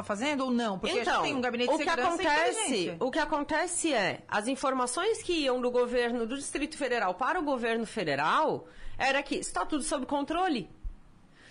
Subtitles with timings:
[0.00, 0.78] estava fazendo ou não?
[0.78, 3.92] Porque então, a gente tem um gabinete o de que segurança acontece, o que acontece
[3.92, 8.66] é, as informações que iam do governo do Distrito Federal para o governo federal
[8.98, 10.68] era que está tudo sob controle.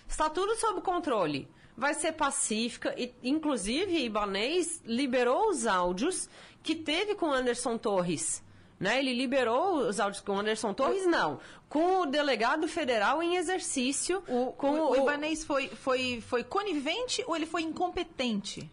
[0.07, 1.47] Está tudo sob controle.
[1.77, 6.29] Vai ser pacífica e inclusive Ibanês liberou os áudios
[6.61, 8.43] que teve com Anderson Torres.
[8.79, 8.99] Né?
[8.99, 11.39] Ele liberou os áudios com Anderson Torres, não.
[11.67, 14.23] Com o delegado federal em exercício.
[14.27, 18.71] O, com o, o Ibanês foi, foi, foi conivente ou ele foi incompetente?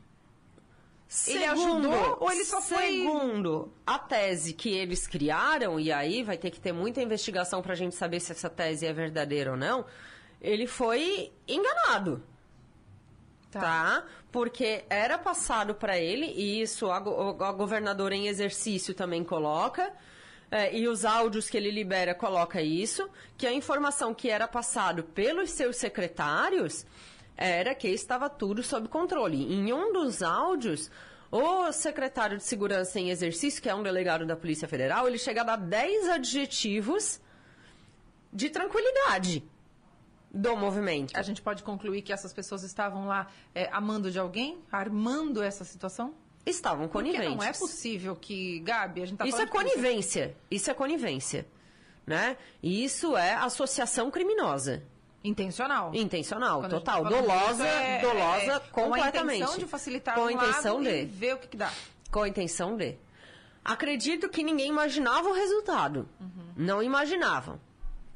[1.08, 3.00] Segundo, ele ajudou ou ele só foi.
[3.00, 7.72] Segundo a tese que eles criaram, e aí vai ter que ter muita investigação para
[7.72, 9.84] a gente saber se essa tese é verdadeira ou não,
[10.40, 12.22] ele foi enganado.
[13.50, 13.60] Tá.
[13.60, 14.04] tá?
[14.32, 19.92] Porque era passado para ele, e isso a, a, governadora em exercício também coloca,
[20.50, 25.02] é, e os áudios que ele libera coloca isso, que a informação que era passado
[25.02, 26.84] pelos seus secretários
[27.36, 29.52] era que estava tudo sob controle.
[29.52, 30.90] Em um dos áudios,
[31.30, 35.42] o secretário de segurança em exercício, que é um delegado da Polícia Federal, ele chega
[35.42, 37.20] a dar 10 adjetivos
[38.32, 39.44] de tranquilidade
[40.36, 41.16] do movimento.
[41.16, 45.64] A gente pode concluir que essas pessoas estavam lá é, amando de alguém, armando essa
[45.64, 46.14] situação?
[46.44, 47.26] Estavam coniventes.
[47.26, 50.36] Porque não é possível que, Gabi, a gente tá Isso é conivência.
[50.50, 51.46] Isso é conivência.
[52.06, 52.36] Né?
[52.62, 54.82] E isso é associação criminosa.
[55.24, 55.92] Intencional.
[55.92, 57.04] Intencional, Quando total.
[57.04, 59.12] Dolosa, é, dolosa é, completamente.
[59.12, 61.72] Com a intenção de facilitar com um a intenção de ver o que, que, dá.
[62.12, 62.96] Com a intenção de.
[63.64, 66.08] Acredito que ninguém imaginava o resultado.
[66.20, 66.52] Uhum.
[66.56, 67.58] Não imaginavam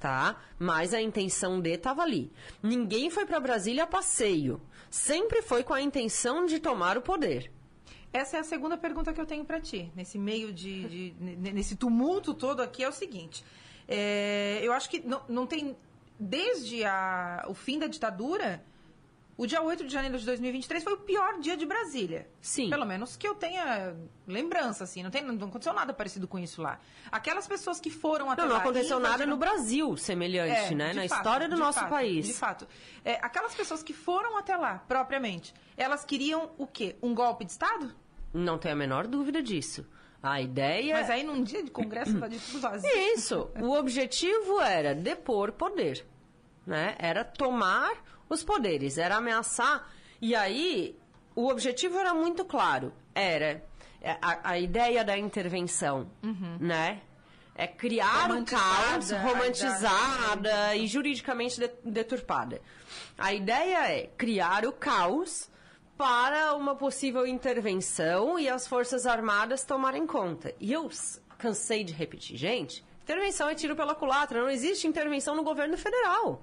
[0.01, 0.41] tá?
[0.59, 2.33] Mas a intenção de estava ali.
[2.63, 4.61] Ninguém foi para Brasília a passeio.
[4.91, 7.53] Sempre foi com a intenção de tomar o poder.
[8.13, 9.93] Essa é a segunda pergunta que eu tenho para ti.
[9.95, 11.15] Nesse meio de, de,
[11.53, 13.45] nesse tumulto todo aqui é o seguinte.
[13.87, 15.77] É, eu acho que não, não tem
[16.19, 18.65] desde a, o fim da ditadura
[19.41, 22.29] o dia 8 de janeiro de 2023 foi o pior dia de Brasília.
[22.43, 22.69] Sim.
[22.69, 23.97] Pelo menos que eu tenha
[24.27, 25.03] lembrança, assim.
[25.03, 26.79] Não, tem, não aconteceu nada parecido com isso lá.
[27.11, 28.55] Aquelas pessoas que foram até não, lá...
[28.57, 30.93] Não aconteceu nada no Brasil semelhante, é, né?
[30.93, 32.27] Na fato, história do nosso fato, país.
[32.27, 32.69] De fato.
[33.03, 36.97] É, aquelas pessoas que foram até lá, propriamente, elas queriam o quê?
[37.03, 37.95] Um golpe de Estado?
[38.35, 39.89] Não tenho a menor dúvida disso.
[40.23, 40.93] A ideia.
[40.93, 42.91] Mas aí num dia de congresso vai de tudo vazio.
[43.15, 43.51] Isso.
[43.59, 46.05] O objetivo era depor poder.
[46.67, 46.95] Né?
[46.99, 49.87] Era tomar os poderes, era ameaçar.
[50.23, 50.97] E aí,
[51.35, 53.63] o objetivo era muito claro: era
[54.01, 56.57] é, a, a ideia da intervenção, uhum.
[56.61, 57.03] né?
[57.55, 62.63] É criar um caos, romantizada e juridicamente deturpada.
[63.19, 65.51] A ideia é criar o caos
[65.99, 70.55] para uma possível intervenção e as Forças Armadas tomarem conta.
[70.59, 70.89] E eu
[71.37, 76.43] cansei de repetir, gente, intervenção é tiro pela culatra, não existe intervenção no governo federal.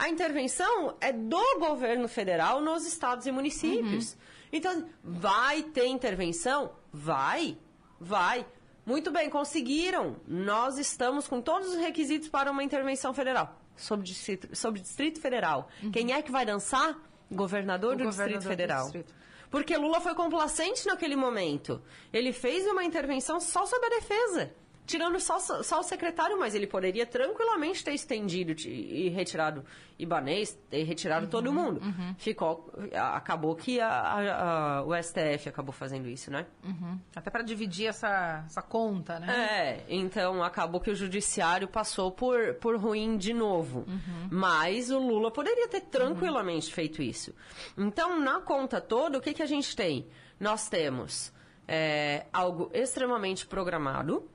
[0.00, 4.12] A intervenção é do governo federal nos estados e municípios.
[4.12, 4.18] Uhum.
[4.50, 6.72] Então, vai ter intervenção?
[6.90, 7.58] Vai,
[8.00, 8.46] vai.
[8.86, 10.16] Muito bem, conseguiram.
[10.26, 13.60] Nós estamos com todos os requisitos para uma intervenção federal.
[13.76, 15.68] Sobre Distrito, sobre distrito Federal.
[15.82, 15.90] Uhum.
[15.90, 16.98] Quem é que vai dançar?
[17.30, 18.86] Governador, do, governador distrito Federal.
[18.86, 19.14] Do distrito.
[19.50, 21.82] Porque Lula foi complacente naquele momento.
[22.10, 24.50] Ele fez uma intervenção só sobre a defesa
[24.86, 29.64] tirando só, só o secretário, mas ele poderia tranquilamente ter estendido e retirado
[29.98, 31.80] Ibanês, ter retirado uhum, todo mundo.
[31.82, 32.14] Uhum.
[32.18, 36.46] Ficou, acabou que a, a, a, o STF acabou fazendo isso, né?
[36.64, 36.98] Uhum.
[37.14, 39.32] Até para dividir essa, essa conta, né?
[39.32, 43.80] É, então acabou que o judiciário passou por, por ruim de novo.
[43.86, 44.28] Uhum.
[44.30, 47.34] Mas o Lula poderia ter tranquilamente feito isso.
[47.76, 50.08] Então, na conta toda, o que, que a gente tem?
[50.38, 51.32] Nós temos
[51.68, 54.28] é, algo extremamente programado,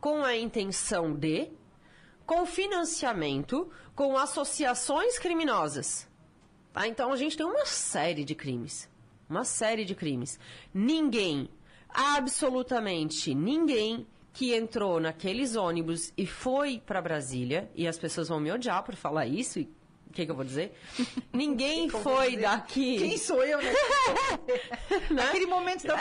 [0.00, 1.50] com a intenção de,
[2.24, 6.08] com financiamento, com associações criminosas.
[6.72, 6.86] Tá?
[6.86, 8.88] Então a gente tem uma série de crimes.
[9.28, 10.38] Uma série de crimes.
[10.72, 11.48] Ninguém,
[11.88, 14.06] absolutamente ninguém
[14.36, 18.94] que entrou naqueles ônibus e foi para Brasília, e as pessoas vão me odiar por
[18.94, 19.62] falar isso, e
[20.06, 20.74] o que, que, eu vou dizer?
[21.32, 22.42] Ninguém foi dizer?
[22.42, 22.98] daqui.
[22.98, 23.72] Quem sou eu, né?
[25.10, 25.96] Naquele momento da.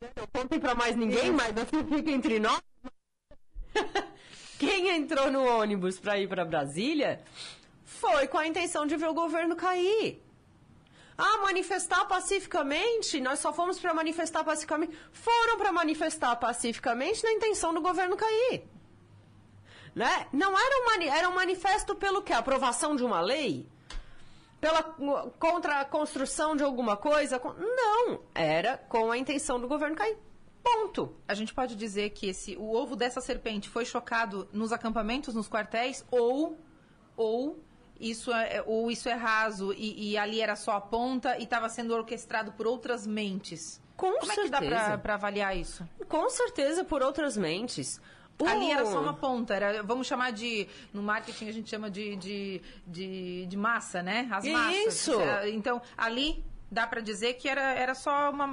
[0.00, 2.60] Não contem pra mais ninguém, mas assim fica entre nós.
[4.58, 7.22] Quem entrou no ônibus para ir para Brasília
[7.84, 10.22] foi com a intenção de ver o governo cair.
[11.16, 13.20] Ah, manifestar pacificamente?
[13.20, 14.96] Nós só fomos para manifestar pacificamente.
[15.12, 18.64] Foram para manifestar pacificamente na intenção do governo cair.
[19.94, 20.26] Né?
[20.32, 22.32] Não era um, era um manifesto pelo quê?
[22.32, 23.68] Aprovação de uma lei?
[24.62, 24.80] pela
[25.40, 27.40] contra a construção de alguma coisa?
[27.58, 30.16] Não, era com a intenção do governo cair.
[30.62, 31.16] Ponto.
[31.26, 35.48] A gente pode dizer que esse o ovo dessa serpente foi chocado nos acampamentos, nos
[35.48, 36.58] quartéis ou
[37.16, 37.62] ou
[38.00, 41.68] isso é, ou isso é raso e, e ali era só a ponta e estava
[41.68, 43.80] sendo orquestrado por outras mentes?
[43.96, 44.56] Com Como certeza.
[44.56, 45.86] é que dá para avaliar isso?
[46.08, 48.00] Com certeza por outras mentes.
[48.40, 50.66] O- Ali era só uma ponta, era, vamos chamar de.
[50.92, 54.26] No marketing a gente chama de, de, de, de massa, né?
[54.32, 54.86] As massas.
[54.96, 55.12] Isso.
[55.52, 58.48] Então, ali dá para dizer que era, era só uma.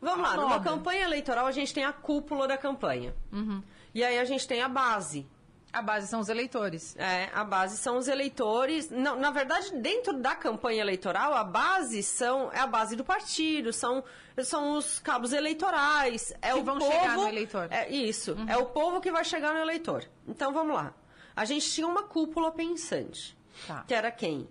[0.00, 3.14] Vamos lá, uma numa campanha eleitoral a gente tem a cúpula da campanha.
[3.32, 3.62] Uhum.
[3.94, 5.26] E aí a gente tem a base.
[5.72, 6.96] A base são os eleitores.
[6.96, 8.90] É, a base são os eleitores.
[8.90, 13.72] Não, na verdade, dentro da campanha eleitoral, a base são é a base do partido,
[13.72, 14.02] são,
[14.42, 16.32] são os cabos eleitorais.
[16.40, 17.68] É Que o vão povo, chegar no eleitor.
[17.70, 18.36] É isso.
[18.48, 20.04] É o povo que vai chegar no eleitor.
[20.26, 20.94] Então vamos lá.
[21.36, 23.36] A gente tinha uma cúpula pensante.
[23.66, 23.84] Tá.
[23.86, 24.48] Que era quem?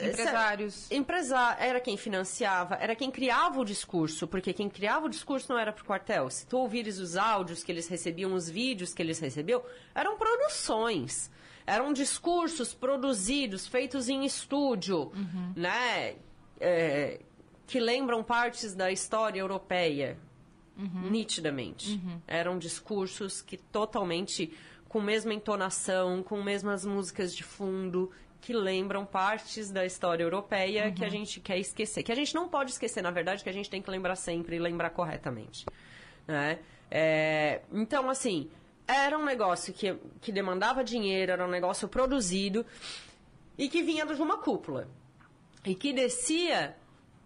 [0.00, 0.90] Empresários.
[0.90, 5.58] Empresa era quem financiava, era quem criava o discurso, porque quem criava o discurso não
[5.58, 6.30] era pro quartel.
[6.30, 9.62] Se tu ouvires os áudios que eles recebiam, os vídeos que eles recebiam,
[9.94, 11.30] eram produções.
[11.66, 15.12] Eram discursos produzidos, feitos em estúdio,
[15.54, 16.16] né?
[16.60, 17.20] É,
[17.66, 20.18] que lembram partes da história europeia,
[21.10, 22.00] nitidamente.
[22.26, 24.50] Eram discursos que totalmente
[24.88, 31.04] com mesma entonação, com mesmas músicas de fundo, que lembram partes da história europeia que
[31.04, 32.02] a gente quer esquecer.
[32.02, 34.56] Que a gente não pode esquecer, na verdade, que a gente tem que lembrar sempre
[34.56, 35.66] e lembrar corretamente.
[36.26, 36.58] Né?
[36.90, 38.50] É, então, assim,
[38.86, 42.64] era um negócio que, que demandava dinheiro, era um negócio produzido
[43.56, 44.88] e que vinha de uma cúpula.
[45.64, 46.76] E que descia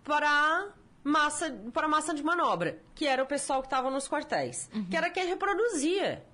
[0.03, 0.73] para
[1.05, 5.11] massa, para massa de manobra, que era o pessoal que estava nos quartéis, que era
[5.11, 6.25] quem reproduzia.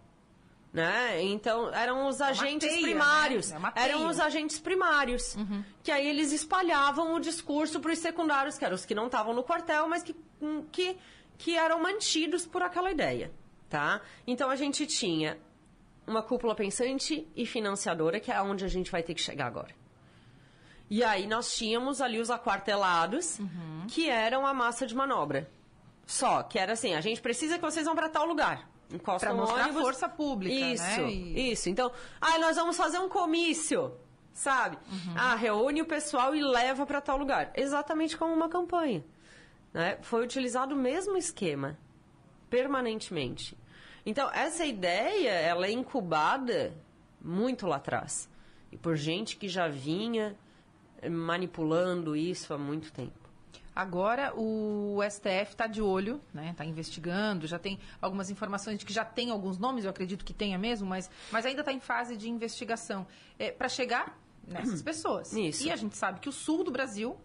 [0.72, 1.22] Né?
[1.22, 3.50] Então, eram os agentes teia, primários.
[3.50, 3.56] né?
[3.56, 5.36] É uma eram os agentes primários.
[5.82, 9.34] Que aí eles espalhavam o discurso para os secundários, que eram os que não estavam
[9.34, 10.14] no quartel, mas que,
[10.70, 10.96] que,
[11.38, 13.32] que eram mantidos por aquela ideia.
[13.68, 14.00] Tá?
[14.26, 15.38] Então, a gente tinha
[16.06, 19.74] uma cúpula pensante e financiadora, que é onde a gente vai ter que chegar agora.
[20.90, 23.38] E aí nós tínhamos ali os aquartelados,
[23.88, 25.50] que eram a massa de manobra.
[26.06, 28.66] Só que era assim, a gente precisa que vocês vão para tal lugar.
[28.92, 29.82] Encosta Pra mostrar ônibus.
[29.82, 31.10] força pública, Isso, né?
[31.10, 31.68] E- isso.
[31.68, 33.92] Então, ah, nós vamos fazer um comício,
[34.32, 34.78] sabe?
[35.14, 37.52] Ah, reúne o pessoal e leva para tal lugar.
[37.54, 39.04] Exatamente como uma campanha.
[39.74, 39.98] né?
[40.00, 41.76] Foi utilizado o mesmo esquema,
[42.48, 43.56] permanentemente.
[44.06, 46.72] Então, essa ideia, ela é incubada
[47.20, 48.28] muito lá atrás.
[48.72, 50.34] E por gente que já vinha
[51.10, 53.27] manipulando isso há muito tempo.
[53.78, 56.50] Agora o STF está de olho, né?
[56.50, 60.34] Está investigando, já tem algumas informações de que já tem alguns nomes, eu acredito que
[60.34, 63.06] tenha mesmo, mas, mas ainda está em fase de investigação.
[63.38, 65.32] É, Para chegar nessas pessoas.
[65.32, 65.64] Isso.
[65.64, 67.16] E a gente sabe que o sul do Brasil,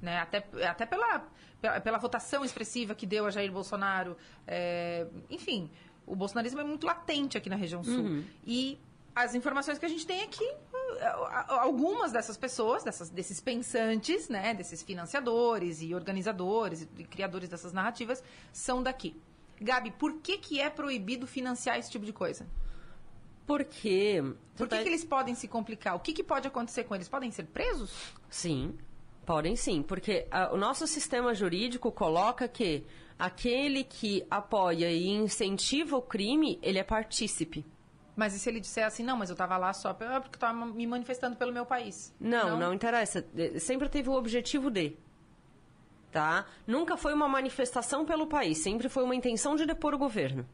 [0.00, 1.22] né, até, até pela,
[1.60, 5.70] pela, pela votação expressiva que deu a Jair Bolsonaro, é, enfim,
[6.06, 8.24] o bolsonarismo é muito latente aqui na região sul.
[8.46, 8.80] E
[9.14, 10.50] as informações que a gente tem aqui,
[11.48, 18.22] algumas dessas pessoas, dessas, desses pensantes, né, desses financiadores e organizadores e criadores dessas narrativas,
[18.52, 19.20] são daqui.
[19.60, 22.46] Gabi, por que, que é proibido financiar esse tipo de coisa?
[23.46, 24.22] Porque.
[24.56, 25.96] Por que, tá- que eles podem se complicar?
[25.96, 27.08] O que, que pode acontecer com eles?
[27.08, 27.92] Podem ser presos?
[28.28, 28.78] Sim,
[29.26, 32.86] podem sim, porque ah, o nosso sistema jurídico coloca que
[33.18, 37.64] aquele que apoia e incentiva o crime, ele é partícipe.
[38.20, 40.52] Mas e se ele disser assim, não, mas eu estava lá só pe- porque estava
[40.66, 42.14] me manifestando pelo meu país?
[42.20, 43.24] Não, não, interessa.
[43.34, 44.94] Eh, Sempre teve o objetivo de.
[46.12, 46.44] Tá?
[46.66, 50.44] Nunca foi uma manifestação pelo país, sempre foi uma intenção de depor o governo.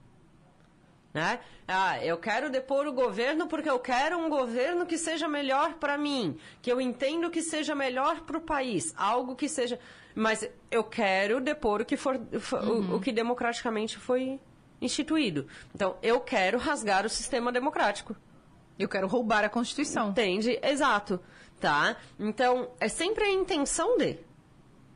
[1.12, 1.40] Né?
[1.66, 5.98] Ah, eu quero depor o governo porque eu quero um governo que seja melhor para
[5.98, 9.76] mim, que eu entendo que seja melhor para o país, algo que seja.
[10.14, 14.38] Mas eu quero depor o que for, fo- o- o que democraticamente foi
[14.80, 15.46] instituído.
[15.74, 18.16] Então, eu quero rasgar o sistema democrático.
[18.78, 20.10] Eu quero roubar a Constituição.
[20.10, 20.58] Entende?
[20.62, 21.20] Exato.
[21.60, 21.96] Tá?
[22.18, 24.18] Então, é sempre a intenção de.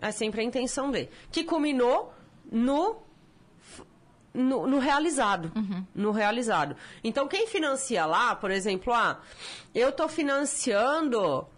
[0.01, 1.09] É sempre a intenção de.
[1.31, 2.13] Que culminou
[2.51, 2.97] no.
[4.33, 5.51] No, no realizado.
[5.93, 6.77] No realizado.
[7.03, 9.21] Então, quem financia lá, por exemplo, ah,
[9.75, 11.49] eu tô financiando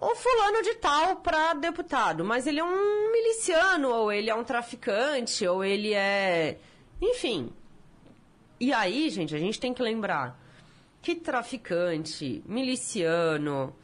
[0.00, 4.42] o fulano de tal para deputado, mas ele é um miliciano, ou ele é um
[4.42, 6.58] traficante, ou ele é.
[7.00, 7.50] Enfim.
[8.58, 10.38] E aí, gente, a gente tem que lembrar
[11.00, 13.74] que traficante, miliciano,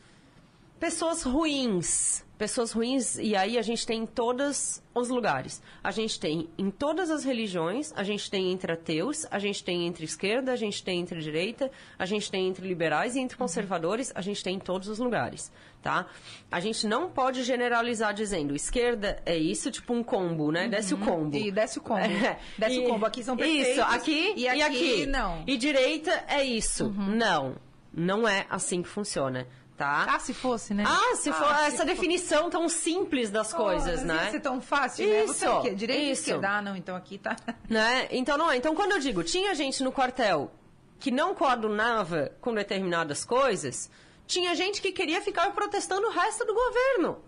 [0.79, 5.63] pessoas ruins, pessoas ruins, e aí a gente tem em todos os lugares.
[5.83, 9.87] A gente tem em todas as religiões, a gente tem entre ateus, a gente tem
[9.87, 14.13] entre esquerda, a gente tem entre direita, a gente tem entre liberais e entre conservadores,
[14.15, 15.51] a gente tem em todos os lugares,
[15.83, 16.07] tá?
[16.51, 20.69] A gente não pode generalizar dizendo esquerda é isso, tipo um combo, né?
[20.69, 21.35] Desce o combo.
[21.37, 21.97] E desce o combo.
[22.07, 23.07] É, Desce e- o combo.
[23.07, 23.69] Aqui são perfeitos.
[23.73, 25.07] Isso, aqui e e aqui, aqui.
[25.07, 25.43] não.
[25.47, 26.93] E direita é isso.
[26.93, 27.57] Não,
[27.93, 29.47] não é assim que funciona.
[29.77, 30.07] Tá?
[30.09, 30.85] Ah, se fosse, né?
[30.87, 34.25] Ah, se for essa se definição tão simples das Oh, coisas, né?
[34.25, 35.17] Ia ser tão fácil, né?
[35.17, 35.71] É Isso, quê?
[35.75, 36.21] Direito isso.
[36.23, 36.49] esquerda?
[36.49, 37.37] Ah, não, então aqui tá...
[37.69, 38.09] Né?
[38.11, 38.57] Então não é.
[38.57, 40.51] Então quando eu digo, tinha gente no quartel
[40.99, 43.91] que não coordenava com determinadas coisas,
[44.27, 47.19] tinha gente que queria ficar protestando o resto do governo.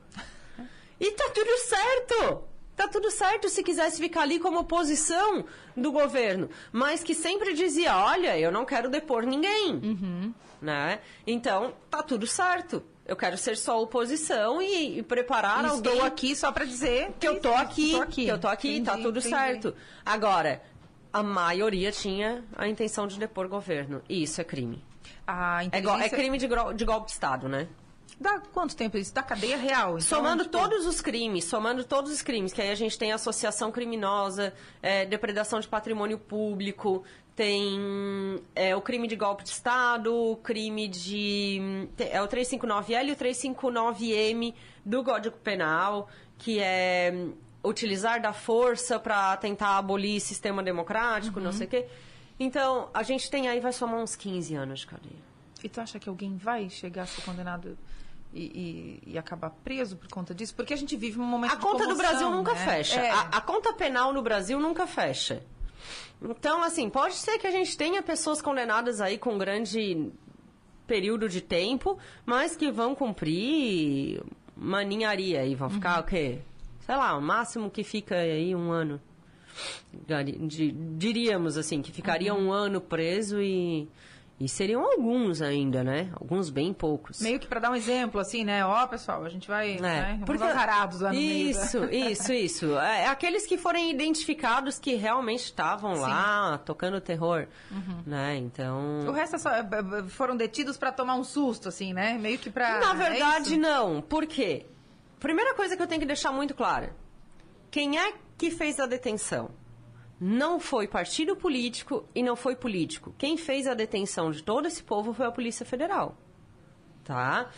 [0.99, 2.45] E tá tudo certo.
[2.75, 5.45] Tá tudo certo se quisesse ficar ali como oposição
[5.77, 10.33] do governo, mas que sempre dizia, olha, eu não quero depor ninguém.
[10.61, 11.01] Né?
[11.27, 12.83] Então, tá tudo certo.
[13.07, 17.27] Eu quero ser só oposição e, e preparar alguém Estou aqui só pra dizer que
[17.27, 18.25] eu tô aqui, Tô aqui.
[18.25, 19.35] que eu tô aqui, tá Entendi, tudo entendi.
[19.35, 19.75] certo.
[20.05, 20.61] Agora,
[21.13, 24.03] a maioria tinha a intenção de depor governo.
[24.09, 24.85] E isso é crime.
[25.27, 26.17] A É, go- é inteligência...
[26.19, 27.67] crime de, de golpe de Estado, né?
[28.21, 29.15] Dá quanto tempo isso?
[29.15, 29.91] Da cadeia real?
[29.91, 33.13] Então, somando tipo, todos os crimes, somando todos os crimes, que aí a gente tem
[33.13, 37.05] associação criminosa, é, depredação de patrimônio público,
[37.39, 41.89] tem é, o crime de golpe de Estado, o crime de.
[41.97, 44.55] É o 359L e o 359M
[44.85, 47.29] do Código Penal, que é
[47.65, 51.87] utilizar da força para tentar abolir sistema democrático, não sei o quê.
[52.41, 55.29] Então, a gente tem aí, vai somar uns 15 anos de cadeia.
[55.63, 57.79] E tu acha que alguém vai chegar a ser condenado
[58.35, 58.43] e,
[59.07, 60.55] e- e acabar preso por conta disso?
[60.57, 62.65] Porque a gente vive um momento A de conta do comoção, Brasil nunca né?
[62.65, 63.01] fecha.
[63.01, 63.11] É.
[63.11, 65.41] A, a conta penal no Brasil nunca fecha.
[66.23, 70.11] Então, assim, pode ser que a gente tenha pessoas condenadas aí com grande
[70.87, 74.21] período de tempo, mas que vão cumprir
[74.57, 75.75] uma ninharia e vão Uhum.
[75.75, 76.41] ficar o quê?
[76.81, 79.01] Sei lá, o máximo que fica aí um ano.
[80.97, 82.49] Diríamos assim, que ficaria Uhum.
[82.49, 83.89] um ano preso e.
[84.41, 86.11] E seriam alguns ainda, né?
[86.15, 87.21] Alguns bem poucos.
[87.21, 88.65] Meio que pra dar um exemplo, assim, né?
[88.65, 90.11] Ó, pessoal, a gente vai, né?
[90.13, 91.91] Vamos porque- azarados lá no isso, meio.
[92.05, 97.49] da- Isso, isso, É, aqueles que forem identificados que realmente estavam lá tocando terror,
[98.07, 98.37] né?
[98.37, 99.07] Então...
[99.09, 102.17] O resto é só, é, é, foram detidos pra tomar um susto, assim, né?
[102.17, 102.79] Meio que pra...
[102.79, 103.59] Na é verdade, isso?
[103.59, 104.01] não.
[104.01, 104.67] Por quê?
[105.19, 106.95] Primeira coisa que eu tenho que deixar muito clara.
[107.73, 109.51] Quem é que fez a detenção?
[110.21, 113.15] Não foi partido político e não foi político.
[113.17, 116.17] Quem fez a detenção de todo esse povo foi a Polícia Federal.
[117.05, 117.51] Tá?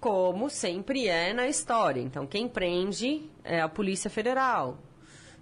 [0.00, 2.00] Como sempre é na história.
[2.00, 4.78] Então, quem prende é a Polícia Federal.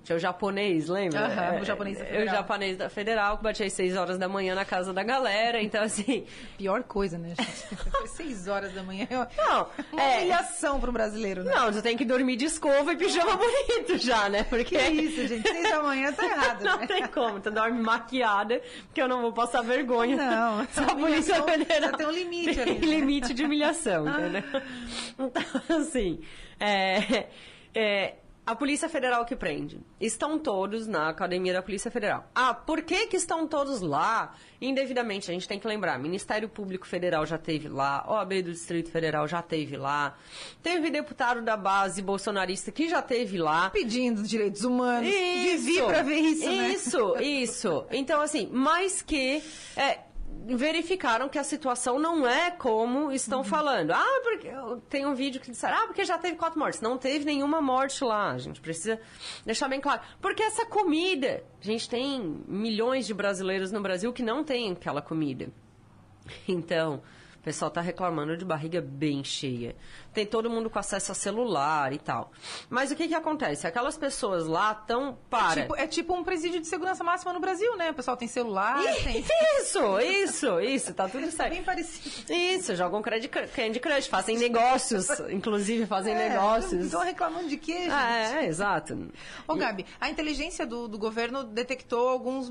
[0.04, 1.26] Tinha o japonês, lembra?
[1.26, 2.26] Aham, o É, japonês da é, Federal.
[2.34, 5.62] O japonês da Federal, que batia às 6 horas da manhã na casa da galera.
[5.62, 6.24] Então, assim...
[6.58, 7.76] Pior coisa, né, gente?
[7.90, 9.06] Foi seis horas da manhã.
[9.36, 11.52] Não, Uma é, humilhação para um brasileiro, né?
[11.54, 14.42] Não, tu tem que dormir de escova e pijama bonito já, né?
[14.44, 15.48] Porque Que isso, gente?
[15.48, 16.86] Seis da manhã tá errado, não né?
[16.86, 17.38] tem como.
[17.40, 20.16] Tu dorme maquiada, porque eu não vou passar vergonha.
[20.16, 21.92] Não, Só a Polícia Federal.
[21.92, 22.86] tem um limite Tem ali, né?
[22.86, 24.42] limite de humilhação, entendeu?
[25.18, 26.20] Então, assim,
[26.58, 27.26] é,
[27.74, 29.80] é, a Polícia Federal que prende.
[30.00, 32.28] Estão todos na Academia da Polícia Federal.
[32.34, 35.30] Ah, por que que estão todos lá indevidamente?
[35.30, 39.28] A gente tem que lembrar, Ministério Público Federal já teve lá, OAB do Distrito Federal
[39.28, 40.16] já teve lá,
[40.60, 43.70] teve deputado da base bolsonarista que já teve lá.
[43.70, 45.08] Pedindo direitos humanos.
[45.08, 46.68] Vivi pra ver isso, né?
[46.70, 47.86] Isso, isso.
[47.92, 49.42] Então, assim, mais que
[49.76, 50.00] é,
[50.46, 53.12] verificaram que a situação não é como Uhum.
[53.12, 53.92] estão falando.
[53.92, 54.50] Ah, porque
[54.88, 56.80] tem um vídeo que disseram, ah, porque já teve quatro mortes.
[56.80, 58.30] Não teve nenhuma morte lá.
[58.32, 59.00] A gente precisa
[59.44, 60.00] deixar bem claro.
[60.20, 65.00] Porque essa comida, a gente tem milhões de brasileiros no Brasil que não têm aquela
[65.02, 65.48] comida.
[66.46, 67.02] Então,
[67.38, 69.74] o pessoal tá reclamando de barriga bem cheia.
[70.12, 72.30] Tem todo mundo com acesso a celular e tal.
[72.68, 73.66] Mas o que que acontece?
[73.66, 75.62] Aquelas pessoas lá estão para.
[75.62, 77.90] Tipo, é tipo um presídio de segurança máxima no Brasil, né?
[77.90, 79.24] O pessoal tem celular, tem...
[79.60, 81.50] Isso, isso, isso, tá tudo É certo.
[81.50, 82.32] bem parecido.
[82.32, 86.84] Isso, jogam Candy Crush, fazem negócios, inclusive fazem É, negócios.
[86.86, 87.90] Estão reclamando de quê, gente?
[87.92, 89.08] Ah, é, exato.
[89.48, 92.50] Ô, Gabi, a inteligência do, do governo detectou alguns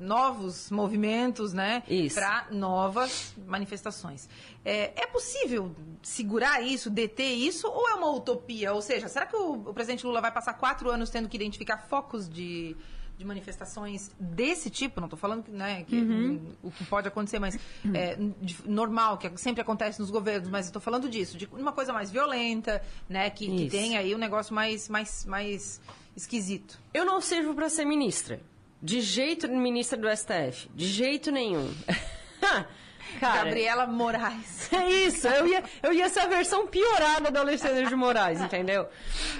[0.00, 1.82] novos movimentos, né?
[1.88, 2.14] Isso.
[2.16, 4.28] Para novas manifestações.
[4.64, 8.72] É, é possível segurar isso, deter isso, ou é uma utopia?
[8.72, 11.78] Ou seja, será que o, o presidente Lula vai passar quatro anos tendo que identificar
[11.78, 12.76] focos de,
[13.16, 15.00] de manifestações desse tipo?
[15.00, 17.58] Não estou falando que, né, que hum, o que pode acontecer, mas
[17.94, 21.92] é, de- normal, que sempre acontece nos governos, mas estou falando disso, de uma coisa
[21.92, 23.30] mais violenta, né?
[23.30, 25.80] Que, que tem aí um negócio mais, mais, mais
[26.16, 26.78] esquisito.
[26.92, 28.40] Eu não sirvo pra ser ministra.
[28.82, 30.68] De jeito ministra do STF.
[30.74, 31.70] De jeito nenhum.
[33.18, 34.70] Cara, Gabriela Moraes.
[34.72, 38.88] É isso, eu ia, eu ia ser a versão piorada do Alexandre de Moraes, entendeu?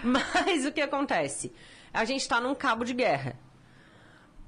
[0.02, 1.52] Mas o que acontece?
[1.92, 3.38] A gente está num cabo de guerra.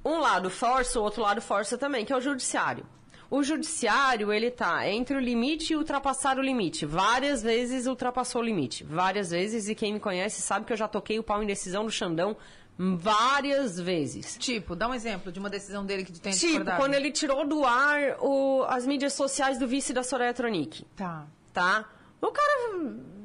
[0.05, 2.85] Um lado força, o outro lado força também, que é o judiciário.
[3.31, 6.85] O judiciário, ele tá entre o limite e ultrapassar o limite.
[6.85, 8.85] Várias vezes ultrapassou o limite.
[8.85, 11.85] Várias vezes, e quem me conhece sabe que eu já toquei o pau em decisão
[11.85, 12.37] do Xandão
[12.79, 14.37] várias vezes.
[14.39, 16.79] Tipo, dá um exemplo de uma decisão dele que tem Tipo, discordado.
[16.81, 20.85] quando ele tirou do ar o- as mídias sociais do vice da Soraya Tronic.
[20.97, 21.27] Tá.
[21.53, 21.85] tá?
[22.21, 22.71] O cara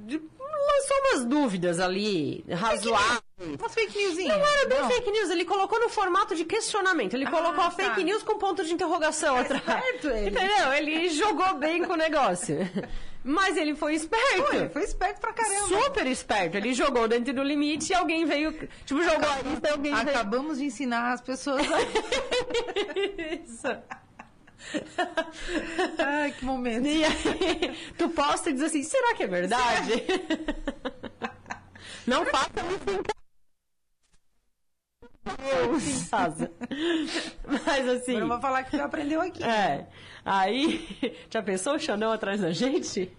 [0.08, 3.22] lançou umas dúvidas ali, razoáveis.
[3.60, 4.18] Umas fake news.
[4.28, 7.14] Não era bem fake news, ele colocou no formato de questionamento.
[7.14, 7.72] Ele Ah, colocou a tá.
[7.72, 9.64] fake news com ponto de interrogação atrás.
[9.64, 10.30] esperto ele.
[10.32, 10.74] Entendeu?
[10.74, 12.58] Ele jogou bem com o negócio.
[13.28, 14.56] Mas ele foi esperto.
[14.56, 15.68] Ele foi esperto pra caramba.
[15.68, 16.56] Super esperto.
[16.56, 18.54] Ele jogou dentro do limite e alguém veio.
[18.86, 20.10] Tipo, jogou a lista e alguém veio.
[20.10, 21.62] Acabamos de ensinar as pessoas.
[23.44, 23.68] Isso.
[25.98, 26.88] Ai, que momento.
[26.88, 30.06] E aí, tu posta e diz assim: será que é verdade?
[32.08, 33.18] Não faça isso em casa.
[36.10, 36.52] Casa.
[37.46, 38.12] Mas assim.
[38.12, 39.44] Agora eu vou falar que tu aprendeu aqui.
[39.44, 39.86] É.
[40.28, 40.86] Aí,
[41.32, 43.10] já pensou o Xandão atrás da gente?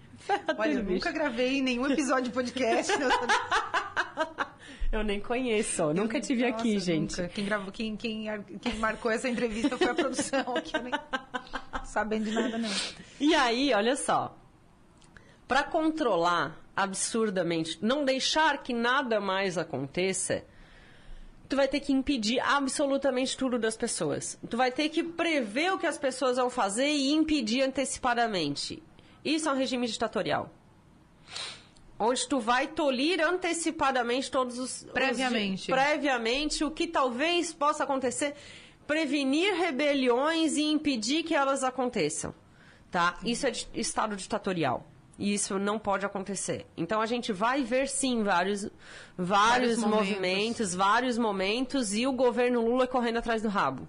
[0.55, 2.93] Olha, eu nunca gravei nenhum episódio de podcast.
[4.91, 7.21] Eu nem conheço, nunca tive Nossa, aqui, gente.
[7.21, 7.27] nunca.
[7.31, 8.25] Quem, gravou, quem, quem,
[8.59, 10.91] quem marcou essa entrevista foi a produção, que eu nem
[11.85, 12.71] sabendo de nada, não.
[13.19, 14.35] E aí, olha só.
[15.47, 20.43] Para controlar absurdamente, não deixar que nada mais aconteça,
[21.49, 24.37] tu vai ter que impedir absolutamente tudo das pessoas.
[24.49, 28.81] Tu vai ter que prever o que as pessoas vão fazer e impedir antecipadamente.
[29.25, 30.49] Isso é um regime ditatorial.
[31.97, 34.83] Onde tu vai tolir antecipadamente todos os.
[34.83, 35.67] os- Previamente.
[35.69, 38.35] previamente o que talvez possa acontecer,
[38.87, 42.33] prevenir rebeliões e impedir que elas aconteçam.
[42.89, 43.17] Tá?
[43.23, 44.87] Isso é de- estado ditatorial.
[45.19, 46.65] E isso não pode acontecer.
[46.77, 48.61] Então a gente vai ver sim vários,
[49.17, 53.85] vários, Vários movimentos, vários momentos e o governo Lula correndo atrás do rabo.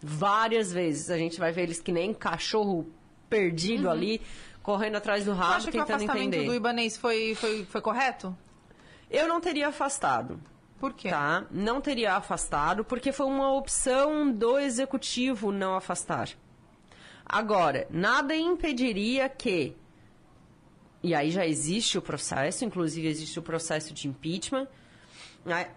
[0.00, 2.86] Várias vezes a gente vai ver eles que nem cachorro
[3.28, 4.20] perdido ali,
[4.62, 6.46] correndo atrás do rabo, acha que o tentando afastamento entender.
[6.46, 8.36] do Ibanês foi, foi, foi correto?
[9.10, 10.40] Eu não teria afastado.
[10.78, 11.10] Por quê?
[11.10, 11.44] Tá?
[11.50, 16.28] Não teria afastado, porque foi uma opção do executivo não afastar.
[17.24, 19.76] Agora, nada impediria que.
[21.02, 24.68] E aí já existe o processo, inclusive existe o processo de impeachment.
[25.44, 25.68] né?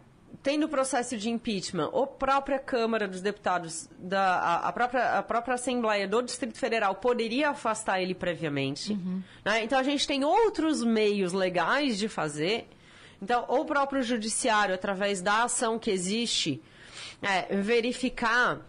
[0.43, 5.23] Tendo o processo de impeachment, a própria Câmara dos Deputados, da, a, a própria, a
[5.23, 8.93] própria Assembleia do Distrito Federal poderia afastar ele previamente.
[9.45, 9.63] né?
[9.63, 12.67] Então a gente tem outros meios legais de fazer.
[13.21, 16.61] Então, ou o próprio judiciário, através da ação que existe,
[17.21, 18.59] é, verificar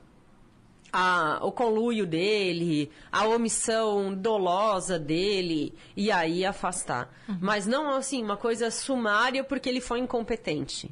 [0.92, 7.12] a- o conluio dele, a omissão dolosa dele, e aí afastar.
[7.40, 10.90] Mas não, assim, uma coisa sumária porque ele foi incompetente.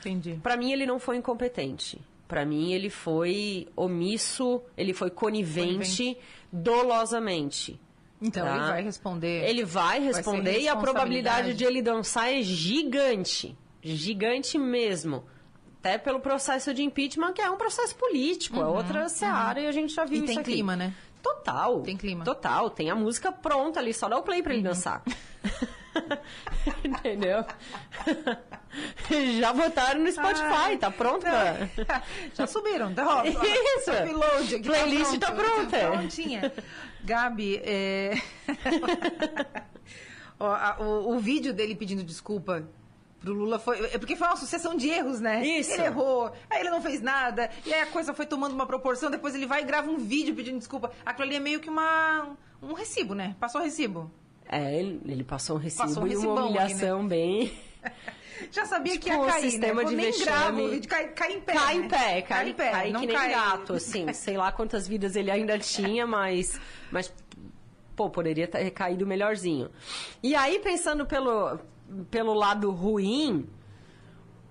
[0.00, 0.38] Entendi.
[0.42, 2.00] Para mim, ele não foi incompetente.
[2.26, 6.16] Para mim, ele foi omisso, ele foi conivente,
[6.50, 7.78] dolosamente.
[8.20, 8.54] Então, Tá.
[8.56, 9.48] ele vai responder.
[9.48, 13.56] Ele vai responder e a probabilidade de ele dançar é gigante.
[13.82, 15.24] Gigante mesmo.
[15.82, 19.72] Até pelo processo de impeachment, que é um processo político, é outra seara e a
[19.72, 20.52] gente já viu Uhum, E isso tem aqui.
[20.52, 20.94] clima, né?
[21.20, 21.80] Total.
[21.82, 22.24] Tem clima.
[22.24, 22.70] Total.
[22.70, 24.58] Tem a música pronta ali, só dá o play pra Uhum.
[24.60, 25.02] ele dançar.
[26.84, 27.44] Entendeu?
[29.40, 31.24] Já botaram no Spotify, Ai, tá pronto?
[31.26, 31.84] não.
[31.84, 33.04] pra- Já subiram, tá?
[33.18, 33.90] Ó, Isso.
[33.90, 34.62] ó, Upload aqui.
[34.68, 35.78] Playlist tá pronta.
[35.78, 36.52] Prontinha.
[37.02, 38.12] Gabi, é...
[40.38, 42.66] Ó, a- o, o vídeo dele pedindo desculpa
[43.22, 43.84] pro Lula foi...
[43.86, 45.44] É porque foi uma sucessão de erros, né?
[45.46, 45.72] Isso.
[45.72, 49.10] Ele errou, aí ele não fez nada, e aí a coisa foi tomando uma proporção,
[49.10, 50.92] depois ele vai e grava um vídeo pedindo desculpa.
[51.04, 52.36] Aquilo ali é meio que uma...
[52.62, 53.36] um recibo, né?
[53.40, 54.10] Passou recibo.
[54.48, 57.52] É, ele, passou um recibo Passou um e uma recibão aqui, humilhação bem...
[58.50, 59.88] Já sabia que ia Tipo, o cair, sistema né?
[59.88, 60.26] de nem vexame.
[60.26, 61.52] gravo o cai, cai em pé.
[61.52, 61.84] Cai né?
[61.84, 63.30] em pé, cai, em pé, cai não que nem cai...
[63.30, 64.10] gato, assim.
[64.14, 67.12] Sei lá quantas vidas ele ainda tinha, mas, mas
[67.94, 69.70] pô, poderia ter caído melhorzinho.
[70.22, 71.58] E aí, pensando pelo,
[72.10, 73.48] pelo lado ruim,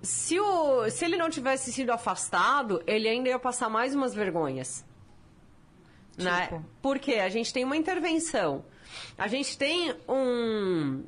[0.01, 4.85] se, o, se ele não tivesse sido afastado, ele ainda ia passar mais umas vergonhas.
[6.17, 6.43] Né?
[6.43, 6.65] Tipo?
[6.81, 8.65] Porque a gente tem uma intervenção.
[9.17, 11.03] A gente tem um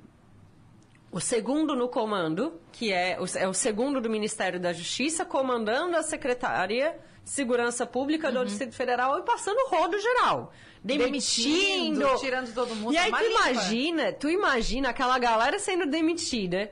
[1.12, 5.96] o segundo no comando, que é o, é o segundo do Ministério da Justiça, comandando
[5.96, 8.34] a Secretaria de Segurança Pública Uhum.
[8.34, 10.52] do Distrito Federal e passando o rodo geral.
[10.84, 12.00] Demitindo.
[12.00, 16.72] Demitindo, tirando todo mundo, E aí tu imagina, tu imagina aquela galera sendo demitida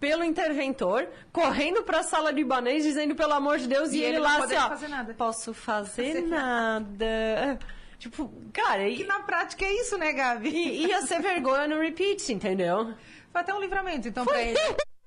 [0.00, 4.16] pelo interventor, correndo pra sala de Ibanês, dizendo pelo amor de Deus, e, E ele,
[4.16, 5.14] ele lá assim, ó, fazer nada.
[5.14, 7.58] posso fazer nada.
[7.98, 10.50] Tipo, cara, Que e, na prática é isso, né, Gabi?
[10.50, 12.94] e- ia ser vergonha no repeat, entendeu?
[13.32, 14.56] Foi até um livramento, então, pra ele.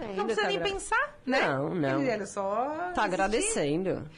[0.00, 1.40] Não precisa nem pensar, né?
[1.48, 2.00] Não, não.
[2.00, 2.66] Ele era só.
[2.68, 3.00] Tá existir.
[3.00, 4.08] agradecendo.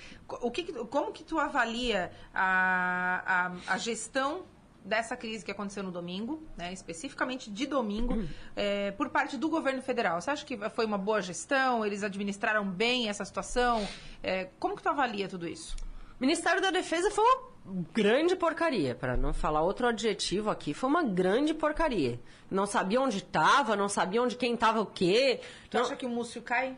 [0.42, 4.44] O que, que- como que tu avalia a, a, a gestão
[4.84, 8.28] dessa crise que aconteceu no domingo, né, especificamente de domingo, Hum.
[8.54, 10.20] é, por parte do governo federal?
[10.20, 11.84] Você acha que foi uma boa gestão?
[11.84, 13.86] Eles administraram bem essa situação?
[14.22, 15.74] É, como que tu avalia tudo isso?
[16.20, 21.02] Ministério da Defesa foi uma grande porcaria, para não falar outro adjetivo aqui, foi uma
[21.02, 22.20] grande porcaria.
[22.50, 25.40] Não sabia onde estava, não sabia onde quem estava o quê.
[25.70, 26.76] Tu Não- acha que o Múcio cai?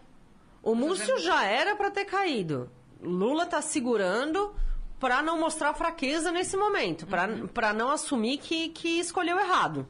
[0.62, 2.70] O Múcio já era para ter caído.
[3.00, 4.54] Lula tá segurando
[5.00, 9.88] para não mostrar fraqueza nesse momento, para para não assumir que, que escolheu errado,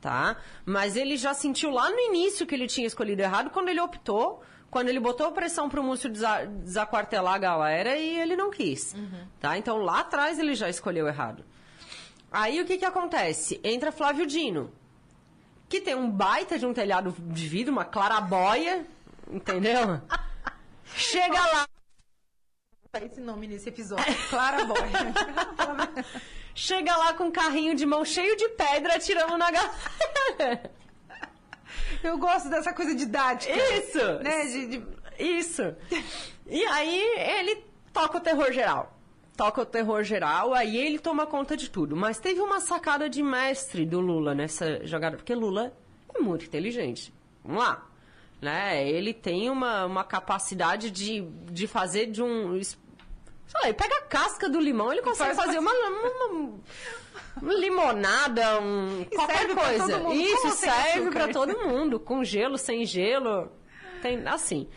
[0.00, 0.38] tá?
[0.64, 4.40] Mas ele já sentiu lá no início que ele tinha escolhido errado quando ele optou,
[4.74, 8.92] quando ele botou pressão pro Múcio desa- desaquartelar a galera e ele não quis,
[9.38, 9.56] tá?
[9.56, 11.44] Então lá atrás ele já escolheu errado.
[12.32, 13.60] Aí o que que acontece?
[13.62, 14.72] Entra Flávio Dino,
[15.68, 18.84] que tem um baita de um telhado de vidro, uma clarabóia,
[19.30, 20.00] entendeu?
[20.96, 21.68] Chega lá,
[23.00, 24.12] Esse nome nesse episódio.
[24.28, 24.76] Clara Boy.
[26.52, 30.70] chega lá com um carrinho de mão cheio de pedra atirando na galera.
[32.08, 33.54] Eu gosto dessa coisa didática.
[33.54, 33.98] Isso!
[34.22, 34.44] Né?
[34.46, 34.86] De, de-
[35.18, 35.74] Isso.
[36.46, 37.00] E aí
[37.38, 38.92] ele toca o terror geral.
[39.36, 41.96] Toca o terror geral, aí ele toma conta de tudo.
[41.96, 45.72] Mas teve uma sacada de mestre do Lula nessa jogada, porque Lula
[46.14, 47.12] é muito inteligente.
[47.44, 47.86] Vamos lá.
[48.40, 48.88] Né?
[48.88, 52.60] Ele tem uma, uma capacidade de, de fazer de um.
[53.46, 56.60] Sei pega a casca do limão, ele consegue faz fazer uma, uma-
[57.42, 60.12] uma limonada, um, qualquer coisa.
[60.14, 63.50] Isso serve para todo mundo, com gelo, sem gelo.
[64.02, 64.68] Tem, assim.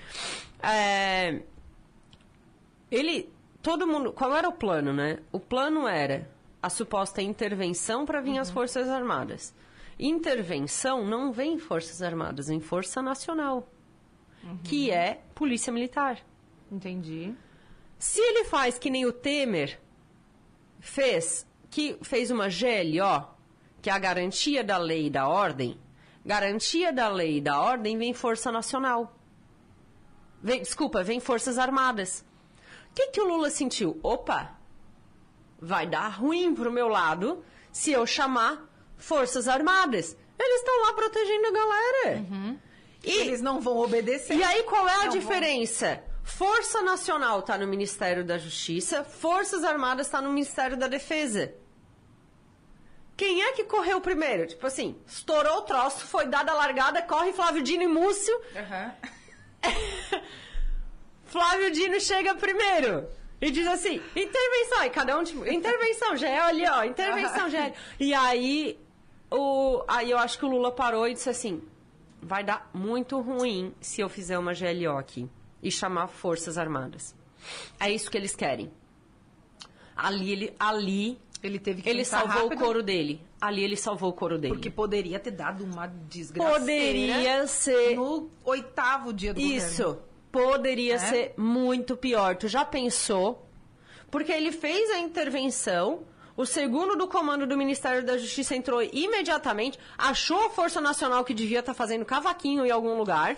[0.61, 1.41] É,
[2.91, 3.31] ele.
[3.61, 4.13] Todo mundo.
[4.13, 5.19] Qual era o plano, né?
[5.31, 6.29] O plano era
[6.61, 8.39] a suposta intervenção para vir Uhum.
[8.39, 9.53] as Forças Armadas.
[9.99, 13.67] Intervenção não vem Forças Armadas, vem Força Nacional,
[14.43, 14.57] Uhum.
[14.63, 16.19] que é Polícia Militar.
[16.71, 17.33] Entendi.
[17.99, 19.79] Se ele faz que nem o Temer
[20.79, 23.27] fez, que fez uma GLO,
[23.81, 25.79] que é a garantia da lei e da ordem,
[26.25, 29.15] garantia da lei e da ordem vem Força Nacional.
[30.41, 32.23] Vem, desculpa, vem Forças Armadas.
[32.91, 33.99] O que, que o Lula sentiu?
[34.03, 34.55] Opa,
[35.59, 40.15] vai dar ruim pro meu lado se eu chamar Forças Armadas.
[40.39, 42.25] Eles estão lá protegendo a galera.
[43.03, 44.35] E, Eles não vão obedecer.
[44.35, 46.03] e aí, qual é a Não, diferença?
[46.27, 51.53] Força Nacional está no Ministério da Justiça, Forças Armadas está no Ministério da Defesa.
[53.15, 54.45] Quem é que correu primeiro?
[54.45, 58.39] Tipo assim, estourou o troço, foi dada a largada, corre Flávio Dino e Múcio.
[58.55, 58.93] Aham.
[61.25, 63.07] Flávio Dino chega primeiro.
[63.39, 64.83] E diz assim, intervenção.
[64.83, 67.73] E cada um, tipo, intervenção, já é ali, ó, intervenção, já é.
[67.99, 68.77] E aí,
[69.31, 71.63] o, aí eu acho que o Lula parou e disse assim,
[72.21, 75.27] vai dar muito ruim se eu fizer uma GLO aqui
[75.67, 77.15] e chamar Forças Armadas.
[77.79, 78.71] É isso que eles querem.
[79.95, 83.21] Ali, ele, ali Ele teve que ele salvou rápido, o couro dele.
[83.39, 84.53] Ali ele salvou o couro dele.
[84.53, 86.59] Porque poderia ter dado uma desgraça.
[86.59, 89.83] poderia ser No oitavo dia do Isso.
[89.83, 90.07] governo.
[90.31, 90.99] Poderia É?
[90.99, 92.35] ser muito pior.
[92.35, 93.47] Tu já pensou?
[94.11, 96.03] Porque ele fez a intervenção,
[96.35, 101.33] o segundo do comando do Ministério da Justiça entrou imediatamente, achou a Força Nacional que
[101.33, 103.35] devia estar fazendo cavaquinho em algum lugar,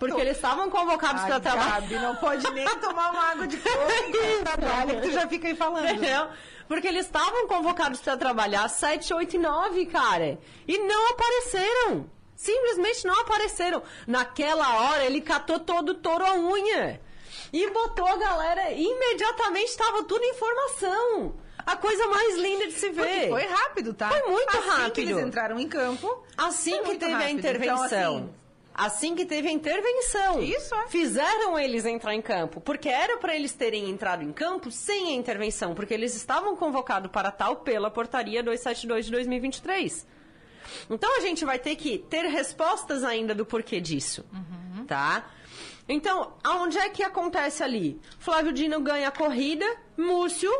[0.00, 1.82] porque eles estavam convocados para trabalhar.
[1.82, 5.46] Gabi, não pode nem tomar uma água de coco enquanto trabalha, que tu já fica
[5.46, 5.90] aí falando.
[5.90, 6.28] Entendeu?
[6.66, 10.38] Porque eles estavam convocados para trabalhar 7, 8 e 9, cara.
[10.66, 12.10] E não apareceram.
[12.34, 13.82] Simplesmente não apareceram.
[14.06, 16.98] Naquela hora, ele catou todo o touro à unha.
[17.52, 18.72] E botou a galera.
[18.72, 21.34] Imediatamente estava tudo em formação.
[21.66, 23.04] A coisa mais linda de se ver.
[23.04, 24.08] Porque foi rápido, tá?
[24.08, 24.92] Foi muito assim rápido.
[24.92, 26.24] que eles entraram em campo.
[26.38, 27.38] Assim que teve a rápido.
[27.38, 27.76] intervenção.
[27.86, 28.39] Então, assim,
[28.80, 30.42] Assim que teve a intervenção.
[30.42, 30.88] Isso, é.
[30.88, 32.62] Fizeram eles entrar em campo.
[32.62, 35.74] Porque era para eles terem entrado em campo sem a intervenção.
[35.74, 40.06] Porque eles estavam convocados para tal pela portaria 272 de 2023.
[40.88, 44.24] Então a gente vai ter que ter respostas ainda do porquê disso.
[44.86, 45.30] Tá?
[45.86, 48.00] Então, aonde é que acontece ali?
[48.18, 50.50] Flávio Dino ganha a corrida, Múcio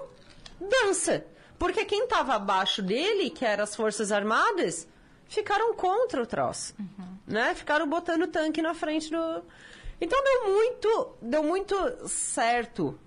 [0.60, 1.24] dança.
[1.58, 4.86] Porque quem estava abaixo dele, que eram as Forças Armadas,
[5.30, 6.74] ficaram contra o troço.
[7.26, 7.54] Né?
[7.54, 9.42] Ficaram botando tanque na frente do.
[10.00, 11.74] Então deu muito, deu muito
[12.08, 12.98] certo.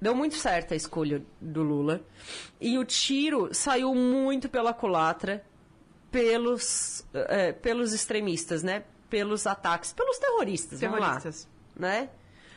[0.00, 2.02] Deu muito certo a escolha do Lula.
[2.60, 5.42] E o tiro saiu muito pela culatra
[6.10, 8.84] pelos, eh, pelos extremistas, né?
[9.08, 11.48] Pelos ataques, pelos terroristas, Terroristas.
[11.76, 11.88] vamos lá.
[11.88, 12.10] Né?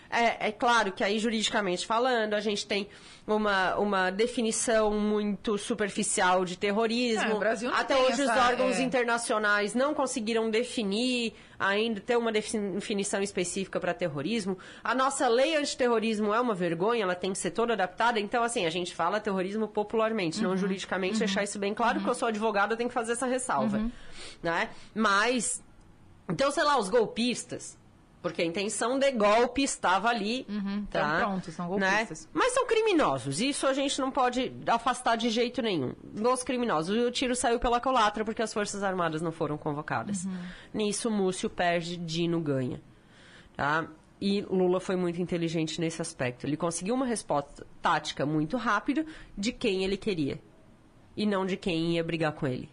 [0.10, 2.88] É, é claro que aí, juridicamente falando, a gente tem
[3.26, 7.44] uma, uma definição muito superficial de terrorismo.
[7.44, 8.82] É, Até hoje os essa, órgãos é.
[8.84, 14.58] internacionais não conseguiram definir ainda, ter uma definição específica para terrorismo.
[14.84, 18.20] A nossa lei antiterrorismo é uma vergonha, ela tem que ser toda adaptada.
[18.20, 20.50] Então, assim, a gente fala terrorismo popularmente, Uhum.
[20.52, 23.26] não juridicamente, deixar isso bem claro, porque eu sou advogada, eu tenho que fazer essa
[23.26, 23.78] ressalva.
[23.78, 23.92] Uhum.
[24.42, 24.70] Né?
[24.96, 25.62] Mas,
[26.30, 27.78] então, sei lá, os golpistas,
[28.22, 30.46] Porque a intenção de golpe estava ali.
[30.50, 31.00] Uhum, tá?
[31.00, 32.26] então pronto, são golpistas.
[32.26, 32.32] Né?
[32.34, 33.40] Mas são criminosos.
[33.40, 35.94] Isso a gente não pode afastar de jeito nenhum.
[36.04, 36.98] Dos criminosos.
[36.98, 40.26] O tiro saiu pela colatra porque as Forças Armadas não foram convocadas.
[40.26, 40.38] Uhum.
[40.74, 42.82] Nisso, Múcio perde, Dino ganha.
[43.56, 43.88] Tá?
[44.20, 46.46] E Lula foi muito inteligente nesse aspecto.
[46.46, 49.06] Ele conseguiu uma resposta tática muito rápida
[49.38, 50.42] de quem ele queria.
[51.16, 52.70] E não de quem ia brigar com ele.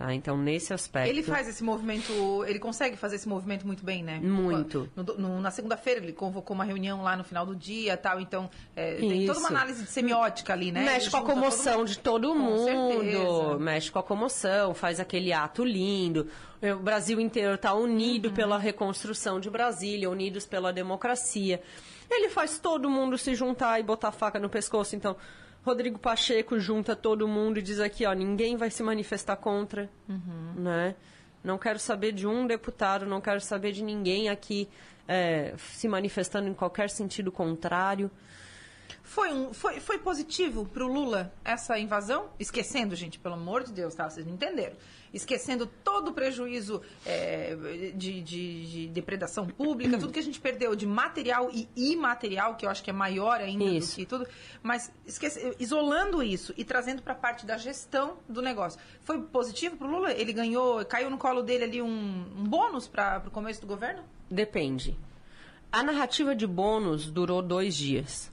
[0.00, 0.14] Tá?
[0.14, 1.10] Então, nesse aspecto.
[1.10, 2.10] Ele faz esse movimento,
[2.46, 4.18] ele consegue fazer esse movimento muito bem, né?
[4.18, 4.88] Muito.
[4.96, 8.48] No- no- na segunda-feira ele convocou uma reunião lá no final do dia tal, então
[8.74, 10.84] é, tem toda uma análise de semiótica ali, né?
[10.84, 11.88] Mexe Ele com a todo comoção mundo.
[11.88, 13.60] de todo mundo.
[13.60, 16.28] Mexe com a comoção, faz aquele ato lindo.
[16.62, 18.34] O Brasil inteiro está unido Uhum.
[18.34, 21.60] pela reconstrução de Brasília, unidos pela democracia.
[22.10, 24.96] Ele faz todo mundo se juntar e botar a faca no pescoço.
[24.96, 25.14] Então,
[25.62, 30.54] Rodrigo Pacheco junta todo mundo e diz aqui, ó, ninguém vai se manifestar contra, Uhum.
[30.56, 30.94] né?
[31.44, 34.68] Não quero saber de um deputado, não quero saber de ninguém aqui
[35.08, 38.10] é, se manifestando em qualquer sentido contrário.
[39.02, 42.28] Foi, um, foi, foi positivo pro Lula essa invasão?
[42.38, 44.08] Esquecendo, gente, pelo amor de Deus, tá?
[44.08, 44.76] Vocês não entenderam.
[45.12, 47.56] Esquecendo todo o prejuízo é,
[47.96, 52.64] de, de- de depredação pública, tudo que a gente perdeu de material e imaterial, que
[52.64, 53.92] eu acho que é maior ainda Isso.
[53.92, 54.26] do que tudo.
[54.62, 58.78] Mas esquece, isolando isso e trazendo para a parte da gestão do negócio.
[59.00, 60.12] Foi positivo pro Lula?
[60.12, 64.04] Ele ganhou, caiu no colo dele ali um, um bônus para o começo do governo?
[64.30, 64.96] Depende.
[65.72, 68.30] A narrativa de bônus durou dois dias.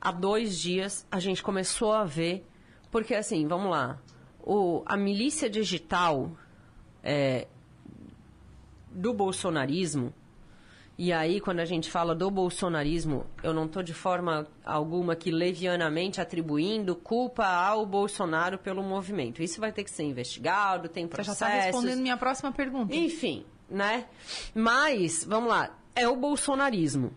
[0.00, 2.46] Há dois dias a gente começou a ver,
[2.90, 4.00] porque assim, vamos lá,
[4.42, 6.32] o, a milícia digital
[7.02, 7.46] é,
[8.90, 10.14] do bolsonarismo,
[10.96, 15.30] e aí quando a gente fala do bolsonarismo, eu não estou de forma alguma que
[15.30, 19.42] levianamente atribuindo culpa ao Bolsonaro pelo movimento.
[19.42, 22.94] Isso vai ter que ser investigado, tem Você já está respondendo minha próxima pergunta.
[22.94, 24.06] Enfim, né?
[24.54, 27.12] Mas, vamos lá, é o bolsonarismo.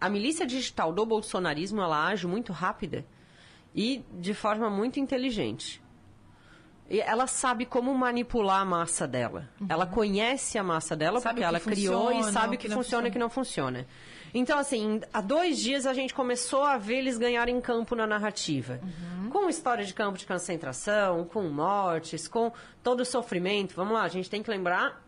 [0.00, 3.04] A milícia digital do bolsonarismo, ela age muito rápida
[3.74, 5.82] e de forma muito inteligente.
[6.88, 9.48] E ela sabe como manipular a massa dela.
[9.68, 11.20] Ela conhece a massa dela Uhum.
[11.20, 13.86] Sabe porque ela criou e sabe que, que funciona e o que não funciona.
[14.32, 18.80] Então, assim, há dois dias a gente começou a ver eles ganharem campo na narrativa.
[18.82, 19.30] Uhum.
[19.30, 23.74] Com história de campo de concentração, com mortes, com todo o sofrimento.
[23.74, 25.02] Vamos lá, a gente tem que lembrar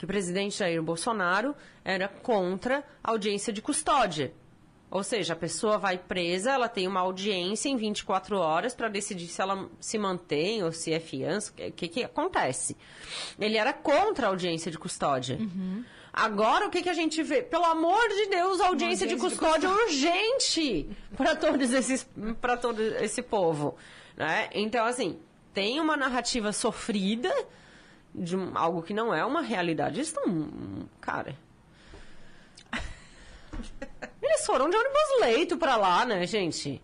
[0.00, 4.32] que o presidente Jair Bolsonaro era contra a audiência de custódia.
[4.90, 9.26] Ou seja, a pessoa vai presa, ela tem uma audiência em 24 horas para decidir
[9.26, 12.78] se ela se mantém ou se é fiança, o que, que acontece.
[13.38, 15.38] Ele era contra a audiência de custódia.
[16.10, 17.42] Agora, o que, que a gente vê?
[17.42, 22.08] Pelo amor de Deus, a audiência, de audiência de custódia urgente para todos esses
[22.40, 23.76] para todo esse povo,
[24.16, 24.48] né?
[24.54, 25.20] Então, assim,
[25.52, 27.30] tem uma narrativa sofrida
[28.14, 29.96] de algo que não é uma realidade.
[29.96, 31.36] Eles estão, cara,
[34.22, 36.82] eles foram de ônibus leito pra lá, né, gente?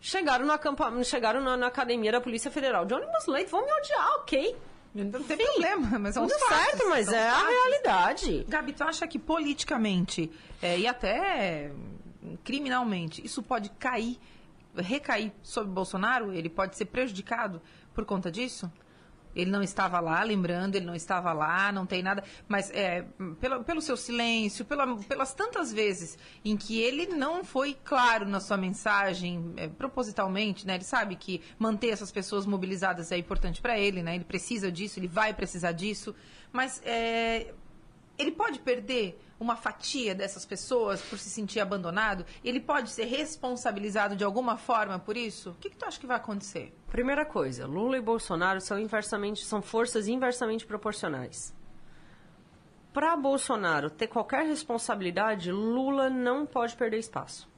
[0.00, 0.90] Chegaram na, campa...
[1.04, 3.50] Chegaram na, na academia da Polícia Federal de ônibus leito.
[3.50, 4.56] Vão me odiar, ok.
[4.94, 7.48] Não tem Enfim, problema, mas são Tudo os fatos, certo, mas é os a fatos.
[7.48, 8.44] realidade.
[8.48, 11.70] Gabi, tu acha que politicamente é, e até
[12.42, 14.18] criminalmente isso pode cair,
[14.74, 16.32] recair sobre Bolsonaro?
[16.32, 17.62] Ele pode ser prejudicado
[17.94, 18.70] por conta disso?
[19.34, 22.24] Ele não estava lá, lembrando, ele não estava lá, não tem nada.
[22.48, 23.04] Mas é,
[23.40, 28.40] pelo, pelo seu silêncio, pela- pelas tantas vezes em que ele não foi claro na
[28.40, 30.74] sua mensagem, é, propositalmente, né?
[30.74, 34.14] Ele sabe que manter essas pessoas mobilizadas é importante para ele, né?
[34.16, 36.14] Ele precisa disso, ele vai precisar disso.
[36.52, 37.52] Mas é,
[38.18, 42.26] ele pode perder uma fatia dessas pessoas por se sentir abandonado?
[42.44, 45.50] Ele pode ser responsabilizado de alguma forma por isso?
[45.50, 46.72] O que, que tu acha que vai acontecer?
[46.88, 51.54] Primeira coisa, Lula e Bolsonaro são inversamente são forças inversamente proporcionais.
[52.92, 57.48] Para Bolsonaro ter qualquer responsabilidade, Lula não pode perder espaço.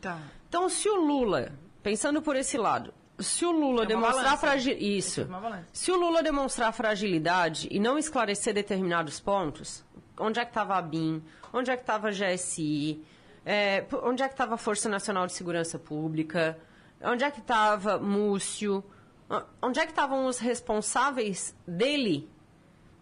[0.00, 0.18] Tá.
[0.48, 4.96] Então, se o Lula, pensando por esse lado, se o Lula É demonstrar fragilidade.
[4.96, 5.20] Isso.
[5.20, 5.64] É.
[5.72, 9.84] Se o Lula demonstrar fragilidade e não esclarecer determinados pontos,
[10.18, 11.22] onde é que estava a BIM,
[11.52, 13.04] onde é que estava a GSI,
[13.44, 16.58] é, onde é que estava a Força Nacional de Segurança Pública,
[17.02, 18.82] onde é que estava Múcio,
[19.62, 22.30] onde é que estavam os responsáveis dele?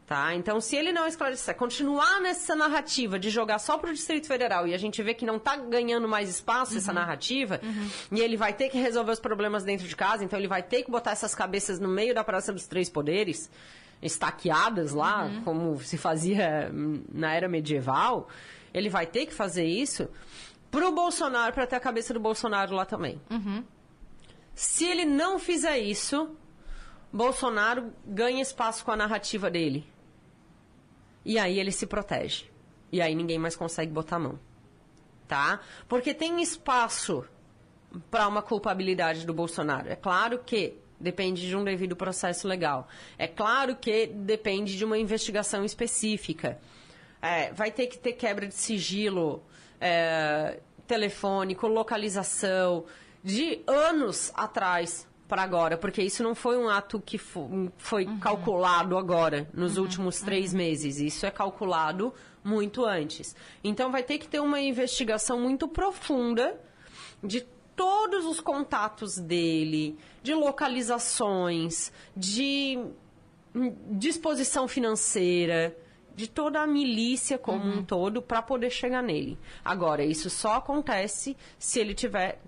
[0.07, 0.35] Tá?
[0.35, 4.67] Então, se ele não esclarecer, continuar nessa narrativa de jogar só para o Distrito Federal
[4.67, 7.61] e a gente vê que não está ganhando mais espaço essa narrativa,
[8.11, 10.83] e ele vai ter que resolver os problemas dentro de casa, então ele vai ter
[10.83, 13.51] que botar essas cabeças no meio da Praça dos Três Poderes,
[14.03, 16.71] estaqueadas lá, como se fazia
[17.13, 18.29] na era medieval,
[18.75, 20.09] ele vai ter que fazer isso
[20.71, 23.21] pro Bolsonaro, para ter a cabeça do Bolsonaro lá também.
[24.55, 26.37] Se ele não fizer isso,
[27.13, 29.87] Bolsonaro ganha espaço com a narrativa dele.
[31.25, 32.51] E aí ele se protege.
[32.91, 34.39] E aí ninguém mais consegue botar a mão.
[35.29, 35.61] Tá?
[35.89, 37.25] Porque tem espaço
[38.11, 39.89] para uma culpabilidade do Bolsonaro.
[39.89, 42.89] É claro que depende de um devido processo legal.
[43.19, 46.59] É claro que depende de uma investigação específica.
[47.21, 49.43] É, vai ter que ter quebra de sigilo
[49.81, 52.85] é, telefônico, localização,
[53.23, 58.19] de anos atrás para agora, porque isso não foi um ato que foi uhum.
[58.19, 59.85] calculado agora, nos uhum.
[59.85, 60.59] últimos três uhum.
[60.59, 60.99] meses.
[60.99, 62.13] Isso é calculado
[62.45, 63.35] muito antes.
[63.63, 66.61] Então vai ter que ter uma investigação muito profunda
[67.23, 72.79] de todos os contatos dele, de localizações, de
[73.91, 75.77] disposição financeira,
[76.15, 77.79] de toda a milícia como uhum.
[77.79, 79.39] um todo para poder chegar nele.
[79.65, 82.41] Agora, isso só acontece se ele tiver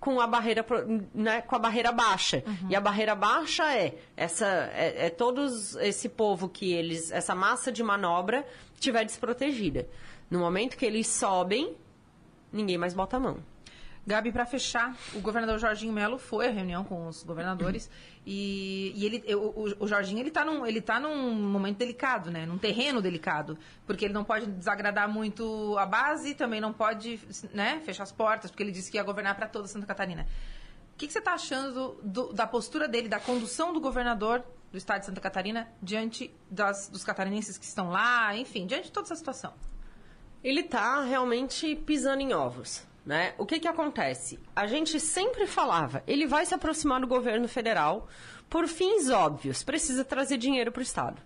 [0.00, 0.64] com a barreira
[1.14, 2.70] né, com a barreira baixa uhum.
[2.70, 7.70] e a barreira baixa é essa é, é todos esse povo que eles essa massa
[7.70, 8.44] de manobra
[8.80, 9.86] tiver desprotegida
[10.30, 11.76] no momento que eles sobem
[12.50, 13.36] ninguém mais bota a mão
[14.04, 17.88] Gabi, para fechar, o governador Jorginho Melo foi à reunião com os governadores
[18.26, 22.44] e, e, ele, o, o, Jorginho ele está num, ele tá num momento delicado, né?
[22.44, 27.20] Num terreno delicado, porque ele não pode desagradar muito a base, também não pode,
[27.54, 27.80] né?
[27.84, 30.26] Fechar as portas, porque ele disse que ia governar para toda Santa Catarina.
[30.94, 34.78] O que, que você está achando do, da postura dele, da condução do governador do
[34.78, 39.06] estado de Santa Catarina diante das, dos catarinenses que estão lá, enfim, diante de toda
[39.06, 39.54] essa situação?
[40.42, 43.34] Ele está realmente pisando em ovos né?
[43.38, 44.38] O que, que acontece?
[44.54, 48.08] A gente sempre falava, ele vai se aproximar do governo federal
[48.48, 51.20] por fins óbvios, precisa trazer dinheiro para o Estado.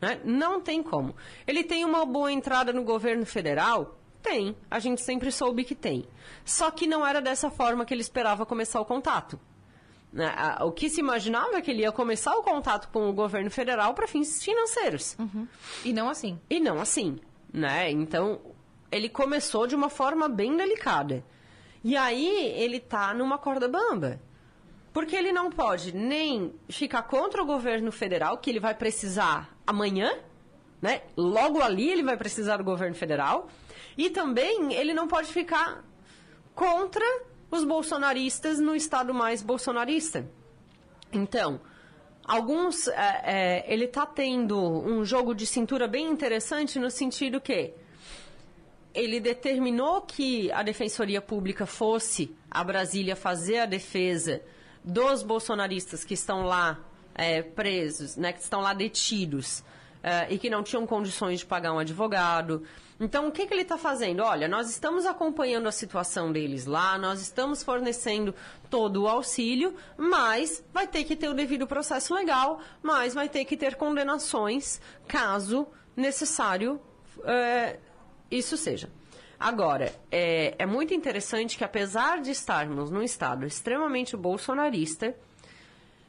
[0.00, 0.20] Né?
[0.24, 1.14] Não tem como.
[1.46, 3.98] Ele tem uma boa entrada no governo federal?
[4.22, 4.56] Tem.
[4.70, 6.06] A gente sempre soube que tem.
[6.44, 9.38] Só que não era dessa forma que ele esperava começar o contato.
[10.12, 10.32] Né?
[10.62, 13.94] O que se imaginava é que ele ia começar o contato com o governo federal
[13.94, 15.16] para fins financeiros.
[15.18, 15.46] Uhum.
[15.84, 16.40] E não assim.
[16.48, 17.18] E não assim.
[17.52, 17.90] Né?
[17.90, 18.40] Então,
[18.90, 21.24] ele começou de uma forma bem delicada.
[21.82, 24.20] E aí ele tá numa corda bamba.
[24.92, 30.10] Porque ele não pode nem ficar contra o governo federal, que ele vai precisar amanhã,
[30.82, 31.02] né?
[31.16, 33.48] Logo ali ele vai precisar do governo federal.
[33.96, 35.84] E também ele não pode ficar
[36.54, 37.04] contra
[37.50, 40.28] os bolsonaristas no estado mais bolsonarista.
[41.12, 41.60] Então,
[42.24, 42.88] alguns.
[42.88, 47.74] É, é, ele está tendo um jogo de cintura bem interessante no sentido que
[48.94, 54.42] ele determinou que a Defensoria Pública fosse a Brasília fazer a defesa
[54.82, 56.80] dos bolsonaristas que estão lá
[57.14, 59.62] é, presos, né, que estão lá detidos
[60.02, 62.62] é, e que não tinham condições de pagar um advogado.
[62.98, 64.22] Então, o que, que ele está fazendo?
[64.22, 68.34] Olha, nós estamos acompanhando a situação deles lá, nós estamos fornecendo
[68.68, 73.44] todo o auxílio, mas vai ter que ter o devido processo legal, mas vai ter
[73.44, 76.80] que ter condenações caso necessário
[77.24, 77.78] é,
[78.30, 78.90] isso seja.
[79.38, 85.16] Agora, é, é muito interessante que, apesar de estarmos num Estado extremamente bolsonarista,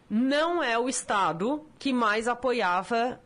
[0.09, 3.21] não é o Estado que mais apoiava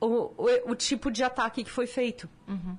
[0.00, 2.26] o, o, o tipo de ataque que foi feito.
[2.48, 2.78] Uhum.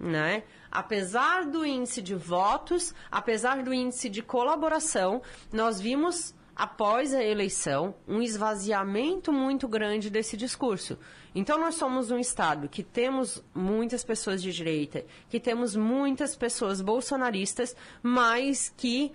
[0.00, 0.44] Né?
[0.70, 5.20] Apesar do índice de votos, apesar do índice de colaboração,
[5.52, 10.98] nós vimos após a eleição, um esvaziamento muito grande desse discurso.
[11.34, 16.80] Então, nós somos um Estado que temos muitas pessoas de direita, que temos muitas pessoas
[16.80, 19.12] bolsonaristas, mas que,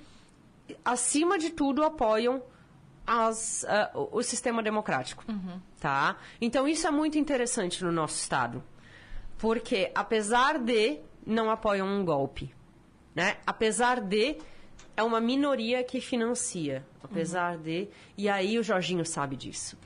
[0.86, 2.44] acima de tudo, apoiam
[3.08, 5.26] as, uh, o sistema democrático.
[5.28, 5.60] Uhum.
[5.80, 6.18] Tá?
[6.40, 8.64] Então, isso é muito interessante no nosso Estado.
[9.40, 12.54] Porque, apesar de não apoiam um golpe,
[13.16, 13.38] né?
[13.48, 14.38] apesar de
[14.96, 17.64] é uma minoria que financia, apesar uhum.
[17.64, 17.90] de.
[18.18, 19.78] E aí o Jorginho sabe disso.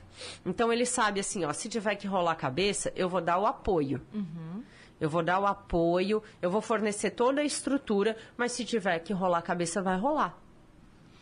[0.44, 3.46] Então ele sabe assim, ó, se tiver que rolar a cabeça, eu vou dar o
[3.46, 4.00] apoio.
[4.12, 4.62] Uhum.
[4.98, 9.12] Eu vou dar o apoio, eu vou fornecer toda a estrutura, mas se tiver que
[9.12, 10.38] rolar a cabeça, vai rolar.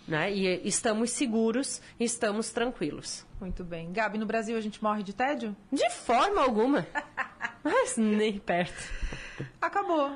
[0.06, 0.32] Né?
[0.32, 3.26] E estamos seguros, estamos tranquilos.
[3.40, 3.90] Muito bem.
[3.92, 5.56] Gabi, no Brasil a gente morre de tédio?
[5.72, 6.86] De forma alguma.
[7.64, 8.92] mas nem perto.
[9.60, 10.14] Acabou.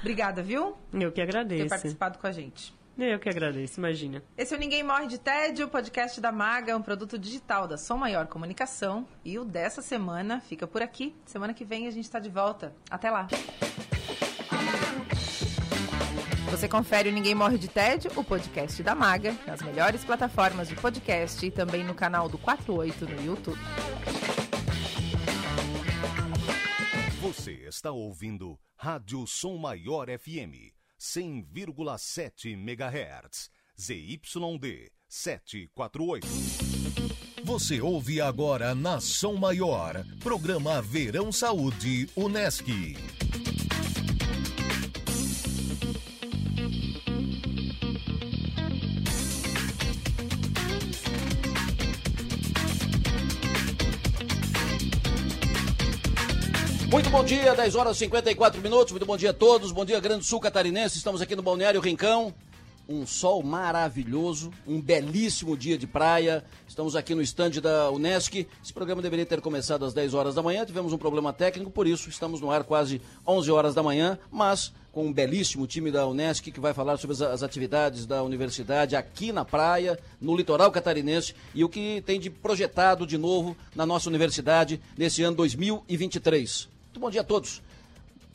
[0.00, 0.76] Obrigada, viu?
[0.92, 1.62] Eu que agradeço.
[1.62, 2.74] Por ter participado com a gente.
[2.98, 4.22] Eu que agradeço, imagina.
[4.36, 7.96] Esse é o Ninguém Morre de Tédio, podcast da Maga, um produto digital da Som
[7.96, 9.08] Maior Comunicação.
[9.24, 11.14] E o dessa semana fica por aqui.
[11.24, 12.74] Semana que vem a gente está de volta.
[12.90, 13.28] Até lá.
[16.50, 20.76] Você confere o Ninguém Morre de Tédio, o podcast da Maga, nas melhores plataformas de
[20.76, 23.58] podcast e também no canal do 48 no YouTube.
[27.22, 30.71] Você está ouvindo Rádio Som Maior FM
[31.02, 36.26] 100,7 MHz, ZYD 748.
[37.42, 42.68] Você ouve agora na Som Maior, programa Verão Saúde Unesc.
[56.92, 58.92] Muito bom dia, 10 horas e 54 minutos.
[58.92, 59.72] Muito bom dia a todos.
[59.72, 60.98] Bom dia, Grande Sul Catarinense.
[60.98, 62.34] Estamos aqui no Balneário Rincão.
[62.86, 66.44] Um sol maravilhoso, um belíssimo dia de praia.
[66.68, 68.46] Estamos aqui no estande da Unesc.
[68.62, 70.66] Esse programa deveria ter começado às 10 horas da manhã.
[70.66, 74.70] Tivemos um problema técnico, por isso estamos no ar quase 11 horas da manhã, mas
[74.92, 79.32] com um belíssimo time da Unesc que vai falar sobre as, atividades da universidade aqui
[79.32, 84.10] na praia, no litoral catarinense e o que tem de projetado de novo na nossa
[84.10, 86.71] universidade nesse ano 2023.
[86.92, 87.62] Muito bom dia a todos.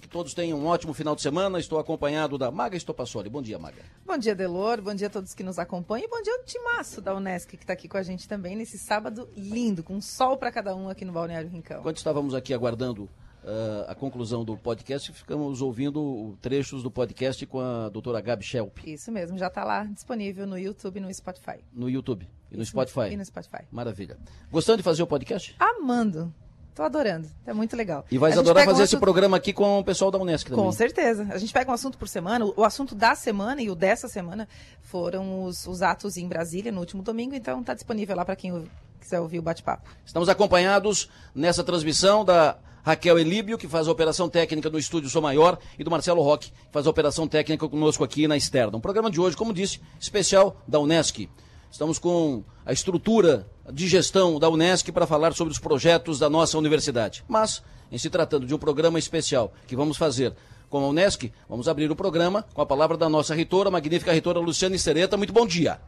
[0.01, 1.60] Que todos tenham um ótimo final de semana.
[1.60, 3.30] Estou acompanhado da Maga Estopassoli.
[3.30, 3.84] Bom dia, Maga.
[4.03, 4.82] Bom dia, Delor.
[4.82, 6.05] Bom dia a todos que nos acompanham.
[6.05, 8.80] E bom dia ao timaço da Unesc que está aqui com a gente também nesse
[8.80, 11.82] sábado lindo, com sol para cada um aqui no Balneário Rincão.
[11.82, 17.60] Enquanto estávamos aqui aguardando uh, a conclusão do podcast, ficamos ouvindo trechos do podcast com
[17.60, 18.80] a doutora Gabi Schelp.
[18.88, 21.60] Isso mesmo, já está lá disponível no YouTube e no Spotify.
[21.72, 23.14] No YouTube e no Isso, Spotify.
[23.14, 23.66] E no Spotify.
[23.72, 24.18] Maravilha.
[24.51, 25.55] Gostando de fazer o podcast?
[25.60, 26.34] Amando.
[26.78, 28.05] Tô adorando, é muito legal.
[28.11, 30.63] E vai adorar fazer um esse programa aqui com o pessoal da Unesco também.
[30.63, 31.28] Com certeza.
[31.32, 32.45] A gente pega um assunto por semana.
[32.55, 34.47] O assunto da semana e o dessa semana
[34.84, 38.69] foram os, os atos em Brasília no último domingo, então está disponível lá para quem
[39.01, 39.89] quiser ouvir o bate-papo.
[40.05, 45.19] Estamos acompanhados nessa transmissão da Raquel Elíbio, que faz a operação técnica no estúdio Sou
[45.19, 48.78] Maior, e do Marcelo Roque, que faz a operação técnica conosco aqui na externa.
[48.78, 51.28] Um programa de hoje, como disse, especial da Unesc.
[51.72, 56.57] Estamos com a estrutura de gestão da Unesc para falar sobre os projetos da nossa
[56.57, 57.24] universidade.
[57.28, 57.61] Mas,
[57.91, 60.34] em se tratando de um programa especial que vamos fazer
[60.70, 64.11] com a Unesc, vamos abrir o programa com a palavra da nossa reitora, a magnífica
[64.11, 65.18] reitora Luciane Sereta.
[65.18, 65.80] Muito bom dia.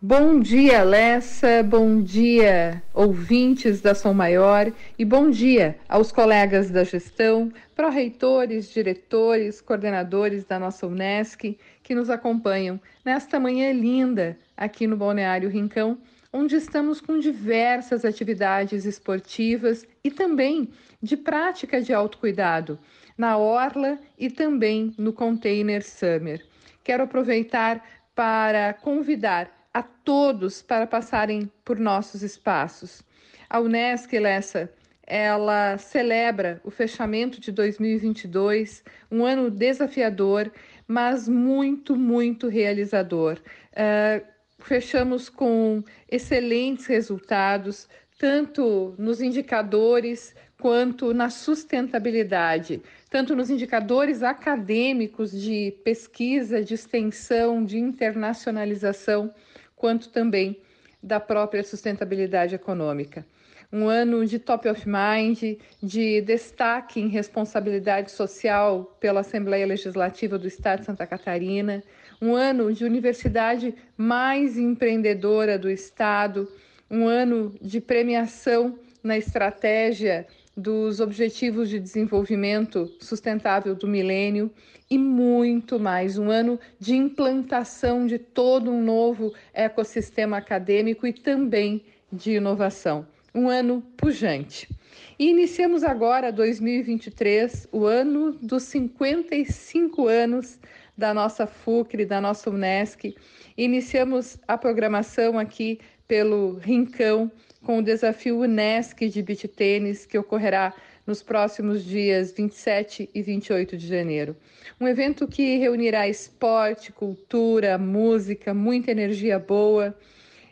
[0.00, 1.60] Bom dia, Lessa.
[1.60, 4.72] Bom dia, ouvintes da Som Maior.
[4.96, 11.58] E bom dia aos colegas da gestão, pró-reitores, diretores, coordenadores da nossa Unesc
[11.88, 15.96] que nos acompanham nesta manhã linda aqui no Balneário Rincão,
[16.30, 20.68] onde estamos com diversas atividades esportivas e também
[21.02, 22.78] de prática de autocuidado
[23.16, 26.44] na Orla e também no Container Summer.
[26.84, 27.82] Quero aproveitar
[28.14, 33.02] para convidar a todos para passarem por nossos espaços.
[33.48, 34.70] A Unesc Lessa,
[35.06, 40.52] ela celebra o fechamento de 2022, um ano desafiador,
[40.88, 43.38] mas muito, muito realizador.
[43.72, 44.26] Uh,
[44.58, 47.86] fechamos com excelentes resultados,
[48.18, 57.78] tanto nos indicadores quanto na sustentabilidade, tanto nos indicadores acadêmicos de pesquisa, de extensão, de
[57.78, 59.32] internacionalização
[59.76, 60.60] quanto também
[61.00, 63.24] da própria sustentabilidade econômica.
[63.70, 70.48] Um ano de top of mind, de destaque em responsabilidade social pela Assembleia Legislativa do
[70.48, 71.84] Estado de Santa Catarina,
[72.20, 76.50] um ano de universidade mais empreendedora do Estado,
[76.90, 84.50] um ano de premiação na estratégia dos Objetivos de Desenvolvimento Sustentável do Milênio
[84.90, 86.16] e muito mais.
[86.16, 93.06] Um ano de implantação de todo um novo ecossistema acadêmico e também de inovação.
[93.38, 94.68] Um ano pujante.
[95.16, 100.58] E iniciamos agora 2023, o ano dos 55 anos
[100.96, 103.14] da nossa FUCRE, da nossa UNESCO.
[103.56, 105.78] Iniciamos a programação aqui
[106.08, 107.30] pelo Rincão
[107.62, 110.74] com o desafio UNESCO de beach tênis que ocorrerá
[111.06, 114.36] nos próximos dias 27 e 28 de janeiro.
[114.80, 119.96] Um evento que reunirá esporte, cultura, música, muita energia boa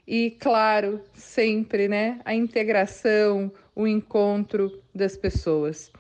[0.06, 5.90] e, claro, sempre, né, a integração, o encontro das pessoas.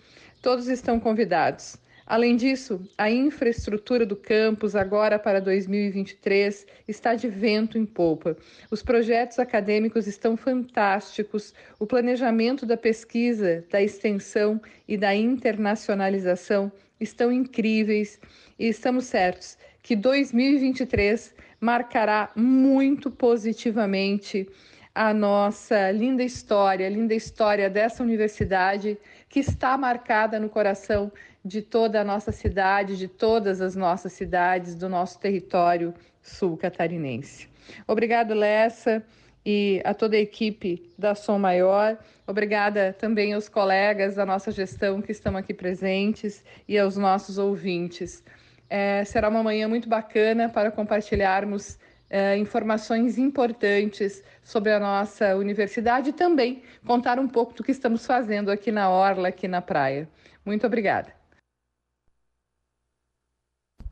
[0.40, 1.76] Todos estão convidados.
[2.06, 8.36] Além disso, a infraestrutura do campus, agora para 2023, está de vento em polpa.
[8.70, 17.32] Os projetos acadêmicos estão fantásticos, o planejamento da pesquisa, da extensão e da internacionalização estão
[17.32, 18.20] incríveis
[18.56, 24.48] e estamos certos que 2023 marcará muito positivamente
[24.94, 28.96] a nossa linda história, linda história dessa universidade
[29.28, 31.12] que está marcada no coração
[31.44, 35.92] de toda a nossa cidade, de todas as nossas cidades do nosso território
[36.22, 37.48] sul catarinense.
[37.86, 39.04] Obrigado, Lessa,
[39.44, 41.96] e a toda a equipe da Som Maior.
[42.26, 48.24] Obrigada também aos colegas da nossa gestão que estão aqui presentes e aos nossos ouvintes.
[48.68, 51.78] É, será uma manhã muito bacana para compartilharmos
[52.10, 58.04] uh, informações importantes sobre a nossa universidade e também contar um pouco do que estamos
[58.04, 60.08] fazendo aqui na Orla, aqui na praia.
[60.44, 61.14] Muito obrigada.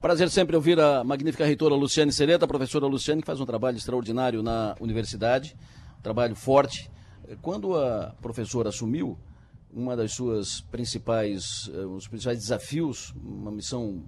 [0.01, 3.79] Prazer sempre ouvir a magnífica reitora Luciane Sereta, a professora Luciane, que faz um trabalho
[3.79, 5.57] extraordinário na universidade,
[5.99, 6.91] um trabalho forte.
[7.41, 9.19] Quando a professora assumiu,
[9.73, 14.05] uma das suas principais, uh, os principais desafios, uma missão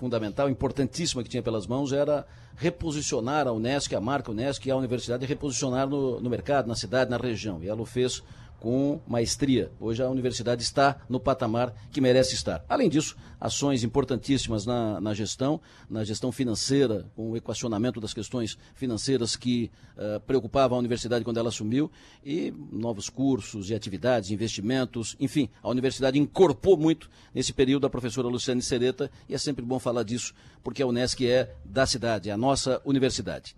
[0.00, 2.26] fundamental, importantíssima que tinha pelas mãos, era
[2.56, 7.10] reposicionar a Unesco, a marca Unesco e a universidade reposicionar no, no mercado, na cidade,
[7.10, 7.62] na região.
[7.62, 8.22] E ela o fez
[8.60, 9.72] com maestria.
[9.80, 12.62] Hoje a universidade está no patamar que merece estar.
[12.68, 18.58] Além disso, ações importantíssimas na, na gestão, na gestão financeira, com o equacionamento das questões
[18.74, 21.90] financeiras que uh, preocupavam a universidade quando ela assumiu,
[22.24, 28.28] e novos cursos e atividades, investimentos, enfim, a universidade incorporou muito nesse período a professora
[28.28, 32.32] Luciane Sereta, e é sempre bom falar disso, porque a Unesc é da cidade, é
[32.32, 33.56] a nossa universidade.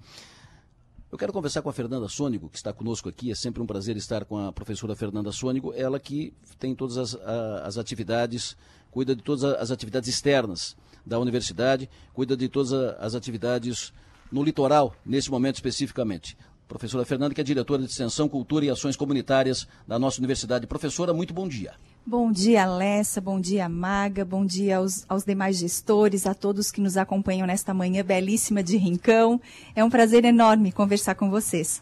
[1.13, 3.31] Eu quero conversar com a Fernanda Sônigo, que está conosco aqui.
[3.31, 5.75] É sempre um prazer estar com a professora Fernanda Sônigo.
[5.75, 8.57] Ela que tem todas as, as atividades,
[8.91, 13.93] cuida de todas as atividades externas da universidade, cuida de todas as atividades
[14.33, 16.35] no litoral, nesse momento especificamente.
[16.67, 20.67] Professora Fernanda, que é diretora de Extensão, Cultura e Ações Comunitárias da nossa universidade.
[20.67, 21.75] Professora, muito bom dia.
[22.05, 26.81] Bom dia, Alessa, bom dia, Maga, bom dia aos, aos, demais gestores, a todos que
[26.81, 29.41] nos acompanham nesta manhã belíssima de Rincão.
[29.73, 31.81] É um prazer enorme conversar com vocês.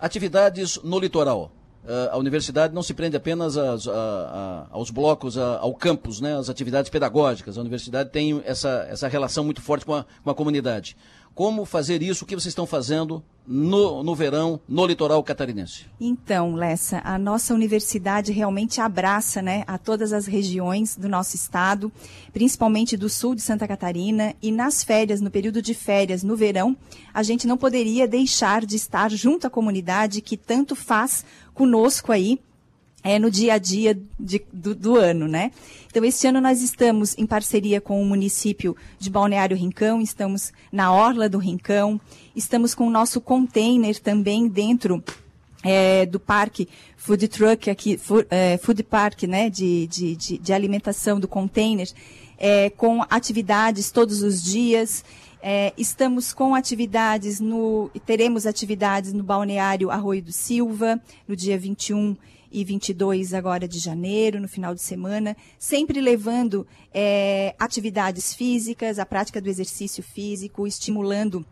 [0.00, 1.52] Atividades no litoral.
[1.84, 6.48] Uh, a universidade não se prende apenas a, a, aos blocos, ao campus, né, às
[6.48, 7.58] atividades pedagógicas.
[7.58, 10.96] A universidade tem essa, essa relação muito forte com a, com a comunidade
[11.34, 15.86] como fazer isso, o que vocês estão fazendo no, no verão, no litoral catarinense?
[16.00, 21.92] Então, Lessa, a nossa universidade realmente abraça né, a todas as regiões do nosso estado,
[22.32, 26.76] principalmente do sul de Santa Catarina, e nas férias, no período de férias, no verão,
[27.12, 32.38] a gente não poderia deixar de estar junto à comunidade que tanto faz conosco aí
[33.04, 35.52] é, no dia a dia de, do, do, ano, né?
[35.86, 40.90] Então, este ano nós estamos em parceria com o município de Balneário Rincão, estamos na
[40.90, 42.00] Orla do Rincão,
[42.34, 45.04] estamos com o nosso container também dentro
[45.62, 50.52] é, do parque Food Truck aqui, food, é, food Park, né, de, de, de, de
[50.54, 51.88] alimentação do container,
[52.38, 55.04] é, com atividades todos os dias.
[55.42, 60.98] É, estamos com atividades no, teremos atividades no balneário Arroio do Silva,
[61.28, 62.16] no dia 21
[62.54, 69.04] e 22 agora de janeiro, no final de semana, sempre levando é, atividades físicas, a
[69.04, 71.44] prática do exercício físico, estimulando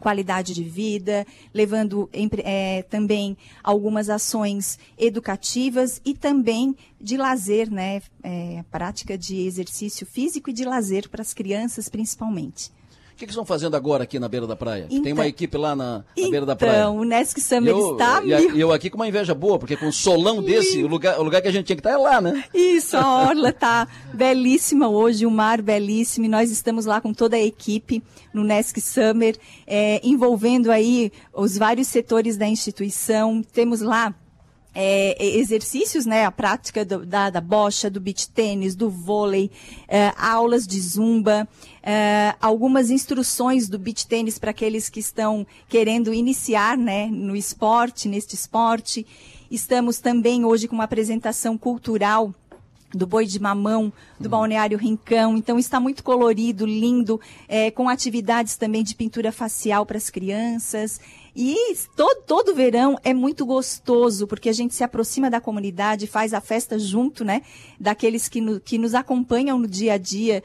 [0.00, 2.08] qualidade de vida, levando
[2.42, 10.48] é, também algumas ações educativas e também de lazer, né, é, prática de exercício físico
[10.48, 12.70] e de lazer para as crianças principalmente.
[13.16, 14.84] O que, que estão fazendo agora aqui na beira da praia?
[14.90, 16.80] Então, Tem uma equipe lá na, na então, beira da praia.
[16.80, 18.22] Então, o Nesc Summer eu, está...
[18.22, 21.18] E eu, eu aqui com uma inveja boa, porque com um solão desse, o lugar,
[21.18, 22.44] o lugar que a gente tinha que estar é lá, né?
[22.52, 27.36] Isso, a orla está belíssima hoje, o mar belíssimo, e nós estamos lá com toda
[27.36, 28.02] a equipe
[28.34, 29.34] no Nesc Summer,
[29.66, 33.42] é, envolvendo aí os vários setores da instituição.
[33.50, 34.14] Temos lá
[34.78, 39.50] é, exercícios, né, a prática do, da, da bocha, do beach tênis, do vôlei,
[39.88, 41.48] é, aulas de zumba,
[41.82, 48.06] é, algumas instruções do beach tênis para aqueles que estão querendo iniciar, né, no esporte,
[48.06, 49.06] neste esporte.
[49.50, 52.34] Estamos também hoje com uma apresentação cultural
[52.92, 55.36] do boi de mamão, do balneário Rincão.
[55.36, 57.18] Então está muito colorido, lindo,
[57.48, 61.00] é, com atividades também de pintura facial para as crianças.
[61.38, 66.32] E todo, todo verão é muito gostoso, porque a gente se aproxima da comunidade, faz
[66.32, 67.42] a festa junto, né?
[67.78, 70.42] Daqueles que, no, que nos acompanham no dia a dia,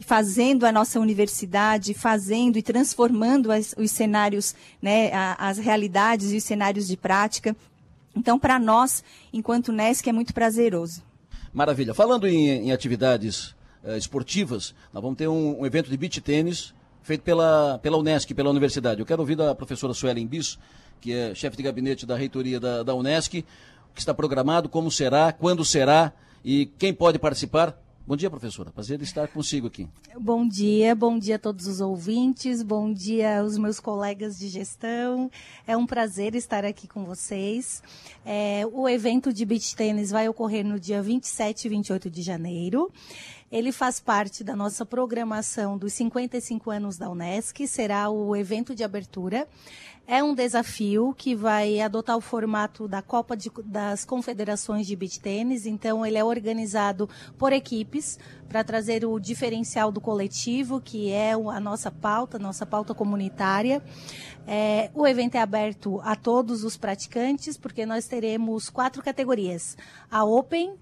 [0.00, 5.10] fazendo a nossa universidade, fazendo e transformando as, os cenários, né?
[5.38, 7.56] As realidades e os cenários de prática.
[8.14, 11.02] Então, para nós, enquanto NESC, é muito prazeroso.
[11.54, 11.94] Maravilha.
[11.94, 16.74] Falando em, em atividades uh, esportivas, nós vamos ter um, um, evento de beach tênis
[17.04, 18.98] feito pela, pela Unesc, pela universidade.
[18.98, 20.58] Eu quero ouvir da professora Suelen Bis,
[21.00, 23.40] que é chefe de gabinete da reitoria da, da Unesc,
[23.90, 27.78] o que está programado, como será, quando será e quem pode participar.
[28.06, 28.70] Bom dia, professora.
[28.70, 29.88] Prazer estar consigo aqui.
[30.18, 35.30] Bom dia, bom dia a todos os ouvintes, bom dia aos meus colegas de gestão.
[35.66, 37.82] É um prazer estar aqui com vocês.
[38.24, 42.90] É, o evento de beach tênis vai ocorrer no dia 27 e 28 de janeiro.
[43.50, 48.82] Ele faz parte da nossa programação dos 55 anos da Unesc, será o evento de
[48.82, 49.46] abertura.
[50.06, 55.18] É um desafio que vai adotar o formato da Copa de, das Confederações de Beach
[55.18, 61.32] Tênis, então ele é organizado por equipes para trazer o diferencial do coletivo, que é
[61.32, 63.82] a nossa pauta, nossa pauta comunitária.
[64.46, 69.74] É, o evento é aberto a todos os praticantes, porque nós teremos quatro categorias:
[70.10, 70.74] a Open,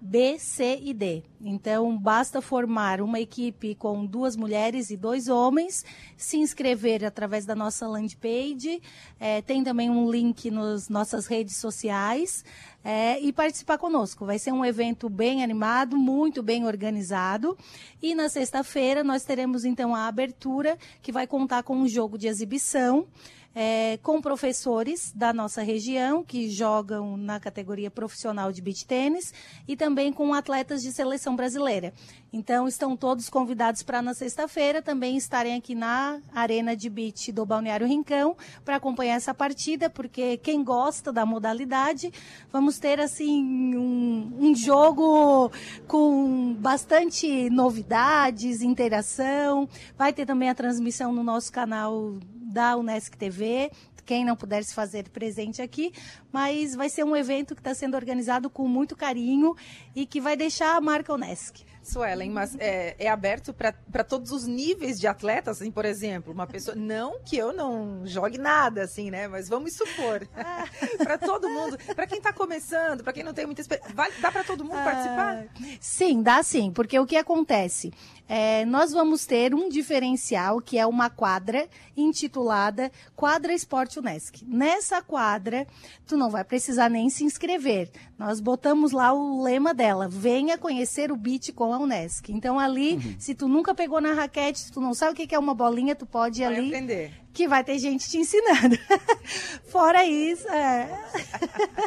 [0.00, 1.22] B, C e D.
[1.40, 5.84] Então, basta formar uma equipe com duas mulheres e dois homens,
[6.16, 8.80] se inscrever através da nossa landing page,
[9.18, 12.44] é, tem também um link nas nossas redes sociais
[12.84, 14.24] é, e participar conosco.
[14.24, 17.56] Vai ser um evento bem animado, muito bem organizado.
[18.00, 22.28] E na sexta-feira nós teremos então a abertura, que vai contar com um jogo de
[22.28, 23.06] exibição
[23.54, 29.32] é, com professores da nossa região que jogam na categoria profissional de beach tênis
[29.66, 31.92] e também com atletas de seleção brasileira.
[32.32, 37.44] Então estão todos convidados para na sexta-feira também estarem aqui na Arena de Beach do
[37.44, 42.12] Balneário Rincão para acompanhar essa partida, porque quem gosta da modalidade,
[42.52, 45.50] vamos ter assim um, um jogo
[45.86, 49.68] com bastante novidades, interação.
[49.96, 52.18] Vai ter também a transmissão no nosso canal
[52.48, 53.70] da Unesc TV,
[54.08, 55.92] quem não puder se fazer presente aqui,
[56.32, 59.54] mas vai ser um evento que está sendo organizado com muito carinho
[59.94, 61.62] e que vai deixar a marca Unesc.
[61.88, 66.46] Suelen, mas é, é aberto para todos os níveis de atletas, assim, por exemplo, uma
[66.46, 70.26] pessoa, não que eu não jogue nada, assim, né, mas vamos supor,
[70.98, 74.44] para todo mundo, para quem está começando, para quem não tem muita experiência, dá para
[74.44, 75.46] todo mundo ah, participar?
[75.80, 77.92] Sim, dá sim, porque o que acontece?
[78.28, 81.66] É, nós vamos ter um diferencial que é uma quadra
[81.96, 84.44] intitulada Quadra Esporte Unesc.
[84.44, 85.66] Nessa quadra,
[86.06, 87.90] tu não vai precisar nem se inscrever.
[88.18, 92.30] Nós botamos lá o lema dela: venha conhecer o beat com a Unesc.
[92.30, 93.14] Então ali, uhum.
[93.18, 95.94] se tu nunca pegou na raquete, se tu não sabe o que é uma bolinha,
[95.94, 98.76] tu pode ir vai ali aprender que vai ter gente te ensinando.
[99.70, 100.88] Fora isso, é.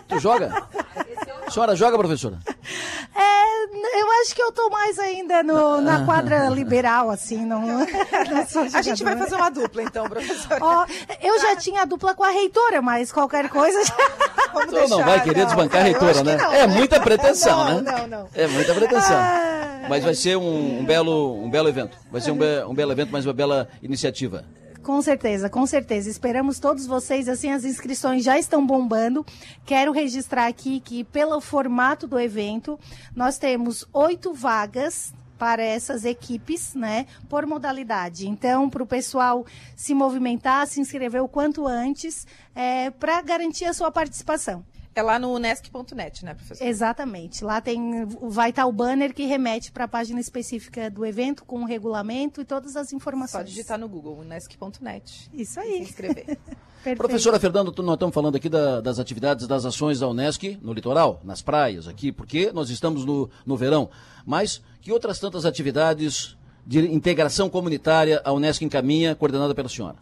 [0.08, 0.66] Tu joga?
[1.46, 2.40] A senhora joga, professora?
[3.14, 7.46] É, eu acho que eu tô mais ainda no, na quadra liberal, assim.
[7.46, 7.86] Não, não
[8.74, 10.58] a gente vai fazer uma dupla, então, professora.
[10.64, 10.86] Ó,
[11.22, 13.78] eu já tinha a dupla com a reitora, mas qualquer coisa.
[14.54, 16.38] Vamos tu deixar, não vai querer não, desbancar a reitora, né?
[16.38, 17.92] Não, é muita pretensão, não, né?
[17.92, 18.30] Não, não.
[18.34, 19.18] É muita pretensão.
[19.18, 21.98] Ah, mas vai ser um, um, belo, um belo evento.
[22.10, 24.46] Vai ser um, be, um belo evento, mas uma bela iniciativa.
[24.84, 26.10] Com certeza, com certeza.
[26.10, 27.30] Esperamos todos vocês.
[27.30, 29.26] Assim, as inscrições já estão bombando.
[29.64, 32.80] Quero registrar aqui que, pelo formato do evento,
[33.16, 38.28] nós temos oito vagas para essas equipes, né, por modalidade.
[38.28, 39.44] Então, para o pessoal
[39.76, 44.64] se movimentar, se inscrever o quanto antes, é, para garantir a sua participação.
[44.94, 46.66] É lá no unesc.net, né, professor?
[46.66, 47.44] Exatamente.
[47.46, 51.62] Lá tem, vai estar o banner que remete para a página específica do evento, com
[51.62, 53.44] o regulamento e todas as informações.
[53.44, 55.30] Pode digitar no Google, unesc.net.
[55.34, 55.78] Isso aí.
[55.78, 56.38] se inscrever.
[56.98, 61.22] Professora Fernanda, nós estamos falando aqui da, das atividades, das ações da Unesc no litoral,
[61.24, 63.90] nas praias aqui, porque nós estamos no, no verão.
[64.26, 66.36] Mas que outras tantas atividades
[66.66, 69.96] de integração comunitária a Unesc encaminha, coordenada pela senhora?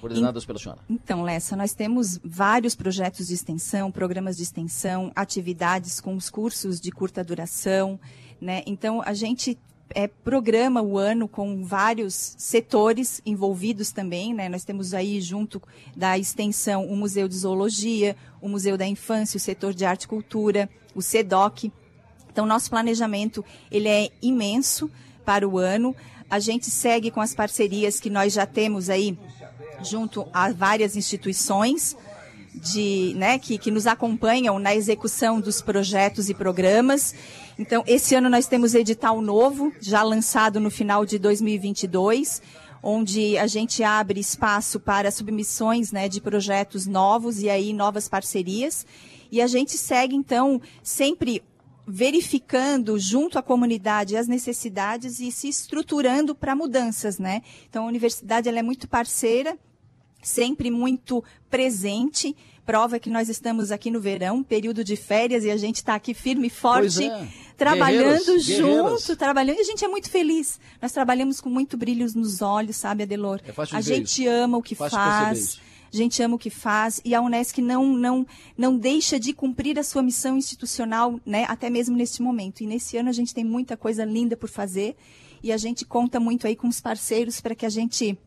[0.00, 0.80] Coordenadas pela senhora?
[0.88, 6.80] Então, Lessa, nós temos vários projetos de extensão, programas de extensão, atividades com os cursos
[6.80, 7.98] de curta duração,
[8.40, 8.62] né?
[8.66, 9.58] Então, a gente
[9.90, 14.48] é, programa o ano com vários setores envolvidos também, né?
[14.48, 15.62] Nós temos aí junto
[15.96, 20.08] da extensão o Museu de Zoologia, o Museu da Infância, o setor de arte e
[20.08, 21.72] cultura, o SEDOC.
[22.30, 24.90] Então, nosso planejamento ele é imenso
[25.24, 25.94] para o ano.
[26.28, 29.16] A gente segue com as parcerias que nós já temos aí
[29.82, 31.96] junto a várias instituições
[32.54, 37.14] de, né, que, que nos acompanham na execução dos projetos e programas.
[37.58, 42.40] Então, esse ano nós temos edital novo, já lançado no final de 2022,
[42.82, 48.86] onde a gente abre espaço para submissões né, de projetos novos e aí novas parcerias.
[49.30, 51.42] E a gente segue, então, sempre
[51.86, 57.42] verificando junto à comunidade as necessidades e se estruturando para mudanças, né?
[57.68, 59.56] Então a universidade ela é muito parceira
[60.26, 62.36] sempre muito presente.
[62.64, 66.12] Prova que nós estamos aqui no verão, período de férias, e a gente está aqui
[66.12, 67.28] firme e forte, é.
[67.56, 69.16] trabalhando guerreiros, junto, guerreiros.
[69.16, 70.58] trabalhando, e a gente é muito feliz.
[70.82, 73.40] Nós trabalhamos com muito brilho nos olhos, sabe, Adelor?
[73.46, 75.60] É a gente ama o que faz.
[75.92, 78.26] A gente ama o que faz e a Unesc não, não,
[78.56, 82.62] não deixa de cumprir a sua missão institucional, né, até mesmo neste momento.
[82.62, 84.96] E nesse ano a gente tem muita coisa linda por fazer
[85.42, 88.18] e a gente conta muito aí com os parceiros para que a gente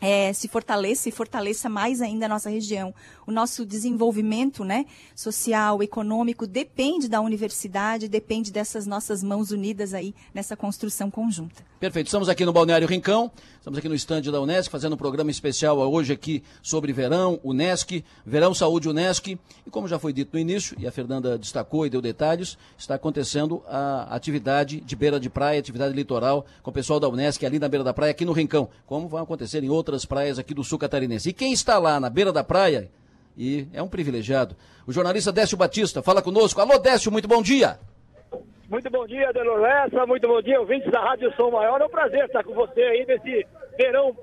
[0.00, 2.94] é, se fortaleça e fortaleça mais ainda a nossa região.
[3.26, 10.14] O nosso desenvolvimento né, social, econômico, depende da universidade, depende dessas nossas mãos unidas aí
[10.32, 11.66] nessa construção conjunta.
[11.78, 12.06] Perfeito.
[12.06, 15.78] Estamos aqui no Balneário Rincão, estamos aqui no estande da Unesc, fazendo um programa especial
[15.78, 19.38] hoje aqui sobre verão, Unesc, Verão Saúde Unesc.
[19.64, 22.96] E como já foi dito no início, e a Fernanda destacou e deu detalhes, está
[22.96, 27.60] acontecendo a atividade de beira de praia, atividade litoral, com o pessoal da Unesc ali
[27.60, 30.64] na beira da praia, aqui no Rincão, como vai acontecer em outras praias aqui do
[30.64, 31.28] sul catarinense.
[31.28, 32.90] E quem está lá na beira da praia,
[33.36, 36.60] e é um privilegiado, o jornalista Décio Batista, fala conosco.
[36.60, 37.78] Alô, Décio, muito bom dia.
[38.68, 41.80] Muito bom dia, Delor Lessa, muito bom dia, ouvintes da Rádio Som Maior.
[41.80, 43.46] É um prazer estar com você aí nesse
[43.78, 44.14] verão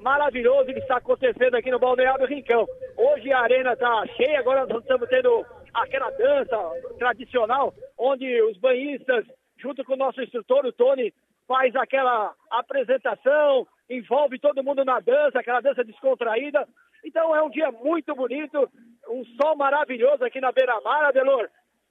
[0.00, 2.66] maravilhoso que está acontecendo aqui no Balneário Rincão.
[2.98, 6.58] Hoje a arena está cheia, agora nós estamos tendo aquela dança
[6.98, 9.24] tradicional, onde os banhistas,
[9.56, 11.10] junto com o nosso instrutor, o Tony,
[11.46, 16.68] faz aquela apresentação, envolve todo mundo na dança, aquela dança descontraída.
[17.02, 18.68] Então é um dia muito bonito,
[19.08, 21.48] um sol maravilhoso aqui na beira-mar, Adelor.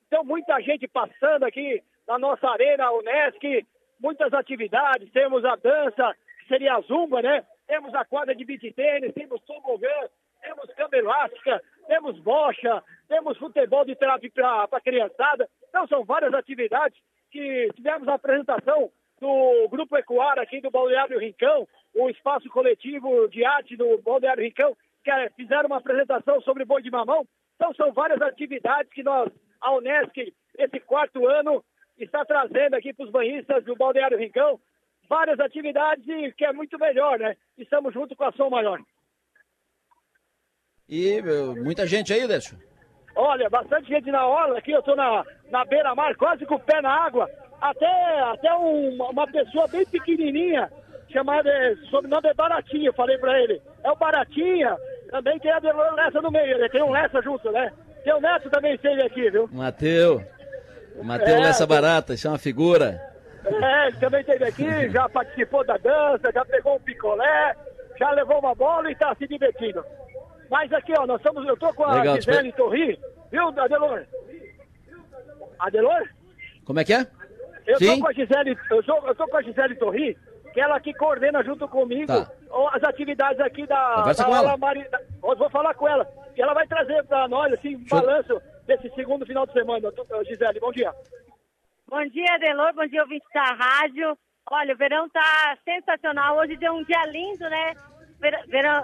[0.07, 3.65] Então, muita gente passando aqui na nossa arena Unesc,
[3.99, 7.45] muitas atividades, temos a dança, que seria a zumba, né?
[7.67, 10.07] Temos a quadra de beach tênis, temos tobogã,
[10.41, 15.49] temos cama elástica, temos bocha, temos futebol de trave para criançada.
[15.67, 16.97] Então, são várias atividades
[17.29, 18.89] que tivemos a apresentação
[19.19, 24.77] do Grupo Ecoar aqui do Balneário Rincão, o espaço coletivo de arte do Balneário Rincão,
[25.03, 27.27] que é, fizeram uma apresentação sobre boi de mamão.
[27.55, 29.29] Então, são várias atividades que nós
[29.61, 31.63] a Unesc, esse quarto ano,
[31.97, 34.59] está trazendo aqui para os banhistas do Balneário Rincão
[35.09, 37.35] várias atividades e que é muito melhor, né?
[37.57, 38.79] Estamos junto com a Som Maior.
[40.87, 41.21] E
[41.63, 42.57] muita gente aí, Décio?
[43.15, 46.81] Olha, bastante gente na orla aqui, eu estou na, na beira-mar, quase com o pé
[46.81, 47.29] na água.
[47.59, 50.71] Até, até um, uma pessoa bem pequenininha,
[51.09, 51.49] chamada,
[51.89, 53.61] sobrenome é Baratinha, falei para ele.
[53.83, 54.77] É o Baratinha,
[55.09, 57.73] também tem a Lessa no meio, ele tem um Lessa junto, né?
[58.07, 59.49] Seu Neto também esteve aqui, viu?
[59.51, 60.23] Mateu.
[61.03, 63.01] Mateu é, Lessa Barata, isso é uma figura.
[63.43, 67.53] É, ele também esteve aqui, já participou da dança, já pegou um picolé,
[67.99, 69.83] já levou uma bola e está se divertindo.
[70.49, 72.57] Mas aqui, ó, nós estamos, eu tô com a Legal, Gisele tipo...
[72.57, 72.97] Torri,
[73.29, 74.05] viu, Adelor?
[75.59, 76.07] Adelor?
[76.63, 77.05] Como é que é?
[77.65, 77.95] Eu Sim?
[77.95, 80.17] tô com a Gisele, eu, sou, eu tô com a Gisele Torri,
[80.57, 82.27] que ela que coordena junto comigo tá.
[82.73, 84.57] as atividades aqui da, Conversa da com ela.
[84.57, 84.87] Mari,
[85.21, 86.07] vou falar com ela.
[86.35, 89.93] E ela vai trazer para nós, assim, um balanço desse segundo final de semana.
[90.25, 90.91] Gisele, bom dia.
[91.87, 94.17] Bom dia, Adelor, bom dia, ouvinte da rádio.
[94.49, 96.37] Olha, o verão tá sensacional.
[96.37, 97.73] Hoje deu um dia lindo, né?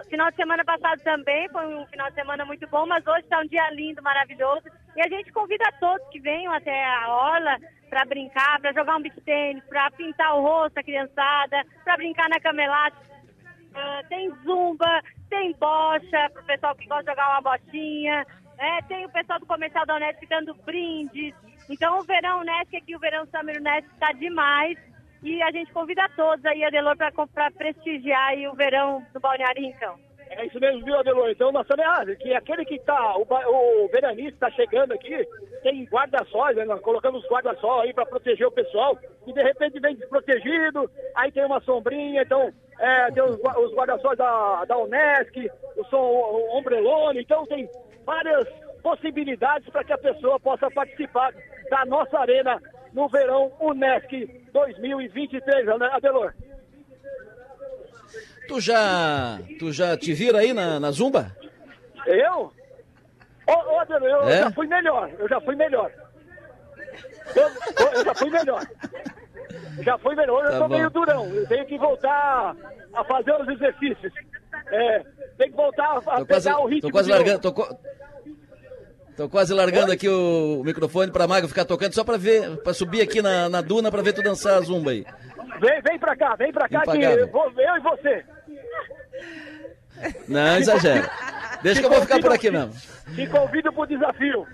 [0.09, 3.39] Final de semana passado também foi um final de semana muito bom, mas hoje está
[3.39, 4.63] um dia lindo, maravilhoso.
[4.95, 7.57] E a gente convida todos que venham até a orla
[7.89, 12.29] para brincar, para jogar um beat tênis, para pintar o rosto da criançada, para brincar
[12.29, 12.97] na camelate.
[13.73, 18.25] Uh, tem zumba, tem bocha, para o pessoal que gosta de jogar uma botinha.
[18.59, 21.33] É, tem o pessoal do comercial da Unesp dando brindes.
[21.67, 24.77] Então o verão Unesp aqui, o verão Summer Unesp está demais.
[25.23, 29.95] E a gente convida todos aí, Adelor, para prestigiar o verão do Balneário Rincão.
[30.29, 31.29] É isso mesmo, viu, Adelor?
[31.29, 31.85] Então, nós também,
[32.17, 35.25] que aquele que tá, o, o veranista está chegando aqui,
[35.61, 36.65] tem guarda-sóis, né?
[36.65, 41.45] Nós colocamos guarda-sol aí para proteger o pessoal, e de repente vem desprotegido, aí tem
[41.45, 47.21] uma sombrinha, então, é, tem os, os guarda-sóis da, da Unesc, o, som, o Ombrelone,
[47.21, 47.69] então tem
[48.05, 48.47] várias
[48.81, 51.33] possibilidades para que a pessoa possa participar
[51.69, 52.59] da nossa arena
[52.93, 54.09] no verão Unesc
[54.51, 56.33] 2023, né, Adelor?
[58.47, 61.35] Tu já, tu já te vira aí na, na Zumba?
[62.05, 62.51] Eu?
[63.47, 64.39] Ô, ô Adelor, eu é?
[64.39, 65.91] já fui melhor, eu já fui melhor.
[67.35, 68.67] Eu, eu já fui melhor.
[69.81, 70.75] Já fui melhor, tá eu tô bom.
[70.75, 71.25] meio durão.
[71.33, 72.55] Eu tenho que voltar
[72.93, 74.13] a fazer os exercícios.
[74.67, 74.99] É,
[75.37, 76.89] tem que voltar a, tô pegar quase, o ritmo.
[76.89, 77.77] Tô quase largando, tô,
[79.15, 79.95] Tô quase largando Oi?
[79.95, 83.47] aqui o, o microfone pra Maga ficar tocando só pra ver, pra subir aqui na,
[83.47, 85.05] na duna pra ver tu dançar a zumba aí.
[85.59, 87.17] Vem, vem pra cá, vem pra cá Impagável.
[87.17, 88.25] que eu, vou, eu e você.
[90.27, 91.09] Não, exagera.
[91.61, 92.73] Deixa que eu vou ficar por aqui mesmo.
[93.15, 94.47] Te convido pro desafio.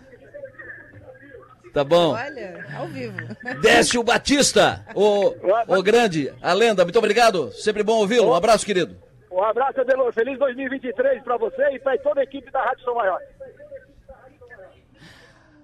[1.74, 2.14] Tá bom.
[2.14, 3.16] Olha, ao vivo.
[3.62, 5.34] Décio Batista, o,
[5.68, 6.84] o grande, a lenda.
[6.84, 7.52] Muito obrigado.
[7.54, 8.30] Sempre bom ouvi-lo.
[8.32, 8.98] Um abraço, querido.
[9.32, 10.12] Um abraço, Adelor.
[10.12, 13.20] Feliz 2023 para você e para toda a equipe da Rádio São Maior.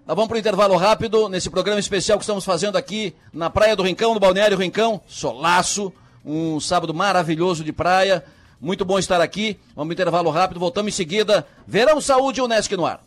[0.08, 3.76] Nós vamos para o intervalo rápido nesse programa especial que estamos fazendo aqui na Praia
[3.76, 5.02] do Rincão, no Balneário Rincão.
[5.08, 5.92] Solaço,
[6.24, 8.24] um sábado maravilhoso de praia.
[8.62, 9.60] Muito bom estar aqui.
[9.76, 11.48] Vamos para o intervalo rápido, voltamos em seguida.
[11.66, 13.02] Verão Saúde e Unesc no ar.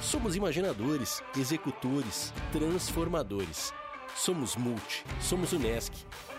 [0.00, 3.72] Somos imaginadores, executores, transformadores
[4.18, 5.92] Somos Multi, somos Unesc.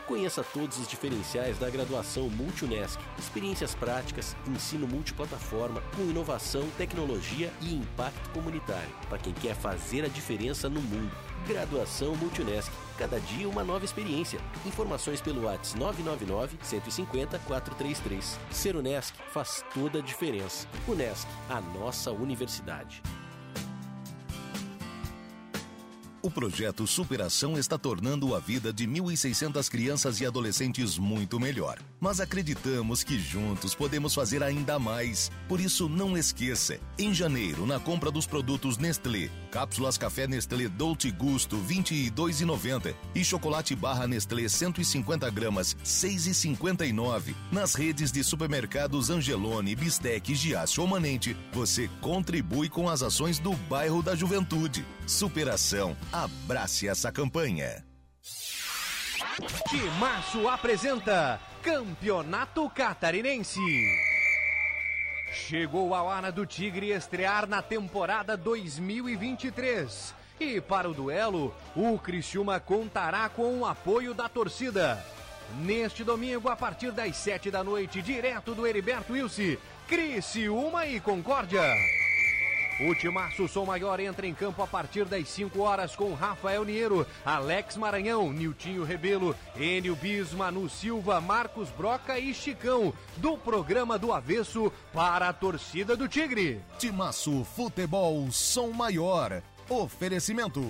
[0.09, 2.99] Conheça todos os diferenciais da graduação Multi-Unesc.
[3.19, 8.89] Experiências práticas, ensino multiplataforma, com inovação, tecnologia e impacto comunitário.
[9.07, 11.15] Para quem quer fazer a diferença no mundo.
[11.47, 12.71] Graduação Multi-Unesc.
[12.97, 14.39] Cada dia uma nova experiência.
[14.65, 18.39] Informações pelo WhatsApp 999 150 433.
[18.49, 20.67] Ser Unesc faz toda a diferença.
[20.87, 23.03] Unesc, a nossa universidade.
[26.21, 31.79] O projeto Superação está tornando a vida de 1.600 crianças e adolescentes muito melhor.
[31.97, 35.31] Mas acreditamos que juntos podemos fazer ainda mais.
[35.47, 41.11] Por isso, não esqueça: em janeiro, na compra dos produtos Nestlé, cápsulas café Nestlé Dolce
[41.11, 49.09] Gusto R$ 22,90 e chocolate barra Nestlé 150 gramas R$ 6,59, nas redes de supermercados
[49.09, 50.89] Angelone, Bistec, Giaço ou
[51.51, 54.85] você contribui com as ações do bairro da Juventude.
[55.07, 55.95] Superação.
[56.11, 57.83] Abrace essa campanha.
[59.69, 63.59] Timaço apresenta Campeonato Catarinense.
[65.31, 70.13] Chegou a hora do Tigre estrear na temporada 2023.
[70.39, 75.03] E para o duelo, o Criciúma contará com o apoio da torcida.
[75.61, 79.57] Neste domingo, a partir das sete da noite, direto do Heriberto Wilson,
[79.87, 81.61] Criciúma e Concórdia.
[82.79, 87.05] O Timaço Som Maior entra em campo a partir das 5 horas com Rafael Niero,
[87.25, 94.13] Alex Maranhão, Niltinho Rebelo, Enio Bis, Manu Silva, Marcos Broca e Chicão, do programa do
[94.13, 96.61] Avesso para a torcida do Tigre.
[96.77, 99.43] Timaço Futebol Som Maior.
[99.67, 100.63] Oferecimento.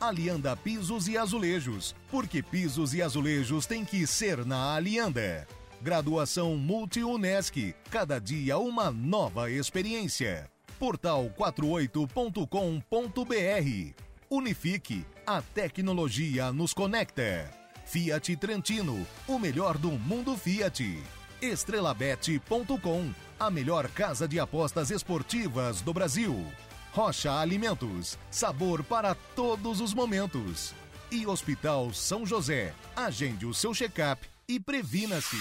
[0.00, 1.94] Alianda Pisos e Azulejos.
[2.10, 5.46] Porque pisos e azulejos tem que ser na Alianda.
[5.80, 7.74] Graduação Multi-Unesc.
[7.90, 10.53] Cada dia uma nova experiência.
[10.84, 13.94] Portal 48.com.br.
[14.28, 15.06] Unifique.
[15.26, 17.50] A tecnologia nos conecta.
[17.86, 19.06] Fiat Trentino.
[19.26, 21.02] O melhor do mundo Fiat.
[21.40, 23.14] Estrelabet.com.
[23.40, 26.46] A melhor casa de apostas esportivas do Brasil.
[26.92, 28.18] Rocha Alimentos.
[28.30, 30.74] Sabor para todos os momentos.
[31.10, 32.74] E Hospital São José.
[32.94, 35.38] Agende o seu check-up e previna-se.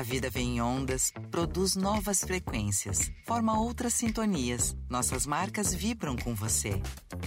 [0.00, 4.74] A vida vem em ondas, produz novas frequências, forma outras sintonias.
[4.88, 6.80] Nossas marcas vibram com você.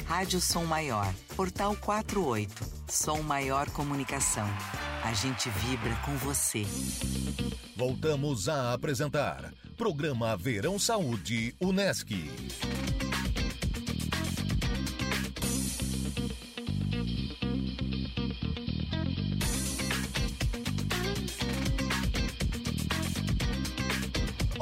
[0.08, 4.48] Rádio Som Maior, Portal 48, Som Maior Comunicação.
[5.04, 6.66] A gente vibra com você.
[7.78, 12.12] Voltamos a apresentar Programa Verão Saúde Unesc.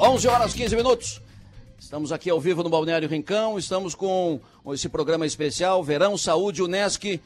[0.04, 1.22] 11 horas 15 minutos.
[1.78, 4.40] Estamos aqui ao vivo no Balneário Rincão, estamos com
[4.72, 7.20] esse programa especial Verão Saúde Unesc.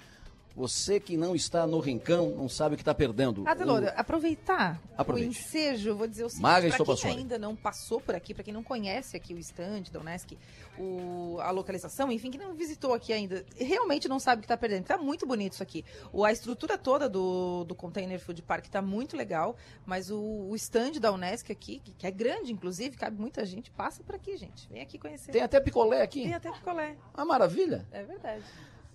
[0.56, 3.46] Você que não está no Rincão não sabe o que está perdendo.
[3.46, 3.88] Adelor, o...
[3.94, 5.28] aproveitar Aproveite.
[5.28, 6.42] o ensejo, vou dizer o seguinte,
[6.74, 10.00] para quem ainda não passou por aqui, para quem não conhece aqui o stand da
[10.00, 10.38] Unesc,
[10.78, 14.56] o, a localização, enfim, que não visitou aqui ainda, realmente não sabe o que está
[14.56, 14.80] perdendo.
[14.80, 15.84] Está muito bonito isso aqui.
[16.10, 20.56] O, a estrutura toda do, do Container Food Park está muito legal, mas o, o
[20.56, 24.66] stand da Unesc aqui, que, é grande, inclusive, cabe muita gente, passa por aqui, gente.
[24.70, 25.32] Vem aqui conhecer.
[25.32, 26.22] Tem até picolé aqui?
[26.22, 26.96] Tem até picolé.
[27.12, 27.86] Ah, maravilha.
[27.92, 28.42] É verdade.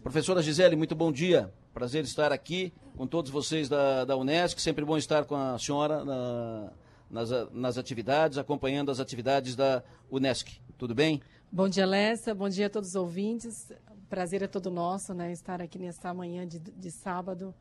[0.03, 1.53] Professora Gisele, muito bom dia.
[1.75, 4.59] Prazer estar aqui com todos vocês da, da Unesc.
[4.59, 6.71] Sempre bom estar com a senhora na,
[7.07, 10.59] nas, nas atividades, acompanhando as atividades da Unesc.
[10.75, 11.21] Tudo bem?
[11.51, 12.33] Bom dia, Lessa.
[12.33, 13.71] Bom dia a todos os ouvintes.
[14.09, 15.31] Prazer é todo nosso, né?
[15.31, 17.53] Estar aqui nesta manhã de, de sábado,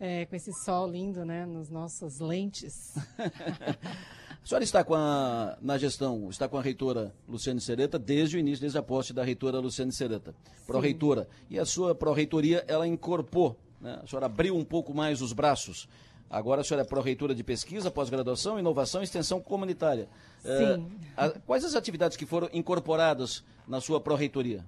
[0.00, 1.44] é, com esse sol lindo, né?
[1.44, 2.94] Nas nossas lentes.
[4.44, 8.40] A senhora está com a, na gestão, está com a reitora Luciane Sereta desde o
[8.40, 10.34] início, desde a posse da reitora Luciane Sereta,
[10.66, 11.28] pró-reitora.
[11.48, 14.00] E a sua pró-reitoria, ela incorporou, né?
[14.02, 15.88] a senhora abriu um pouco mais os braços.
[16.28, 20.08] Agora a senhora é pró-reitora de pesquisa, pós-graduação, inovação e extensão comunitária.
[20.42, 20.48] Sim.
[21.16, 24.64] É, a, quais as atividades que foram incorporadas na sua pró-reitoria?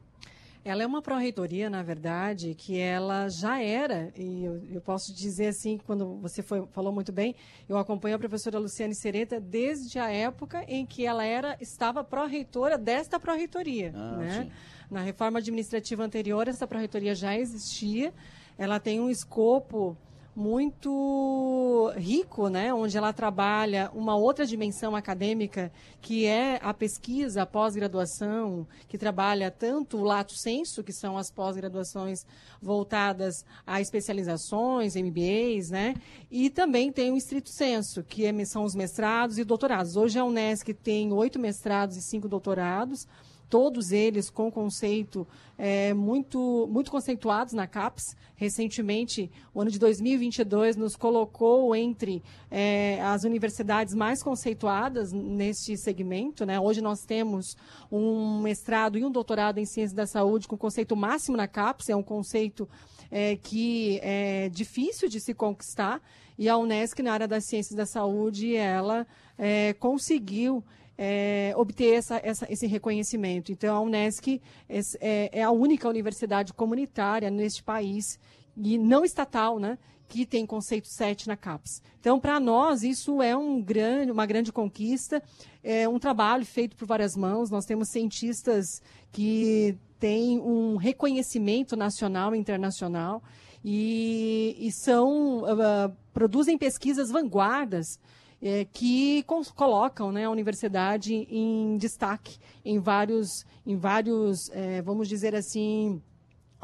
[0.65, 5.49] Ela é uma pró-reitoria, na verdade, que ela já era, e eu, eu, posso dizer
[5.49, 7.35] assim, quando você foi, falou muito bem,
[7.69, 12.79] eu acompanho a professora Luciane Sereta desde a época em que ela era, estava pró-reitora
[12.79, 13.93] desta pró-reitoria.
[13.95, 14.51] Ah, né?
[14.91, 18.15] Na reforma administrativa anterior, essa pró-reitoria já existia,
[18.57, 19.95] ela tem um escopo
[20.35, 25.70] muito rico, né, onde ela trabalha uma outra dimensão acadêmica,
[26.01, 31.30] que é a pesquisa, a pós-graduação, que trabalha tanto o lato senso, que são as
[31.30, 32.26] pós-graduações
[32.61, 35.95] voltadas a especializações, MBAs, né,
[36.30, 39.97] e também tem o estrito senso, que é, são os mestrados e doutorados.
[39.97, 43.07] Hoje a Unesc tem oito mestrados e cinco doutorados,
[43.55, 45.24] todos eles com conceito
[45.57, 48.16] é, muito, muito conceituados na CAPES.
[48.34, 56.44] Recentemente, o ano de 2022 nos colocou entre é, as universidades mais conceituadas neste segmento.
[56.44, 56.59] Né?
[56.59, 57.57] Hoje nós temos
[57.92, 61.94] um mestrado e um doutorado em ciências da saúde com conceito máximo na CAPES, é
[61.94, 62.68] um conceito
[63.09, 66.02] é, que é difícil de se conquistar.
[66.36, 69.07] E a Unesc, na área das ciências da saúde, ela
[69.38, 70.64] é, conseguiu
[70.97, 73.53] é, obter essa, essa, esse reconhecimento.
[73.53, 78.18] Então, a Unesc é, é, a única universidade comunitária neste país,
[78.57, 79.78] e não estatal, né,
[80.09, 81.82] que tem conceito 7 na CAPES.
[81.99, 85.22] Então, para nós, isso é um grande, uma grande conquista,
[85.62, 87.51] é um trabalho feito por várias mãos.
[87.51, 88.80] Nós temos cientistas
[89.11, 93.22] que têm um reconhecimento nacional e internacional
[93.64, 97.99] e, e são, uh, produzem pesquisas vanguardas
[98.45, 99.24] é, que
[99.57, 106.03] colocam né, a universidade em destaque em vários, em vários é, vamos dizer assim,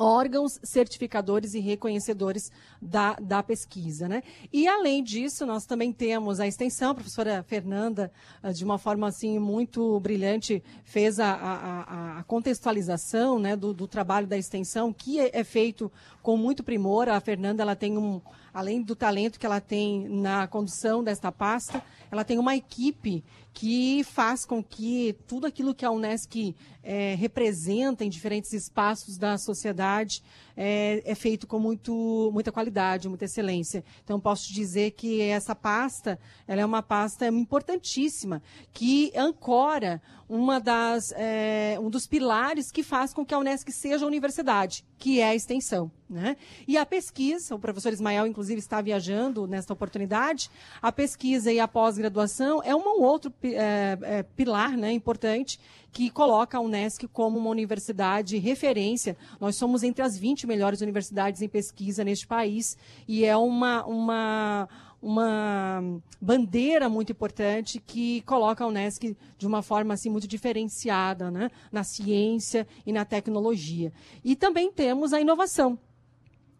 [0.01, 4.09] órgãos certificadores e reconhecedores da, da pesquisa.
[4.09, 4.23] Né?
[4.51, 8.11] E, além disso, nós também temos a extensão, a professora Fernanda,
[8.43, 13.87] ah, de uma forma assim muito brilhante, fez a, a, a contextualização né, do, do,
[13.87, 15.93] trabalho da extensão, que é, é, feito
[16.23, 17.11] com muito primor.
[17.11, 18.23] A Fernanda ela tem um,
[18.55, 23.23] além do talento que ela tem na condução desta pasta, ela tem uma equipe
[23.53, 29.37] que faz com que tudo aquilo que a Unesc é, representa em diferentes espaços da
[29.37, 30.23] sociedade
[30.63, 33.83] é, é, feito com muito, muita qualidade, muita excelência.
[34.05, 41.15] Então, posso dizer que essa pasta ela é uma pasta importantíssima, que ancora uma das,
[41.17, 45.31] é, um dos pilares que faz com que a Unesc seja a universidade, que é
[45.31, 45.91] a extensão.
[46.11, 46.37] Né?
[46.69, 50.51] E a pesquisa, o professor Ismael, inclusive, está viajando nesta oportunidade,
[50.83, 55.59] a pesquisa e a pós-graduação é um outro é, é, pilar né, importante
[55.93, 59.17] que coloca a Unesc como uma universidade referência.
[59.41, 62.77] Nós somos entre as 20 melhores universidades em pesquisa neste país
[63.09, 64.69] e é uma, uma,
[65.03, 71.51] uma bandeira muito importante que coloca a Unesc de uma forma assim muito diferenciada né?
[71.73, 73.93] na ciência e na tecnologia.
[74.25, 75.79] E também temos a inovação,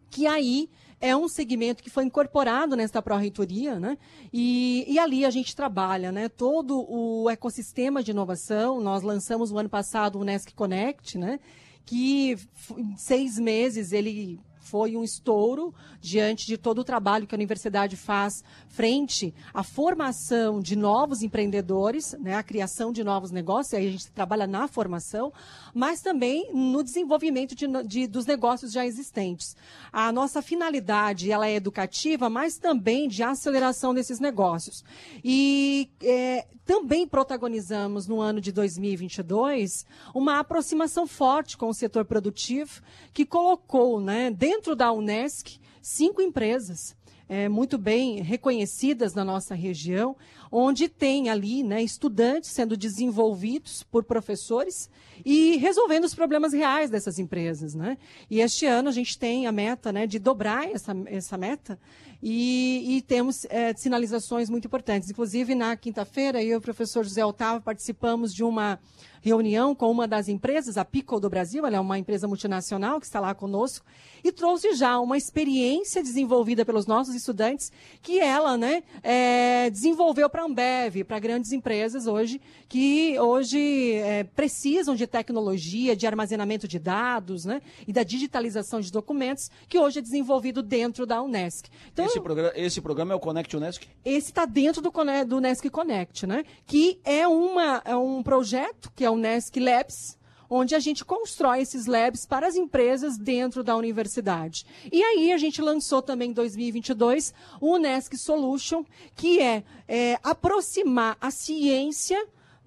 [0.09, 0.69] que aí
[1.01, 3.97] é um segmento que foi incorporado nesta pró-reitoria, né?
[4.31, 6.29] E, e, ali a gente trabalha, né?
[6.29, 8.79] Todo o ecossistema de inovação.
[8.79, 11.39] Nós lançamos no ano passado o Nesc Connect, né?
[11.83, 12.37] Que
[12.77, 14.39] em seis meses ele
[14.71, 20.61] foi um estouro diante de todo o trabalho que a universidade faz frente à formação
[20.61, 25.33] de novos empreendedores, né, a criação de novos negócios, aí a gente trabalha na formação,
[25.73, 29.57] mas também no desenvolvimento de, de, dos negócios já existentes.
[29.91, 34.85] A nossa finalidade ela é educativa, mas também de aceleração desses negócios.
[35.21, 42.81] E é, também protagonizamos no ano de 2022 uma aproximação forte com o setor produtivo,
[43.13, 46.95] que colocou né, dentro da Unesc cinco empresas
[47.31, 50.17] é, muito bem reconhecidas na nossa região,
[50.51, 54.89] onde tem ali né, estudantes sendo desenvolvidos por professores
[55.25, 57.73] e resolvendo os problemas reais dessas empresas.
[57.75, 57.97] Né?
[58.29, 61.79] E este ano a gente tem a meta né, de dobrar essa, essa meta
[62.21, 65.09] e, e temos é, sinalizações muito importantes.
[65.09, 68.79] Inclusive, na quinta-feira, eu e o professor José Otávio participamos de uma
[69.21, 73.05] reunião com uma das empresas, a Pico do Brasil, ela é uma empresa multinacional que
[73.05, 73.85] está lá conosco,
[74.23, 80.41] e trouxe já uma experiência desenvolvida pelos nossos estudantes que ela né, é, desenvolveu para
[80.41, 86.79] a Ambev, para grandes empresas hoje, que hoje é, precisam de tecnologia, de armazenamento de
[86.79, 91.69] dados né, e da digitalização de documentos, que hoje é desenvolvido dentro da Unesc.
[91.91, 93.87] Então, esse, programa, esse programa é o Connect Unesc?
[94.03, 94.91] Esse está dentro do,
[95.27, 100.17] do Unesc Connect, né, que é, uma, é um projeto que é o Unesc Labs,
[100.53, 104.65] onde a gente constrói esses labs para as empresas dentro da universidade.
[104.91, 108.83] E aí a gente lançou também em 2022 o Unesc Solution,
[109.15, 112.21] que é, é aproximar a ciência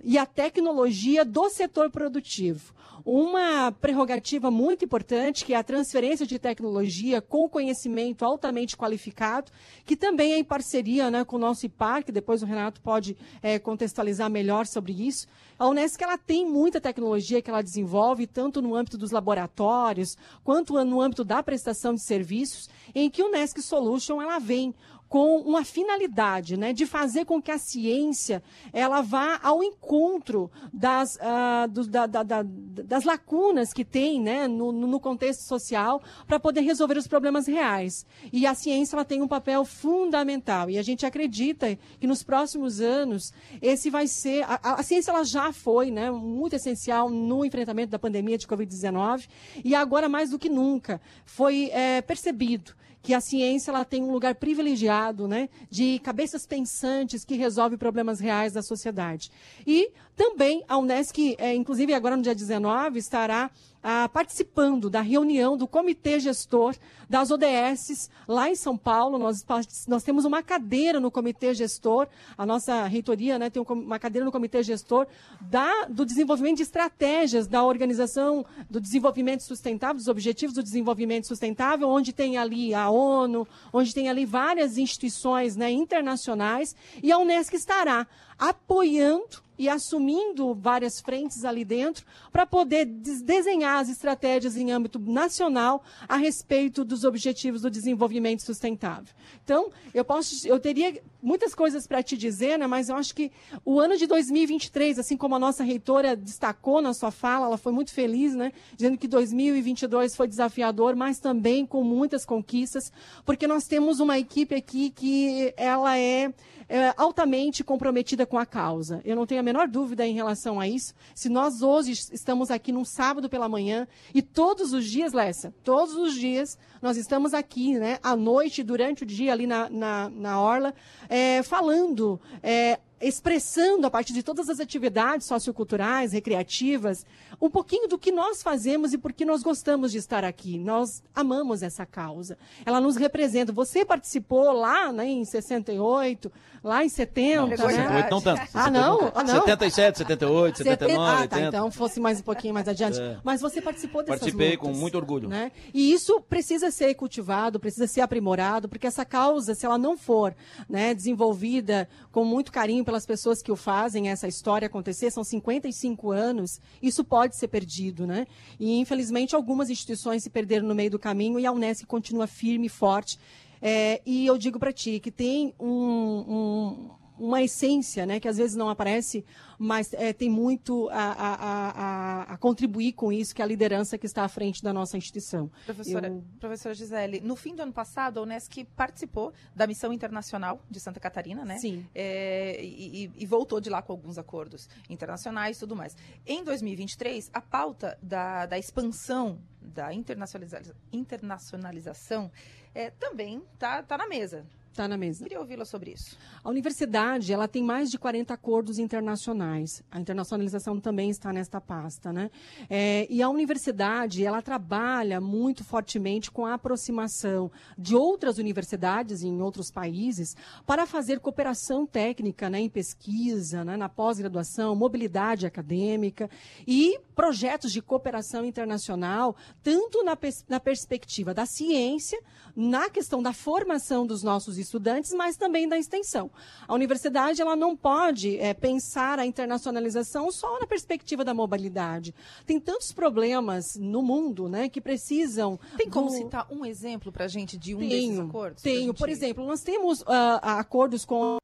[0.04, 2.74] e a tecnologia do setor produtivo
[3.04, 9.52] uma prerrogativa muito importante, que é a transferência de tecnologia com conhecimento altamente qualificado,
[9.84, 11.66] que também é em parceria né, com o nosso
[12.04, 15.26] que depois o Renato pode é, contextualizar melhor sobre isso.
[15.58, 20.82] A Unesco ela tem muita tecnologia que ela desenvolve, tanto no âmbito dos laboratórios, quanto
[20.84, 24.74] no âmbito da prestação de serviços, em que o Unesco Solution ela vem
[25.14, 28.42] com uma finalidade, né, de fazer com que a ciência
[28.72, 34.48] ela vá ao encontro das, uh, do, da, da, da, das lacunas que tem, né,
[34.48, 38.04] no, no contexto social para poder resolver os problemas reais.
[38.32, 42.80] E a ciência ela tem um papel fundamental e a gente acredita que nos próximos
[42.80, 47.92] anos esse vai ser a, a ciência ela já foi, né, muito essencial no enfrentamento
[47.92, 49.28] da pandemia de covid-19
[49.64, 52.74] e agora mais do que nunca foi é, percebido
[53.04, 58.18] que a ciência ela tem um lugar privilegiado, né, de cabeças pensantes que resolve problemas
[58.18, 59.30] reais da sociedade.
[59.66, 63.50] E também a Unesc, é, inclusive agora no dia 19, estará
[63.86, 66.74] ah, participando da reunião do comitê gestor
[67.06, 69.18] das ODSs lá em São Paulo.
[69.18, 69.44] Nós,
[69.86, 72.08] nós temos uma cadeira no comitê gestor,
[72.38, 75.06] a nossa reitoria né, tem uma cadeira no comitê gestor
[75.38, 81.86] da, do desenvolvimento de estratégias da organização do desenvolvimento sustentável, dos objetivos do desenvolvimento sustentável,
[81.86, 87.54] onde tem ali a ONU, onde tem ali várias instituições né, internacionais, e a Unesco
[87.54, 88.06] estará
[88.38, 95.82] apoiando e assumindo várias frentes ali dentro para poder desenhar as estratégias em âmbito nacional
[96.08, 99.14] a respeito dos objetivos do desenvolvimento sustentável.
[99.42, 103.32] Então, eu posso, eu teria muitas coisas para te dizer, né, mas eu acho que
[103.64, 107.72] o ano de 2023, assim como a nossa reitora destacou na sua fala, ela foi
[107.72, 112.92] muito feliz, né, dizendo que 2022 foi desafiador, mas também com muitas conquistas,
[113.24, 116.32] porque nós temos uma equipe aqui que ela é
[116.68, 119.00] é, altamente comprometida com a causa.
[119.04, 120.94] Eu não tenho a menor dúvida em relação a isso.
[121.14, 125.94] Se nós hoje estamos aqui num sábado pela manhã e todos os dias, Lessa, todos
[125.94, 130.40] os dias nós estamos aqui, né, à noite, durante o dia ali na, na, na
[130.40, 130.74] Orla,
[131.08, 137.04] é, falando, é, expressando a partir de todas as atividades socioculturais, recreativas,
[137.40, 140.58] um pouquinho do que nós fazemos e por que nós gostamos de estar aqui.
[140.58, 142.38] Nós amamos essa causa.
[142.64, 143.52] Ela nos representa.
[143.52, 146.30] Você participou lá né, em 68,
[146.62, 147.56] lá em 70, não, né?
[147.56, 148.42] 68 não tanto.
[148.54, 149.12] Ah, não?
[149.14, 149.42] Ah, não?
[149.42, 151.28] 77, 78, 79, ah, 80.
[151.28, 153.00] Tá, então fosse mais um pouquinho mais adiante.
[153.00, 153.18] É.
[153.22, 155.28] Mas você participou dessas Participei lutas, com muito orgulho.
[155.28, 155.52] Né?
[155.72, 160.34] E isso precisa ser cultivado, precisa ser aprimorado, porque essa causa, se ela não for
[160.68, 166.10] né, desenvolvida com muito carinho pelas pessoas que o fazem, essa história acontecer, são 55
[166.10, 168.26] anos, isso pode ser perdido, né?
[168.60, 172.66] E, infelizmente, algumas instituições se perderam no meio do caminho e a Unesco continua firme
[172.66, 173.18] e forte.
[173.60, 178.36] É, e eu digo para ti que tem um, um uma essência, né, que às
[178.36, 179.24] vezes não aparece,
[179.58, 183.96] mas é, tem muito a, a, a, a, contribuir com isso, que é a liderança
[183.96, 185.50] que está à frente da nossa instituição.
[185.64, 186.24] Professora, Eu...
[186.40, 190.98] professora Gisele, no fim do ano passado, a Unesc participou da missão internacional de Santa
[190.98, 191.58] Catarina, né?
[191.58, 191.86] Sim.
[191.94, 195.96] É, e, e, voltou de lá com alguns acordos internacionais e tudo mais.
[196.26, 202.30] Em 2023, a pauta da, da expansão da internacionaliza internacionalização
[202.74, 204.44] é, também está tá na mesa.
[204.74, 205.22] Está na mesa.
[205.22, 206.18] Queria ouvi-la sobre isso.
[206.42, 209.84] A universidade ela tem mais de 40 acordos internacionais.
[209.88, 212.12] A internacionalização também está nesta pasta.
[212.12, 212.28] Né?
[212.68, 219.40] É, e a universidade ela trabalha muito fortemente com a aproximação de outras universidades em
[219.40, 226.28] outros países para fazer cooperação técnica né, em pesquisa, né, na pós-graduação, mobilidade acadêmica
[226.66, 232.20] e projetos de cooperação internacional, tanto na, pers na perspectiva da ciência,
[232.56, 236.30] na questão da formação dos nossos estudantes, mas também da extensão.
[236.66, 242.14] A universidade ela não pode é, pensar a internacionalização só na perspectiva da mobilidade.
[242.46, 245.58] Tem tantos problemas no mundo né, que precisam.
[245.76, 246.16] Tem como do...
[246.16, 248.62] citar um exemplo para a gente de um tenho, desses acordos?
[248.62, 248.86] Tenho.
[248.86, 248.98] Gente...
[248.98, 251.38] Por exemplo, nós temos uh, acordos com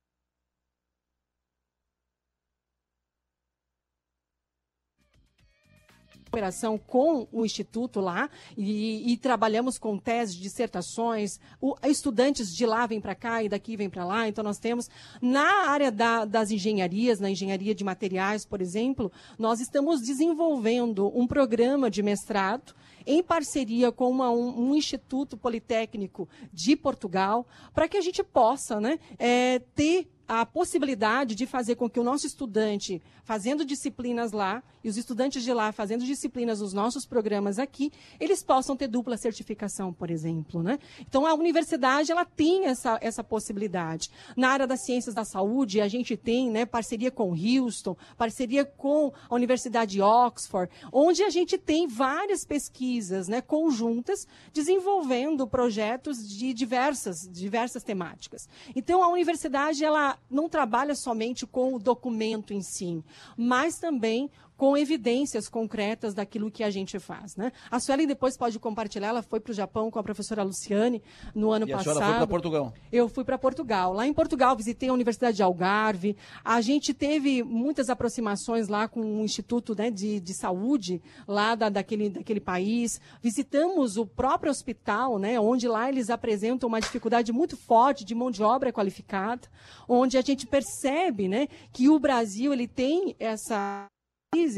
[6.31, 11.41] cooperação com o Instituto lá e, e trabalhamos com teses, dissertações.
[11.61, 14.29] O, estudantes de lá vêm para cá e daqui vêm para lá.
[14.29, 14.89] Então, nós temos,
[15.21, 21.27] na área da, das engenharias, na engenharia de materiais, por exemplo, nós estamos desenvolvendo um
[21.27, 22.75] programa de mestrado
[23.05, 28.79] em parceria com uma, um, um, instituto politécnico de Portugal, para que a gente possa
[28.79, 34.63] né, é, ter a possibilidade de fazer com que o nosso estudante, fazendo disciplinas lá,
[34.83, 39.17] e os estudantes de lá fazendo disciplinas nos nossos programas aqui, eles possam ter dupla
[39.17, 40.63] certificação, por exemplo.
[40.63, 40.79] Né?
[41.01, 44.09] Então, a universidade ela tem essa, essa possibilidade.
[44.37, 49.13] Na área das ciências da saúde, a gente tem né, parceria com Houston, parceria com
[49.29, 56.55] a Universidade de Oxford, onde a gente tem várias pesquisas né, conjuntas desenvolvendo projetos de
[56.55, 58.49] diversas, diversas temáticas.
[58.77, 63.05] Então, a universidade ela não trabalha somente com o documento em si,
[63.37, 64.31] mas também
[64.61, 67.35] com evidências concretas daquilo que a gente faz.
[67.35, 67.51] Né?
[67.71, 71.03] A Suelen depois pode compartilhar, ela foi para o Japão com a professora Luciane
[71.35, 71.95] no ano E a passado.
[71.95, 72.75] senhora foi para Portugal.
[72.93, 73.95] Eu fui para Portugal.
[73.95, 76.15] Lá em Portugal, visitei a Universidade de Algarve.
[76.45, 81.71] A gente teve muitas aproximações lá com o Instituto né, de, de Saúde lá da,
[81.71, 83.01] daquele, daquele país.
[83.23, 88.31] Visitamos o próprio hospital, né, onde lá eles apresentam uma dificuldade muito forte de mão
[88.31, 89.49] de obra qualificada,
[89.89, 93.90] onde a gente percebe né, que o Brasil ele tem essa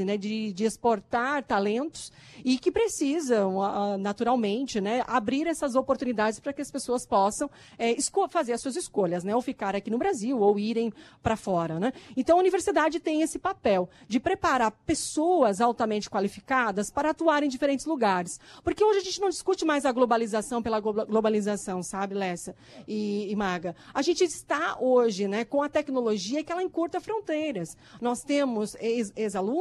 [0.05, 2.12] né, de, de exportar talentos
[2.44, 8.28] e que precisam, ah, naturalmente, né, abrir essas oportunidades para que as pessoas possam esco-
[8.28, 10.93] fazer as suas escolhas, né, ou ficar aqui no Brasil ou irem
[11.23, 11.81] para fora.
[11.81, 11.90] Né?
[12.15, 17.86] Então, a universidade tem esse papel de preparar pessoas altamente qualificadas para atuar em diferentes
[17.86, 18.39] lugares.
[18.62, 22.55] Porque hoje a gente não discute mais a globalização pela glo- globalização, sabe, Lessa
[22.86, 23.74] e, e Maga?
[23.94, 27.74] A gente está hoje né, com a tecnologia que ela encurta fronteiras.
[28.03, 29.12] Nós temos ex-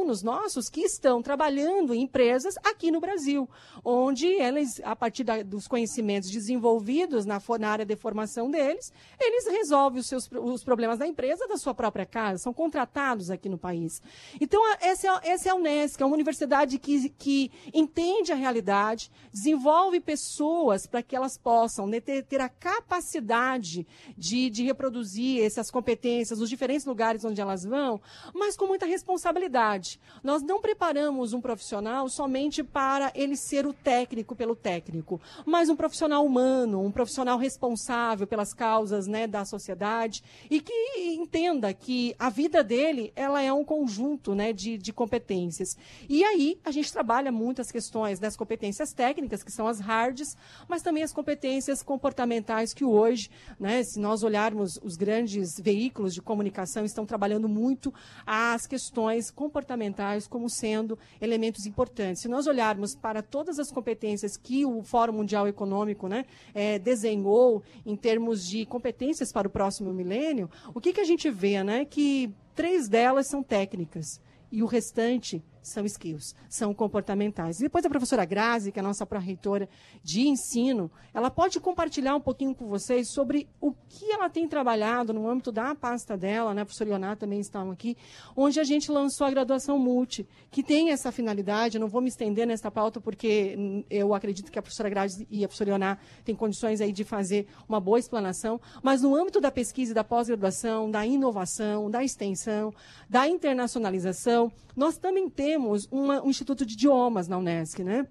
[0.02, 3.48] ex-alunos nossos que estão trabalhando em empresas aqui no Brasil,
[3.84, 9.46] onde eles, a partir da- dos conhecimentos desenvolvidos na, na área de formação deles, eles
[9.46, 13.58] resolvem os, seus, os problemas da empresa da sua própria casa, são contratados aqui no
[13.58, 14.02] país.
[14.40, 19.10] Então, essa é, essa é a Unesco, é uma universidade que, que entende a realidade,
[19.32, 25.70] desenvolve pessoas para que elas possam né, ter, ter a capacidade de, de reproduzir essas
[25.70, 28.00] competências nos diferentes lugares onde elas vão,
[28.34, 29.91] mas com muita responsabilidade.
[30.22, 35.76] Nós não preparamos um profissional somente para ele ser o técnico pelo técnico, mas um
[35.76, 40.72] profissional humano, um profissional responsável pelas causas né, da sociedade e que
[41.14, 45.76] entenda que a vida dele ela é um conjunto né, de, de competências.
[46.08, 50.36] E aí a gente trabalha muito as questões das competências técnicas, que são as hards,
[50.68, 56.22] mas também as competências comportamentais que hoje, né, se nós olharmos os grandes veículos de
[56.22, 57.92] comunicação, estão trabalhando muito
[58.24, 59.81] as questões comportamentais
[60.28, 62.22] como sendo elementos importantes.
[62.22, 67.62] Se nós olharmos para todas as competências que o Fórum Mundial Econômico né, eh, desenhou
[67.84, 71.62] em termos de competências para o próximo milênio, o que, que a gente vê?
[71.64, 71.84] Né?
[71.84, 77.60] Que três delas são técnicas e o restante são skills, são comportamentais.
[77.60, 79.68] E depois a professora Grazi, que é a nossa pró-reitora
[80.02, 85.12] de ensino, ela pode compartilhar um pouquinho com vocês sobre o que ela tem trabalhado
[85.12, 86.62] no âmbito da pasta dela, né?
[86.62, 87.96] A professora Ioná também estão aqui,
[88.36, 92.08] onde a gente lançou a graduação multi, que tem essa finalidade, eu não vou me
[92.08, 96.34] estender nessa pauta porque eu acredito que a professora Grazi e a professora Ioná têm
[96.34, 100.90] condições aí de fazer uma boa explanação, mas no âmbito da pesquisa e da pós-graduação,
[100.90, 102.72] da inovação, da extensão,
[103.08, 105.51] da internacionalização, nós também temos
[105.90, 108.06] uma- um Instituto de Idiomas na Unesc, né?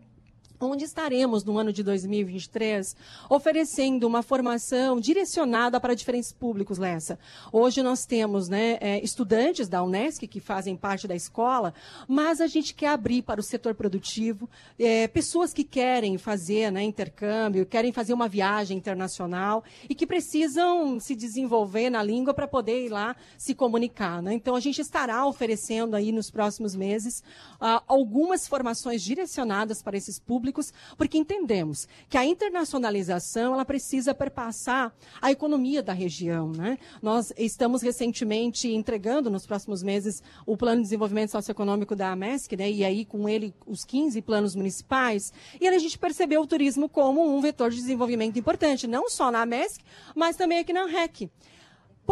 [0.65, 2.95] Onde estaremos no ano de 2023
[3.29, 7.17] oferecendo uma formação direcionada para diferentes públicos, Lessa.
[7.51, 11.73] Hoje nós temos né, eh, estudantes da Unesc que fazem parte da escola,
[12.07, 16.83] mas a gente quer abrir para o setor produtivo, eh, pessoas que querem fazer né,
[16.83, 22.85] intercâmbio, querem fazer uma viagem internacional e que precisam se desenvolver na língua para poder
[22.85, 24.21] ir lá se comunicar.
[24.21, 24.33] né?
[24.33, 27.23] Então a gente estará oferecendo aí nos próximos meses
[27.59, 30.50] ah, algumas formações direcionadas para esses públicos,
[30.97, 36.51] porque entendemos que a internacionalização ela precisa perpassar a economia da região.
[36.51, 36.77] Né?
[37.01, 42.69] Nós estamos recentemente entregando nos próximos meses o Plano de Desenvolvimento Socioeconômico da AMESC, né?
[42.69, 47.35] e aí com ele os 15 planos municipais, e a gente percebeu o turismo como
[47.35, 49.83] um vetor de desenvolvimento importante, não só na AMESC,
[50.15, 51.29] mas também aqui na REC.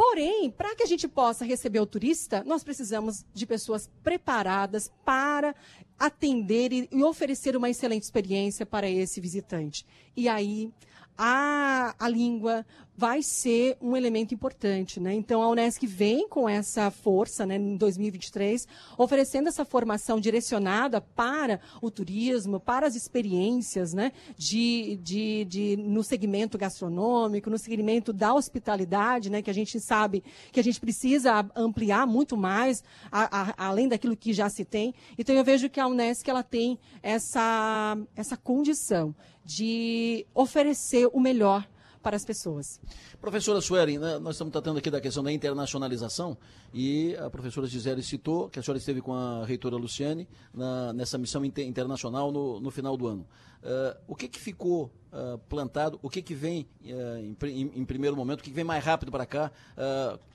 [0.01, 5.53] Porém, para que a gente possa receber o turista, nós precisamos de pessoas preparadas para
[5.99, 9.85] atender e, e oferecer uma excelente experiência para esse visitante.
[10.15, 10.71] E aí,
[11.17, 12.65] a, a língua
[12.99, 14.99] vai ser um elemento importante.
[14.99, 15.13] Né?
[15.13, 18.67] Então, a Unesc vem com essa força né, em 2023,
[18.97, 26.03] oferecendo essa formação direcionada para o turismo, para as experiências né, de, de, de, no
[26.03, 30.21] segmento gastronômico, no segmento da hospitalidade, né, que a gente sabe
[30.51, 34.93] que a gente precisa ampliar muito mais, a, a, além daquilo que já se tem.
[35.17, 39.15] Então, eu vejo que a Unesc ela tem essa, essa condição
[39.45, 41.65] de oferecer o melhor
[42.01, 42.80] para as pessoas.
[43.19, 46.38] Professora Suelen, né, nós estamos tratando aqui da questão da internacionalização
[46.73, 51.17] e a professora Gisele citou que a senhora esteve com a reitora Luciane na, nessa
[51.17, 53.27] missão inter, internacional no, no, final do ano.
[53.61, 55.99] Uh, o que, que ficou uh, plantado?
[56.01, 58.39] O que, que vem uh, em, em, em, primeiro momento?
[58.39, 59.51] O que, que vem mais rápido para cá?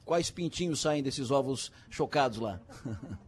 [0.05, 2.61] quais pintinhos saem desses ovos chocados lá?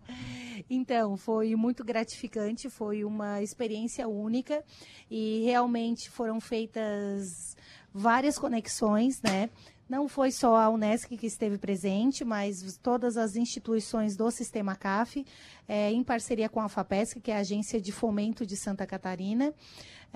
[0.69, 4.65] Então, foi muito gratificante, foi uma experiência única
[5.11, 7.57] e realmente foram feitas
[7.97, 9.49] várias conexões, né?
[9.89, 15.25] Não foi só a Unesc que esteve presente, mas todas as instituições do Sistema CAF,
[15.67, 19.55] é, em parceria com a FAPESC, que é a Agência de Fomento de Santa Catarina.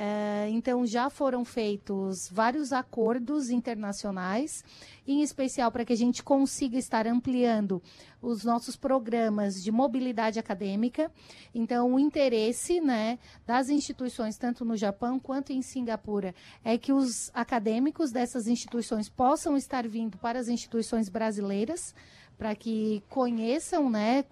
[0.03, 4.65] É, então, já foram feitos vários acordos internacionais,
[5.07, 7.83] em especial para que a gente consiga estar ampliando
[8.23, 11.13] os nossos programas de mobilidade acadêmica.
[11.55, 17.31] Então, o interesse né, das instituições, tanto no Japão quanto em Singapura, é que os
[17.35, 21.95] acadêmicos dessas instituições possam estar vindo para as instituições brasileiras
[22.41, 24.25] para que conheçam né,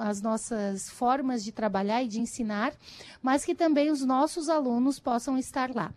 [0.00, 2.74] as nossas formas de trabalhar e de ensinar,
[3.22, 5.90] mas que também os nossos alunos possam estar lá.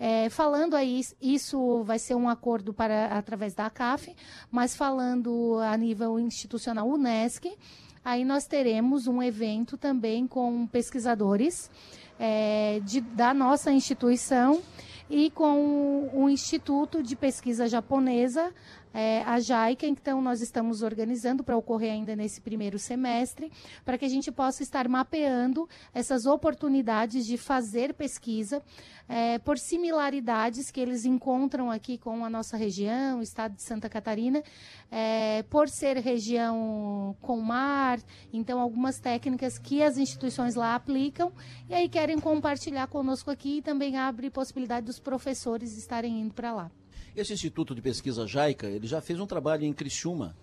[0.00, 4.16] É, falando aí, isso vai ser um acordo para através da CAF,
[4.50, 7.58] mas falando a nível institucional UNESCO,
[8.02, 11.70] aí nós teremos um evento também com pesquisadores
[12.18, 14.62] é, de, da nossa instituição
[15.10, 18.50] e com o Instituto de Pesquisa Japonesa,
[18.92, 23.50] é, a JAICA, então nós estamos organizando para ocorrer ainda nesse primeiro semestre,
[23.84, 28.62] para que a gente possa estar mapeando essas oportunidades de fazer pesquisa
[29.08, 33.88] é, por similaridades que eles encontram aqui com a nossa região, o estado de Santa
[33.88, 34.42] Catarina,
[34.90, 37.98] é, por ser região com mar,
[38.32, 41.32] então algumas técnicas que as instituições lá aplicam
[41.68, 46.52] e aí querem compartilhar conosco aqui e também abre possibilidade dos professores estarem indo para
[46.52, 46.81] lá.
[47.14, 50.34] Esse Instituto de Pesquisa Jaica, ele já fez um trabalho em Criciúma,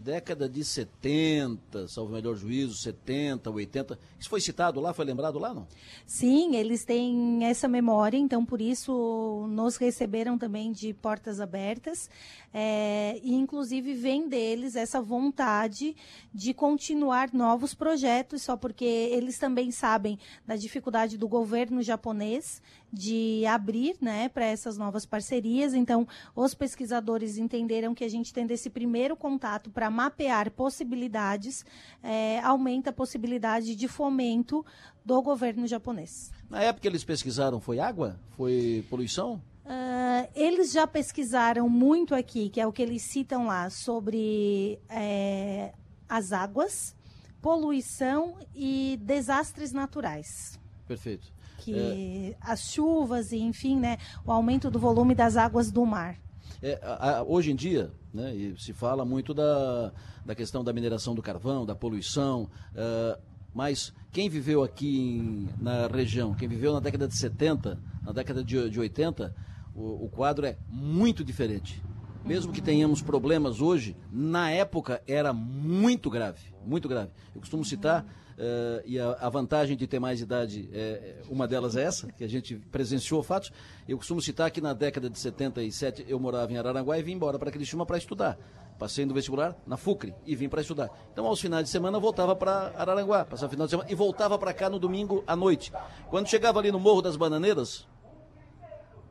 [0.00, 3.98] década de 70, salvo melhor juízo, 70, 80.
[4.18, 5.66] Isso foi citado lá, foi lembrado lá, não?
[6.06, 12.08] Sim, eles têm essa memória, então por isso nos receberam também de portas abertas.
[12.52, 15.94] É, e inclusive vem deles essa vontade
[16.34, 23.44] de continuar novos projetos, só porque eles também sabem da dificuldade do governo japonês de
[23.46, 25.74] abrir né, para essas novas parcerias.
[25.74, 31.64] Então, os pesquisadores entenderam que a gente tendo esse primeiro contato para mapear possibilidades,
[32.02, 34.64] é, aumenta a possibilidade de fomento
[35.04, 36.32] do governo japonês.
[36.48, 38.18] Na época que eles pesquisaram, foi água?
[38.36, 39.40] Foi poluição?
[39.64, 45.72] Uh, eles já pesquisaram muito aqui, que é o que eles citam lá, sobre é,
[46.08, 46.96] as águas,
[47.40, 50.58] poluição e desastres naturais.
[50.88, 51.32] Perfeito.
[51.60, 52.36] Que é...
[52.40, 56.16] as chuvas e, enfim, né, o aumento do volume das águas do mar.
[56.62, 59.92] É, a, a, hoje em dia, né, se fala muito da,
[60.24, 63.20] da questão da mineração do carvão, da poluição, uh,
[63.54, 68.44] mas quem viveu aqui em, na região, quem viveu na década de 70, na década
[68.44, 69.34] de, de 80,
[69.74, 71.82] o, o quadro é muito diferente.
[72.24, 77.10] Mesmo que tenhamos problemas hoje, na época era muito grave, muito grave.
[77.34, 78.04] Eu costumo citar,
[78.40, 82.24] uh, e a, a, vantagem de ter mais idade, é, uma delas é essa, que
[82.24, 83.52] a gente presenciou fatos.
[83.86, 87.38] Eu costumo citar que na década de 77 eu morava em Araranguá e vim embora
[87.38, 88.38] para Criciúma para estudar.
[88.78, 90.90] Passei no vestibular na FUCRE e vim para estudar.
[91.12, 94.54] Então, aos finais de semana, voltava para Araranguá, passava final de semana e voltava para
[94.54, 95.70] cá no domingo à noite.
[96.08, 97.86] Quando chegava ali no Morro das Bananeiras,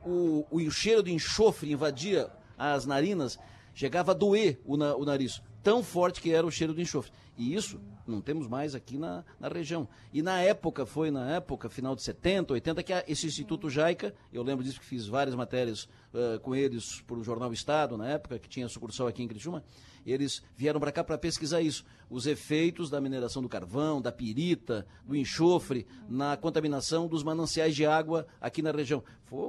[0.03, 3.38] o, o cheiro de enxofre invadia as narinas,
[3.76, 7.11] chegava a doer o, na, o nariz, tão forte que era o cheiro de enxofre.
[7.38, 7.80] E isso
[8.10, 9.88] não temos mais aqui na, na região.
[10.14, 14.14] E na época, foi na época, final de 70, 80, que a, esse Instituto Jaica,
[14.34, 18.07] eu lembro disso que fiz várias matérias uh, com eles para o Jornal Estado, na
[18.07, 19.64] época, que tinha sucursal aqui em Criciúma,
[20.06, 24.86] eles vieram para cá para pesquisar isso, os efeitos da mineração do carvão, da pirita,
[25.06, 29.03] do enxofre, na contaminação dos mananciais de água aqui na região.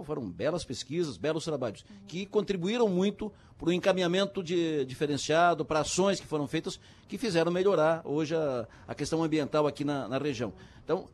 [0.05, 6.21] Foram belas pesquisas, belos trabalhos, que contribuíram muito para o encaminhamento de, diferenciado, para ações
[6.21, 10.53] que foram feitas, que fizeram melhorar hoje a, a questão ambiental aqui na, na região.
[10.85, 11.09] Então,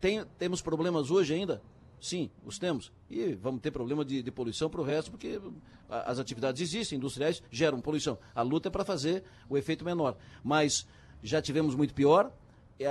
[0.00, 1.60] tem, temos problemas hoje ainda?
[2.00, 2.90] Sim, os temos.
[3.10, 5.40] E vamos ter problema de, de poluição para o resto, porque
[5.88, 8.18] as atividades existem, industriais, geram poluição.
[8.34, 10.16] A luta é para fazer o efeito menor.
[10.42, 10.86] Mas
[11.22, 12.32] já tivemos muito pior.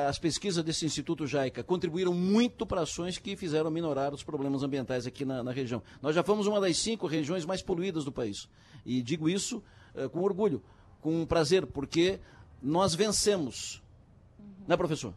[0.07, 5.07] As pesquisas desse Instituto Jaica contribuíram muito para ações que fizeram minorar os problemas ambientais
[5.07, 5.81] aqui na, na, região.
[5.99, 8.47] Nós já fomos uma das cinco regiões mais poluídas do país.
[8.85, 9.63] E digo isso
[9.95, 10.61] uh, com orgulho,
[11.01, 12.19] com prazer, porque
[12.61, 13.81] nós vencemos.
[14.67, 15.15] Né, professor?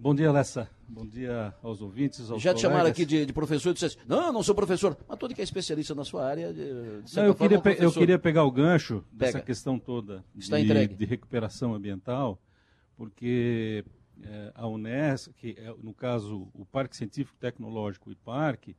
[0.00, 0.70] Bom dia, Lessa.
[0.88, 2.60] Bom dia aos ouvintes, aos Já colegas.
[2.60, 4.96] te chamaram aqui de, de professor e disseste, não, eu não sou professor.
[5.08, 7.92] Mas todo que é especialista na sua área, de, de não, eu, queria é eu
[7.92, 9.32] queria pegar o gancho Pega.
[9.32, 12.40] dessa questão toda de, de, recuperação ambiental,
[12.96, 13.84] porque
[14.22, 18.76] é, a Unesco, que é, no caso o Parque Científico Tecnológico e Parque,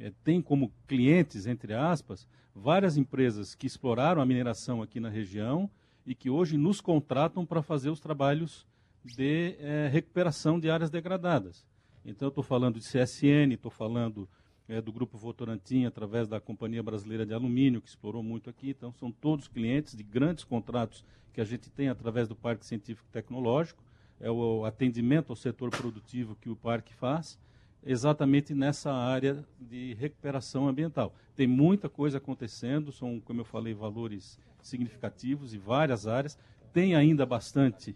[0.00, 5.70] é, tem como clientes, entre aspas, várias empresas que exploraram a mineração aqui na região
[6.04, 8.66] e que hoje nos contratam para fazer os trabalhos
[9.06, 11.64] de é, recuperação de áreas degradadas.
[12.04, 14.28] Então, estou falando de CSN, estou falando
[14.68, 18.70] é, do Grupo Votorantim, através da Companhia Brasileira de Alumínio, que explorou muito aqui.
[18.70, 23.08] Então, são todos clientes de grandes contratos que a gente tem através do Parque Científico
[23.10, 23.82] Tecnológico.
[24.20, 27.38] É o atendimento ao setor produtivo que o parque faz,
[27.84, 31.14] exatamente nessa área de recuperação ambiental.
[31.34, 36.38] Tem muita coisa acontecendo, são, como eu falei, valores significativos e várias áreas.
[36.72, 37.94] Tem ainda bastante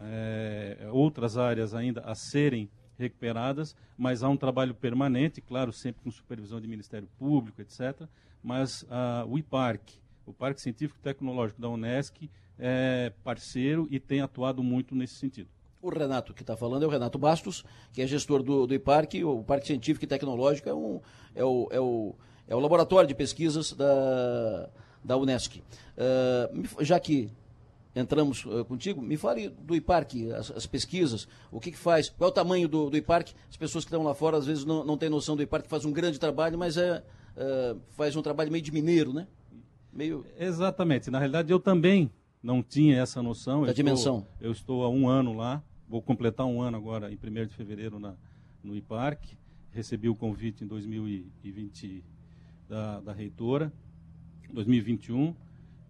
[0.00, 6.10] é, outras áreas ainda a serem recuperadas, mas há um trabalho permanente, claro, sempre com
[6.10, 8.08] supervisão de Ministério Público, etc.
[8.42, 14.20] Mas uh, o IPARC, o Parque Científico e Tecnológico da Unesc, é parceiro e tem
[14.20, 15.48] atuado muito nesse sentido.
[15.80, 19.22] O Renato que está falando é o Renato Bastos, que é gestor do, do IPARC.
[19.22, 21.00] O Parque Científico e Tecnológico é, um,
[21.36, 22.14] é, o, é, o,
[22.48, 24.68] é o laboratório de pesquisas da,
[25.04, 25.58] da Unesc.
[25.60, 27.30] Uh, já que
[27.94, 32.28] entramos uh, contigo, me fale do IPARC, as, as, pesquisas, o que, que faz, qual
[32.28, 33.32] é o tamanho do, do IPARC?
[33.48, 35.84] As pessoas que estão lá fora às vezes não, não têm noção do IPARC, faz
[35.84, 37.02] um grande trabalho, mas é,
[37.36, 39.26] uh, faz um trabalho meio de mineiro, né?
[39.92, 40.24] Meio...
[40.38, 42.10] Exatamente, na realidade eu também
[42.42, 43.62] não tinha essa noção.
[43.62, 44.18] Da eu dimensão.
[44.18, 47.54] Estou, eu estou há um ano lá, vou completar um ano agora, em 1 de
[47.54, 48.14] fevereiro, na,
[48.62, 49.36] no IPARC.
[49.70, 52.04] Recebi o convite em 2020
[52.68, 53.72] da, da reitora,
[54.52, 55.34] 2021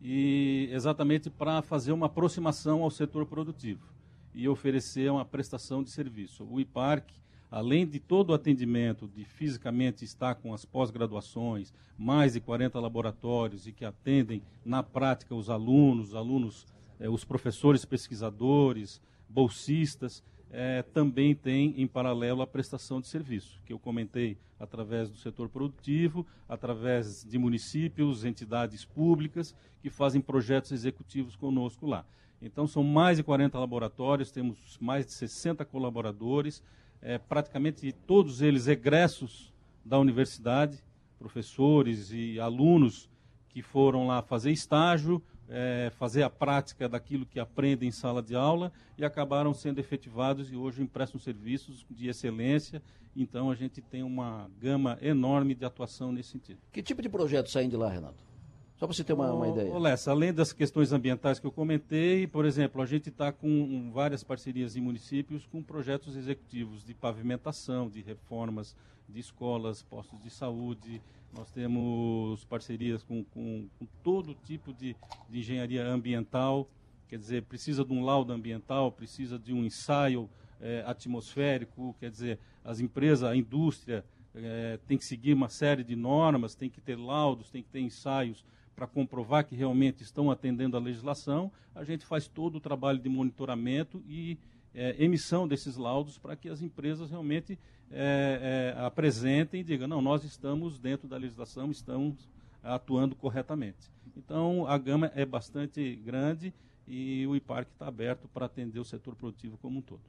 [0.00, 3.86] e exatamente para fazer uma aproximação ao setor produtivo
[4.34, 6.44] e oferecer uma prestação de serviço.
[6.44, 7.12] O IPARC,
[7.50, 13.66] além de todo o atendimento, de fisicamente estar com as pós-graduações, mais de 40 laboratórios
[13.66, 16.66] e que atendem na prática os alunos, alunos,
[17.00, 23.72] eh, os professores pesquisadores, bolsistas, é, também tem em paralelo a prestação de serviço, que
[23.72, 31.36] eu comentei através do setor produtivo, através de municípios, entidades públicas que fazem projetos executivos
[31.36, 32.04] conosco lá.
[32.40, 36.62] Então, são mais de 40 laboratórios, temos mais de 60 colaboradores,
[37.00, 39.52] é, praticamente todos eles egressos
[39.84, 40.82] da universidade,
[41.18, 43.08] professores e alunos
[43.48, 48.34] que foram lá fazer estágio é, fazer a prática daquilo que aprendem em sala de
[48.34, 52.82] aula e acabaram sendo efetivados e hoje emprestam serviços de excelência.
[53.16, 56.58] Então a gente tem uma gama enorme de atuação nesse sentido.
[56.72, 58.28] Que tipo de projeto saem de lá, Renato?
[58.76, 59.76] Só para você ter uma, uma ideia.
[59.76, 64.22] Lessa, além das questões ambientais que eu comentei, por exemplo, a gente está com várias
[64.22, 68.76] parcerias em municípios com projetos executivos de pavimentação, de reformas
[69.08, 71.02] de escolas, postos de saúde,
[71.32, 74.96] nós temos parcerias com, com, com todo tipo de,
[75.28, 76.68] de, engenharia ambiental,
[77.08, 80.28] quer dizer, precisa de um laudo ambiental, precisa de um ensaio
[80.60, 85.96] é, atmosférico, quer dizer, as empresas, a indústria é, tem que seguir uma série de
[85.96, 88.44] normas, tem que ter laudos, tem que ter ensaios
[88.74, 91.50] para comprovar que realmente estão atendendo à legislação.
[91.74, 94.38] A gente faz todo o trabalho de monitoramento e
[94.74, 97.58] é, emissão desses laudos para que as empresas realmente
[97.90, 102.28] é, é, apresentem e digam, não, nós estamos dentro da legislação, estamos
[102.62, 103.90] atuando corretamente.
[104.16, 106.52] Então, a gama é bastante grande
[106.86, 110.00] e o IPARC está aberto para atender o setor produtivo como um todo.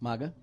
[0.00, 0.34] Maga?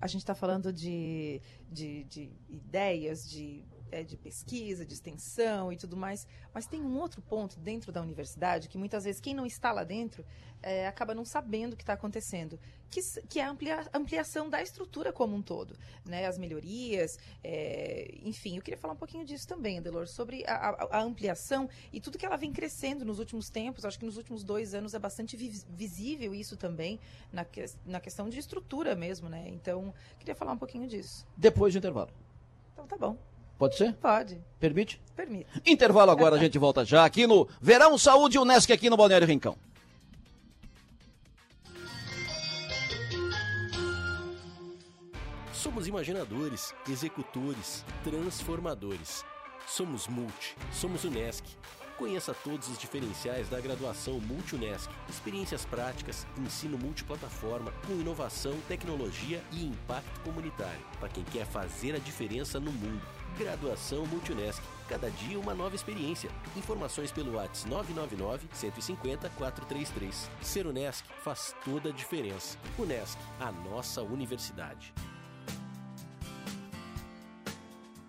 [0.00, 1.40] A gente está falando de,
[1.72, 6.26] de, de ideias, de é, de pesquisa, de extensão e tudo mais.
[6.52, 9.84] Mas tem um outro ponto dentro da universidade que muitas vezes quem não está lá
[9.84, 10.24] dentro
[10.62, 12.58] é, acaba não sabendo o que está acontecendo,
[12.90, 16.26] que, que é a amplia, ampliação da estrutura como um todo, né?
[16.26, 18.56] As melhorias, é, enfim.
[18.56, 22.18] Eu queria falar um pouquinho disso também, Delor, sobre a, a, a, ampliação e tudo
[22.18, 23.84] que ela vem crescendo nos últimos tempos.
[23.84, 26.98] Acho que nos últimos dois anos é bastante visível isso também
[27.32, 29.44] na, que, na questão de estrutura mesmo, né?
[29.48, 31.26] Então, queria falar um pouquinho disso.
[31.36, 32.10] Depois do intervalo.
[32.72, 33.16] Então tá bom.
[33.58, 33.92] Pode ser?
[33.94, 34.40] Pode.
[34.60, 35.00] Permite?
[35.16, 35.46] Permite.
[35.66, 39.58] Intervalo agora, a gente volta já aqui no Verão Saúde Unesc, aqui no Balneário Rincão.
[45.52, 49.24] Somos imaginadores, executores, transformadores.
[49.66, 51.44] Somos Multi, somos Unesc.
[51.98, 54.88] Conheça todos os diferenciais da graduação Multi-UNESC.
[55.08, 60.80] Experiências práticas, ensino multiplataforma, com inovação, tecnologia e impacto comunitário.
[61.00, 63.17] Para quem quer fazer a diferença no mundo.
[63.36, 64.62] Graduação Multunesc.
[64.88, 66.30] Cada dia uma nova experiência.
[66.56, 70.30] Informações pelo WhatsApp 999 150 433.
[70.40, 72.56] Ser Unesc faz toda a diferença.
[72.78, 74.92] Unesc, a nossa universidade.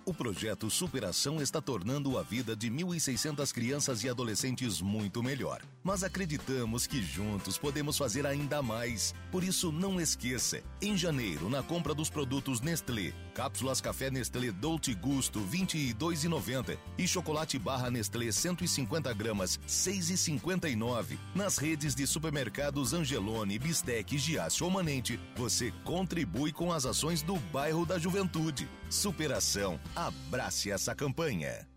[0.09, 5.61] O projeto Superação está tornando a vida de 1.600 crianças e adolescentes muito melhor.
[5.83, 9.13] Mas acreditamos que juntos podemos fazer ainda mais.
[9.31, 14.95] Por isso, não esqueça: em janeiro, na compra dos produtos Nestlé, cápsulas café Nestlé Dolce
[14.95, 21.19] Gusto R$ 22,90 e chocolate barra Nestlé 150 gramas R$ 6,59.
[21.35, 27.35] Nas redes de supermercados Angelone, Bistec, Giaço ou Manente, você contribui com as ações do
[27.35, 28.67] bairro da Juventude.
[28.89, 31.67] Superação Abrace essa campanha.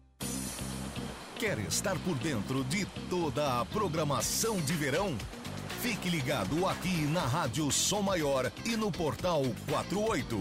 [1.40, 5.18] Quer estar por dentro de toda a programação de verão?
[5.80, 10.40] Fique ligado aqui na Rádio Som Maior e no Portal 48.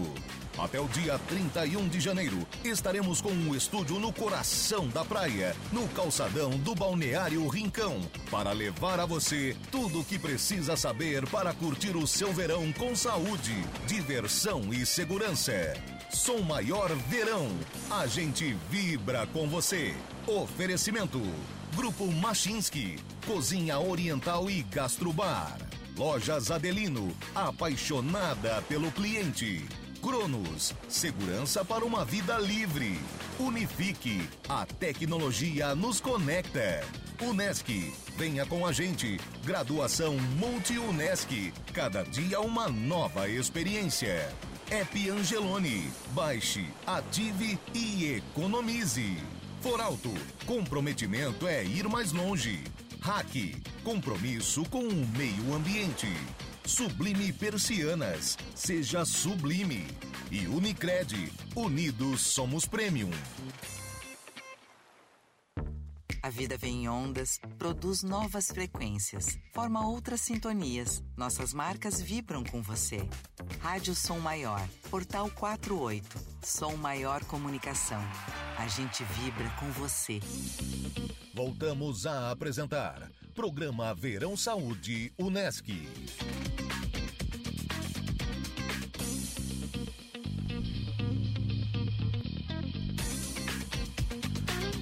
[0.56, 5.88] Até o dia 31 de janeiro, estaremos com um estúdio no coração da praia, no
[5.88, 8.00] calçadão do Balneário Rincão,
[8.30, 12.94] para levar a você tudo o que precisa saber para curtir o seu verão com
[12.94, 15.74] saúde, diversão e segurança.
[16.12, 17.48] Som Maior Verão.
[17.90, 19.94] A gente vibra com você.
[20.26, 21.20] Oferecimento:
[21.74, 25.56] Grupo Machinski, Cozinha Oriental e Gastrobar.
[25.96, 29.64] Lojas Adelino, apaixonada pelo cliente.
[30.02, 32.98] Cronos, segurança para uma vida livre.
[33.38, 36.84] Unifique, a tecnologia nos conecta.
[37.20, 39.18] Unesc, venha com a gente.
[39.44, 44.28] Graduação Multi-Unesc, cada dia uma nova experiência.
[44.72, 49.18] App Angelone, baixe, ative e economize.
[49.60, 50.08] Foralto,
[50.46, 52.64] comprometimento é ir mais longe.
[53.02, 53.54] Hack,
[53.84, 56.08] compromisso com o meio ambiente.
[56.64, 59.86] Sublime Persianas, seja sublime.
[60.30, 63.10] E Unicred, unidos somos premium.
[66.22, 71.02] A vida vem em ondas, produz novas frequências, forma outras sintonias.
[71.16, 73.08] Nossas marcas vibram com você.
[73.58, 76.16] Rádio Som Maior, Portal 48.
[76.40, 78.00] Som Maior Comunicação.
[78.56, 80.20] A gente vibra com você.
[81.34, 85.66] Voltamos a apresentar Programa Verão Saúde Unesc.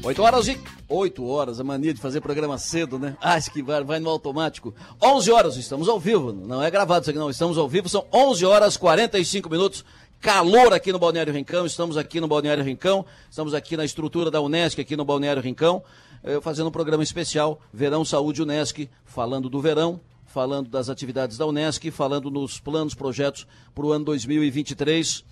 [0.03, 0.59] 8 horas e
[0.89, 3.19] 8 horas, a mania de fazer programa cedo, né?
[3.21, 4.75] Acho que vai, vai no automático.
[5.01, 8.07] 11 horas, estamos ao vivo, não é gravado isso aqui não, estamos ao vivo, são
[8.11, 9.85] 11 horas 45 minutos.
[10.19, 14.41] Calor aqui no Balneário Rincão, estamos aqui no Balneário Rincão, estamos aqui na estrutura da
[14.41, 15.83] Unesc, aqui no Balneário Rincão,
[16.25, 21.47] eh, fazendo um programa especial, Verão Saúde Unesc, falando do verão, falando das atividades da
[21.47, 25.25] Unesc, falando nos planos, projetos para o ano 2023.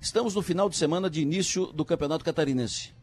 [0.00, 2.95] Estamos no final de semana de início do Campeonato Catarinense.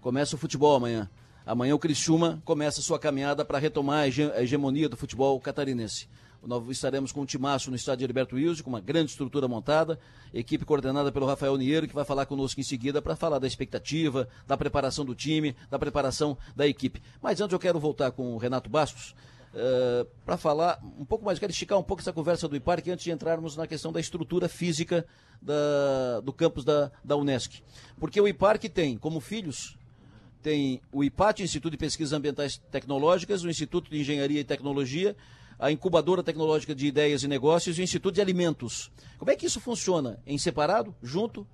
[0.00, 1.10] Começa o futebol amanhã.
[1.44, 6.08] Amanhã o Criciúma começa sua caminhada para retomar a hegemonia do futebol catarinense.
[6.42, 9.98] Nós estaremos com o Timaço no estádio Heriberto Wilson, com uma grande estrutura montada,
[10.32, 14.26] equipe coordenada pelo Rafael Niero, que vai falar conosco em seguida para falar da expectativa,
[14.46, 17.02] da preparação do time, da preparação da equipe.
[17.20, 19.14] Mas antes eu quero voltar com o Renato Bastos,
[19.52, 23.02] Uh, para falar um pouco mais, quero esticar um pouco essa conversa do IPARC antes
[23.02, 25.04] de entrarmos na questão da estrutura física
[25.42, 27.60] da, do campus da, da Unesc.
[27.98, 29.76] Porque o IPARC tem como filhos
[30.42, 35.16] tem o IPAT, Instituto de Pesquisas Ambientais Tecnológicas, o Instituto de Engenharia e Tecnologia,
[35.58, 38.90] a Incubadora Tecnológica de Ideias e Negócios e o Instituto de Alimentos.
[39.18, 40.18] Como é que isso funciona?
[40.26, 40.94] Em separado?
[41.02, 41.46] Junto?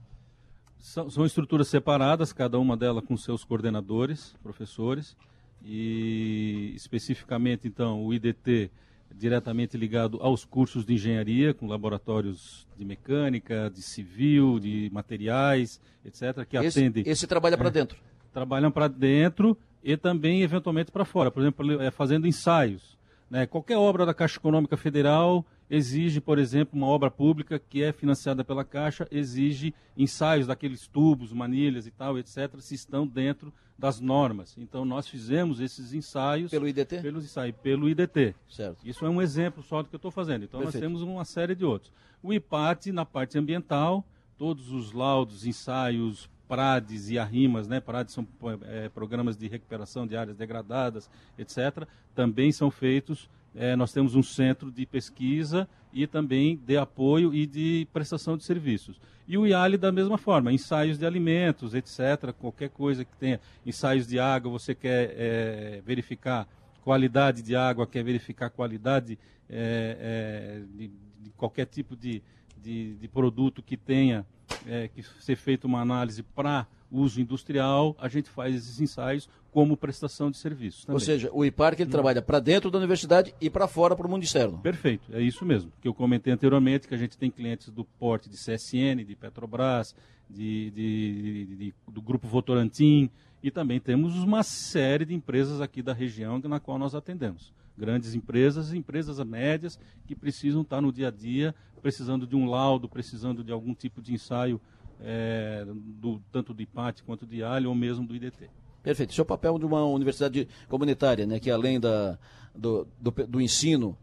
[0.79, 5.17] São, são estruturas separadas, cada uma delas com seus coordenadores, professores,
[5.65, 8.71] e especificamente, então, o IDT
[9.15, 16.45] diretamente ligado aos cursos de engenharia, com laboratórios de mecânica, de civil, de materiais, etc.,
[16.45, 17.05] que esse, atendem...
[17.07, 17.99] Esse trabalha para é, dentro?
[18.37, 22.99] Trabalham para dentro e também eventualmente para fora, por exemplo, é, fazendo ensaios.
[23.31, 23.47] Né?
[23.47, 28.45] Qualquer obra da Caixa Econômica Federal exige, por exemplo, uma obra pública que é financiada
[28.45, 34.55] pela Caixa, exige ensaios daqueles tubos, manilhas e tal, etc., se estão dentro das normas.
[34.59, 38.35] Então nós fizemos esses ensaios pelo IDT, pelos ensaios pelo IDT.
[38.51, 38.87] Certo.
[38.87, 40.45] Isso é um exemplo só do que eu estou fazendo.
[40.45, 40.85] Então Perfeito.
[40.85, 41.91] nós temos uma série de outros.
[42.23, 44.05] O IPAT na parte ambiental,
[44.37, 47.81] todos os laudos, ensaios, PRADES e ARRIMAS, né?
[47.81, 48.27] PRADES são
[48.65, 53.29] é, programas de recuperação de áreas degradadas, etc., também são feitos.
[53.55, 58.45] É, nós temos um centro de pesquisa e também de apoio e de prestação de
[58.45, 59.01] serviços.
[59.27, 64.07] E o IALI da mesma forma, ensaios de alimentos, etc., qualquer coisa que tenha, ensaios
[64.07, 66.47] de água, você quer é, verificar
[66.83, 69.19] qualidade de água, quer verificar qualidade
[69.51, 70.89] é, é, de,
[71.21, 72.23] de, qualquer tipo de,
[72.63, 74.25] de, de produto que tenha
[74.67, 79.77] é, que ser feita uma análise para uso industrial, a gente faz esses ensaios como
[79.77, 80.85] prestação de serviços.
[80.85, 80.95] Também.
[80.95, 81.91] Ou seja, o IPARC ele hum.
[81.91, 84.59] trabalha para dentro da universidade e para fora, para o mundo externo.
[84.59, 85.73] Perfeito, é isso mesmo.
[85.81, 89.95] Que eu comentei anteriormente, que a gente tem clientes do porte de CSN, de Petrobras,
[90.29, 93.11] de, de, de, do Grupo Votorantim,
[93.43, 97.53] e também temos uma série de empresas aqui da região na qual nós atendemos.
[97.79, 101.55] Grandes empresas, empresas médias que precisam estar no dia a dia
[101.87, 104.61] precisando de um laudo, precisando de algum tipo de ensaio,
[105.01, 105.65] é,
[106.01, 108.51] do, tanto do IPAT quanto de ALI ou mesmo do IDT.
[108.83, 109.11] Perfeito.
[109.11, 112.19] Esse é o papel de uma universidade comunitária, né, que além da,
[112.53, 113.97] do, do, do ensino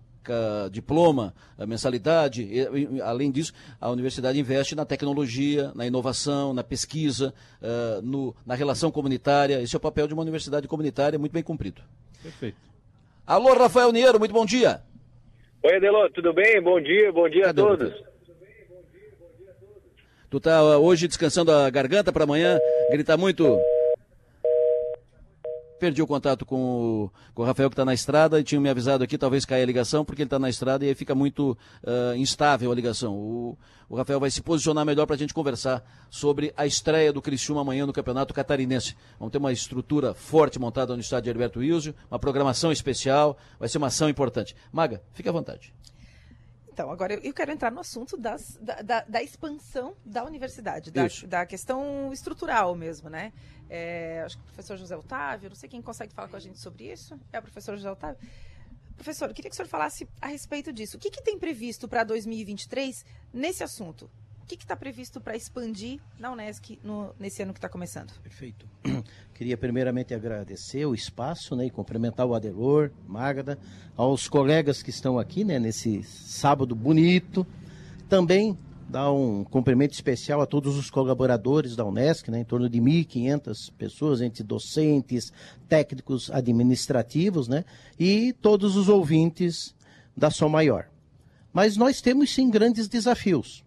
[0.72, 1.34] diploma,
[1.68, 2.44] mensalidade.
[2.44, 3.52] E, além disso,
[3.82, 9.62] a universidade investe na tecnologia, na inovação, na pesquisa, uh, no, na relação comunitária.
[9.62, 11.82] Esse é o papel de uma universidade comunitária muito bem cumprido.
[12.22, 12.56] Perfeito.
[13.28, 14.82] Alô, Rafael Niero, muito bom dia.
[15.66, 16.62] Oi, Adelô, tudo bem?
[16.62, 17.94] Bom dia, bom dia Cadê a todos.
[20.30, 22.60] Tu tá hoje descansando a garganta para amanhã
[22.92, 23.58] gritar muito
[25.84, 28.70] perdi o contato com o, com o Rafael que está na estrada e tinha me
[28.70, 31.58] avisado aqui, talvez caia a ligação, porque ele está na estrada e aí fica muito
[31.84, 33.14] uh, instável a ligação.
[33.14, 33.58] O,
[33.90, 37.60] o Rafael vai se posicionar melhor para a gente conversar sobre a estreia do Criciúma
[37.60, 38.96] amanhã no Campeonato Catarinense.
[39.20, 43.78] Vamos ter uma estrutura forte montada no estádio Herberto Wilson, uma programação especial, vai ser
[43.78, 44.56] uma ação importante.
[44.72, 45.74] Maga, fique à vontade.
[46.74, 51.04] Então, agora eu quero entrar no assunto das, da, da, da, expansão da universidade, da,
[51.28, 53.32] da, questão estrutural mesmo, né?
[53.70, 56.58] É, acho que o professor José Otávio, não sei quem consegue falar com a gente
[56.58, 58.18] sobre isso, é o professor José Otávio.
[58.96, 60.98] Professor, eu queria que o senhor falasse a respeito disso.
[60.98, 64.10] O que, que tem previsto para 2023 nesse assunto?
[64.44, 68.12] O que está previsto para expandir na Unesc no, nesse ano que está começando?
[68.22, 68.68] Perfeito.
[69.34, 73.58] Queria primeiramente agradecer o espaço né, e cumprimentar o Adelor, Magda,
[73.96, 77.48] aos colegas que estão aqui né, nesse sábado bonito.
[78.10, 78.58] Também
[78.90, 83.72] dar um cumprimento especial a todos os colaboradores da Unesc, né, em torno de 1.500
[83.78, 85.32] pessoas, entre docentes,
[85.70, 87.64] técnicos administrativos, né,
[87.98, 89.74] e todos os ouvintes
[90.16, 90.90] da Som Maior.
[91.54, 93.63] Mas nós temos sim grandes desafios.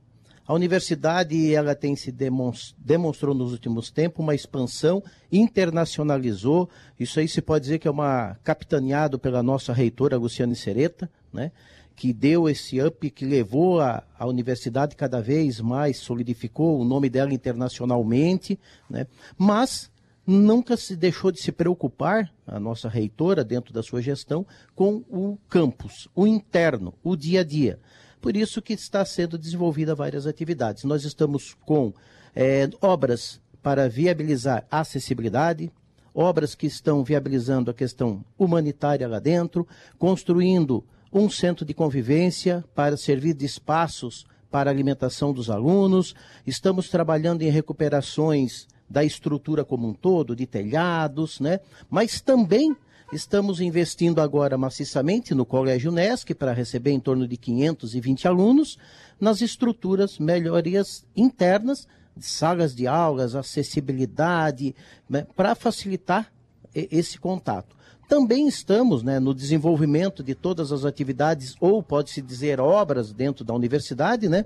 [0.47, 6.71] A universidade ela tem se demonstrou nos últimos tempos uma expansão, internacionalizou.
[6.99, 11.51] Isso aí se pode dizer que é uma capitaneado pela nossa reitora Luciane Sereta, né?
[11.97, 17.09] que deu esse up, que levou a, a universidade cada vez mais, solidificou o nome
[17.09, 18.59] dela internacionalmente,
[18.89, 19.07] né?
[19.37, 19.91] mas
[20.27, 25.39] nunca se deixou de se preocupar, a nossa reitora, dentro da sua gestão, com o
[25.49, 27.81] campus, o interno, o dia a dia.
[28.21, 30.85] Por isso que está sendo desenvolvida várias atividades.
[30.85, 31.93] Nós estamos com
[32.35, 35.73] é, obras para viabilizar a acessibilidade,
[36.15, 39.67] obras que estão viabilizando a questão humanitária lá dentro,
[39.99, 46.15] construindo um centro de convivência para servir de espaços para alimentação dos alunos.
[46.47, 51.61] Estamos trabalhando em recuperações da estrutura como um todo, de telhados, né?
[51.91, 52.77] Mas também
[53.13, 58.79] estamos investindo agora maciçamente no Colégio Nesc para receber em torno de 520 alunos
[59.21, 61.87] nas estruturas, melhorias internas,
[62.19, 64.75] salas de aulas, acessibilidade,
[65.09, 65.27] né?
[65.37, 66.33] para facilitar
[66.75, 67.77] esse contato.
[68.09, 73.53] Também estamos né, no desenvolvimento de todas as atividades, ou pode-se dizer obras dentro da
[73.53, 74.45] universidade, né?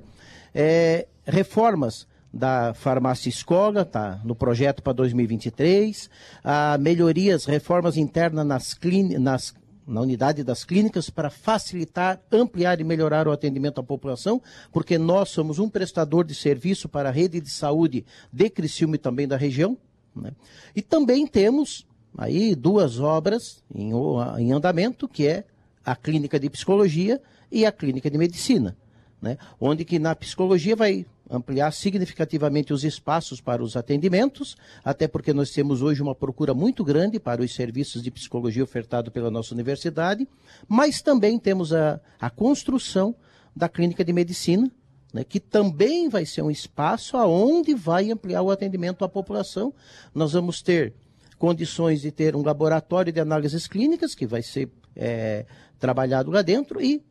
[0.54, 6.08] É, reformas da farmácia escola, tá no projeto para 2023,
[6.44, 9.54] a melhorias, reformas internas nas,
[9.86, 14.40] na unidade das clínicas para facilitar, ampliar e melhorar o atendimento à população,
[14.72, 18.98] porque nós somos um prestador de serviço para a rede de saúde de Criciúma e
[18.98, 19.76] também da região.
[20.14, 20.30] Né?
[20.74, 21.86] E também temos
[22.16, 23.90] aí duas obras em,
[24.38, 25.44] em andamento, que é
[25.84, 27.20] a clínica de psicologia
[27.50, 28.76] e a clínica de medicina,
[29.20, 29.36] né?
[29.60, 35.50] onde que na psicologia vai ampliar significativamente os espaços para os atendimentos, até porque nós
[35.50, 40.28] temos hoje uma procura muito grande para os serviços de psicologia ofertados pela nossa universidade,
[40.68, 43.14] mas também temos a, a construção
[43.54, 44.70] da clínica de medicina,
[45.12, 49.72] né, que também vai ser um espaço aonde vai ampliar o atendimento à população.
[50.14, 50.94] Nós vamos ter
[51.38, 55.46] condições de ter um laboratório de análises clínicas, que vai ser é,
[55.78, 57.02] trabalhado lá dentro, e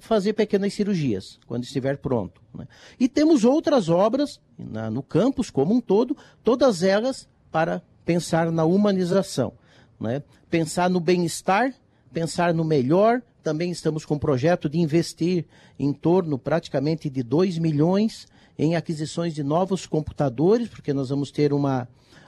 [0.00, 2.42] fazer pequenas cirurgias, quando estiver pronto.
[2.54, 2.66] Né?
[2.98, 8.64] E temos outras obras na, no campus como um todo, todas elas para pensar na
[8.64, 9.52] humanização,
[10.00, 10.22] né?
[10.50, 11.72] pensar no bem-estar,
[12.12, 13.22] pensar no melhor.
[13.42, 15.44] Também estamos com um projeto de investir
[15.78, 18.26] em torno praticamente de 2 milhões
[18.58, 21.86] em aquisições de novos computadores, porque nós vamos ter uma,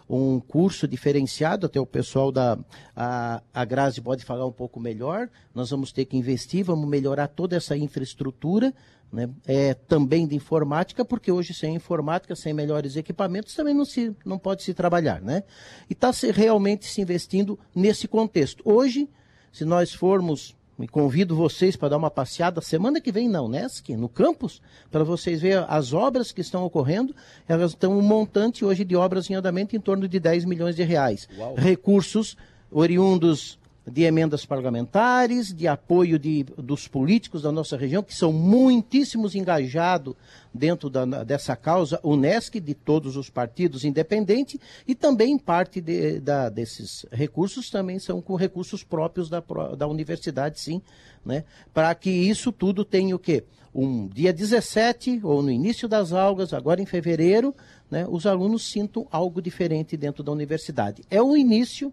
[0.09, 2.59] um curso diferenciado, até o pessoal da
[2.97, 5.28] a, a Grazi pode falar um pouco melhor.
[5.55, 8.72] Nós vamos ter que investir, vamos melhorar toda essa infraestrutura,
[9.12, 9.28] né?
[9.47, 14.39] é, também de informática, porque hoje sem informática, sem melhores equipamentos, também não, se, não
[14.39, 15.20] pode se trabalhar.
[15.20, 15.43] Né?
[15.90, 18.62] E está realmente se investindo nesse contexto.
[18.64, 19.09] Hoje,
[19.52, 23.97] se nós formos me convido vocês para dar uma passeada semana que vem na Unesc,
[23.97, 27.15] no campus, para vocês verem as obras que estão ocorrendo.
[27.49, 30.85] Elas estão um montante hoje de obras em andamento em torno de 10 milhões de
[30.85, 31.29] reais.
[31.37, 31.57] Uau.
[31.57, 32.37] Recursos
[32.71, 33.57] oriundos
[33.90, 40.15] de emendas parlamentares, de apoio de, dos políticos da nossa região, que são muitíssimos engajados
[40.52, 46.48] dentro da, dessa causa, UNESCO, de todos os partidos independentes, e também parte de, da,
[46.48, 49.43] desses recursos também são com recursos próprios da,
[49.77, 50.82] da universidade, sim,
[51.24, 51.44] né?
[51.73, 53.44] para que isso tudo tenha o quê?
[53.74, 57.55] Um dia 17, ou no início das aulas, agora em fevereiro,
[57.90, 61.02] né, os alunos sintam algo diferente dentro da universidade.
[61.10, 61.93] É o início,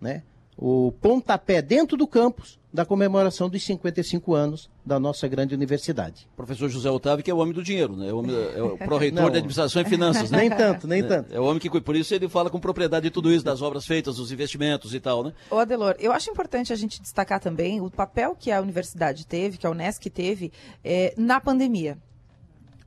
[0.00, 0.22] né?
[0.56, 6.28] O pontapé dentro do campus da comemoração dos 55 anos da nossa grande universidade.
[6.36, 8.08] Professor José Otávio, que é o homem do dinheiro, né?
[8.08, 10.40] É o, é o pró-reitor de administração e finanças, né?
[10.40, 11.34] Nem tanto, nem é, tanto.
[11.34, 13.86] É o homem que, por isso, ele fala com propriedade de tudo isso, das obras
[13.86, 15.32] feitas, dos investimentos e tal, né?
[15.50, 19.56] Ô Adelor, eu acho importante a gente destacar também o papel que a universidade teve,
[19.56, 20.52] que a Unesc teve,
[20.84, 21.96] é, na pandemia.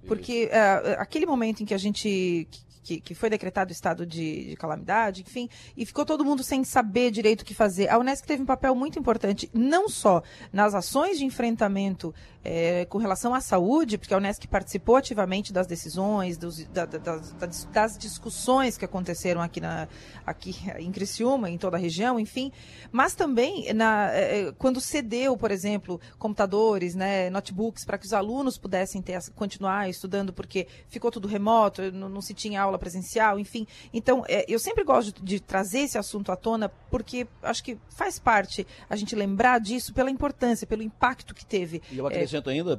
[0.07, 2.47] Porque é, aquele momento em que a gente
[2.81, 7.11] que, que foi decretado estado de, de, calamidade, enfim, e ficou todo mundo sem saber
[7.11, 7.89] direito o que fazer.
[7.89, 12.13] A Unesco teve um papel muito importante, não só nas ações de enfrentamento
[12.43, 17.33] é, com relação à saúde, porque a Unesco participou ativamente das decisões, dos, da, das,
[17.65, 19.87] das, discussões que aconteceram aqui, na,
[20.25, 22.51] aqui em Criciúma, em toda a região, enfim,
[22.91, 28.57] mas também na, é, quando cedeu, por exemplo, computadores, né, notebooks, para que os alunos
[28.57, 33.67] pudessem ter, continuar estudando, porque ficou tudo remoto, não, não se tinha aula presencial, enfim.
[33.93, 37.77] Então, é, eu sempre gosto de, de trazer esse assunto à tona, porque acho que
[37.89, 41.81] faz parte a gente lembrar disso pela importância, pelo impacto que teve.
[41.91, 42.77] E eu acrescento ainda,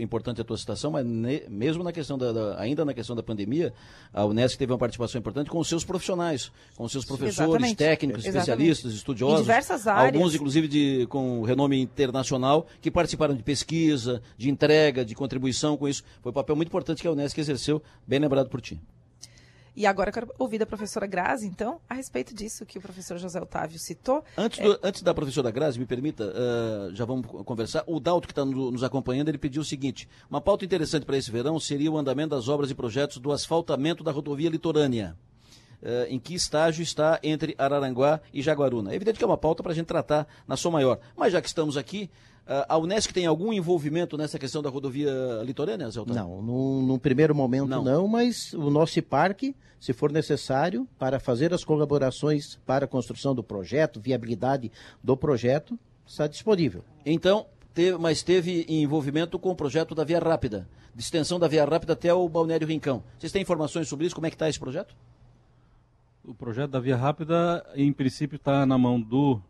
[0.00, 3.22] importante a tua citação, mas ne, mesmo na questão da, da, ainda na questão da
[3.22, 3.72] pandemia,
[4.12, 7.76] a Unesco teve uma participação importante com os seus profissionais, com os seus professores, Exatamente.
[7.76, 8.50] técnicos, Exatamente.
[8.50, 9.40] especialistas, estudiosos.
[9.40, 10.14] Em diversas áreas.
[10.14, 15.88] Alguns, inclusive, de, com renome internacional, que participaram de pesquisa, de entrega, de contribuição com
[15.88, 16.02] isso.
[16.22, 18.80] Foi um papel muito importante que a Unesco exerceu, bem lembrado por ti.
[19.74, 23.16] E agora eu quero ouvir da professora Grazi, então, a respeito disso que o professor
[23.16, 24.22] José Otávio citou.
[24.36, 24.64] Antes, é...
[24.64, 27.82] do, antes da professora Grazi, me permita, uh, já vamos conversar.
[27.86, 31.16] O Dalto, que está no, nos acompanhando, ele pediu o seguinte: uma pauta interessante para
[31.16, 35.16] esse verão seria o andamento das obras e projetos do asfaltamento da rodovia litorânea.
[35.82, 38.92] Uh, em que estágio está entre Araranguá e Jaguaruna.
[38.92, 41.00] É evidente que é uma pauta para a gente tratar na sua maior.
[41.16, 42.08] Mas já que estamos aqui,
[42.46, 45.12] a Unesco tem algum envolvimento nessa questão da rodovia
[45.44, 47.84] litorânea, Zé Não, no, no, primeiro momento não.
[47.84, 53.34] não, mas o nosso parque, se for necessário, para fazer as colaborações para a construção
[53.34, 56.84] do projeto, viabilidade do projeto, está disponível.
[57.06, 61.64] Então, teve, mas teve envolvimento com o projeto da Via Rápida, de extensão da Via
[61.64, 63.02] Rápida até o Balneário Rincão.
[63.18, 64.14] Vocês têm informações sobre isso?
[64.14, 64.94] Como é que está esse projeto?
[66.24, 69.40] O projeto da Via Rápida, em princípio, está na mão do,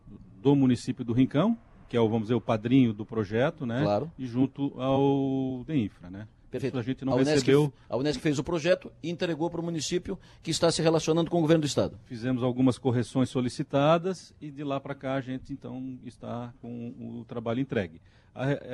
[0.41, 1.57] do município do Rincão,
[1.93, 3.83] que é o, vamos dizer, o padrinho do projeto, né?
[3.83, 4.11] Claro.
[4.19, 6.27] E junto ao DEINFRA, né?
[6.51, 6.79] Perfeito.
[6.79, 7.73] a gente não a Unesco, recebeu.
[7.87, 11.37] A Unesco fez o projeto e entregou para o município que está se relacionando com
[11.37, 11.99] o governo do estado.
[12.07, 17.27] Fizemos algumas correções solicitadas e de lá para cá a gente então está com o
[17.27, 18.01] trabalho entregue.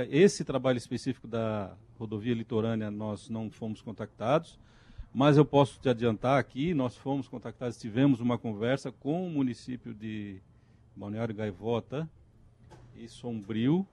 [0.08, 4.60] Esse trabalho específico da rodovia litorânea nós não fomos contactados,
[5.12, 9.92] mas eu posso te adiantar aqui, nós fomos contactados, tivemos uma conversa com o município
[9.92, 10.40] de
[10.94, 12.08] Balneário Gaivota,
[12.98, 13.86] e Sombrio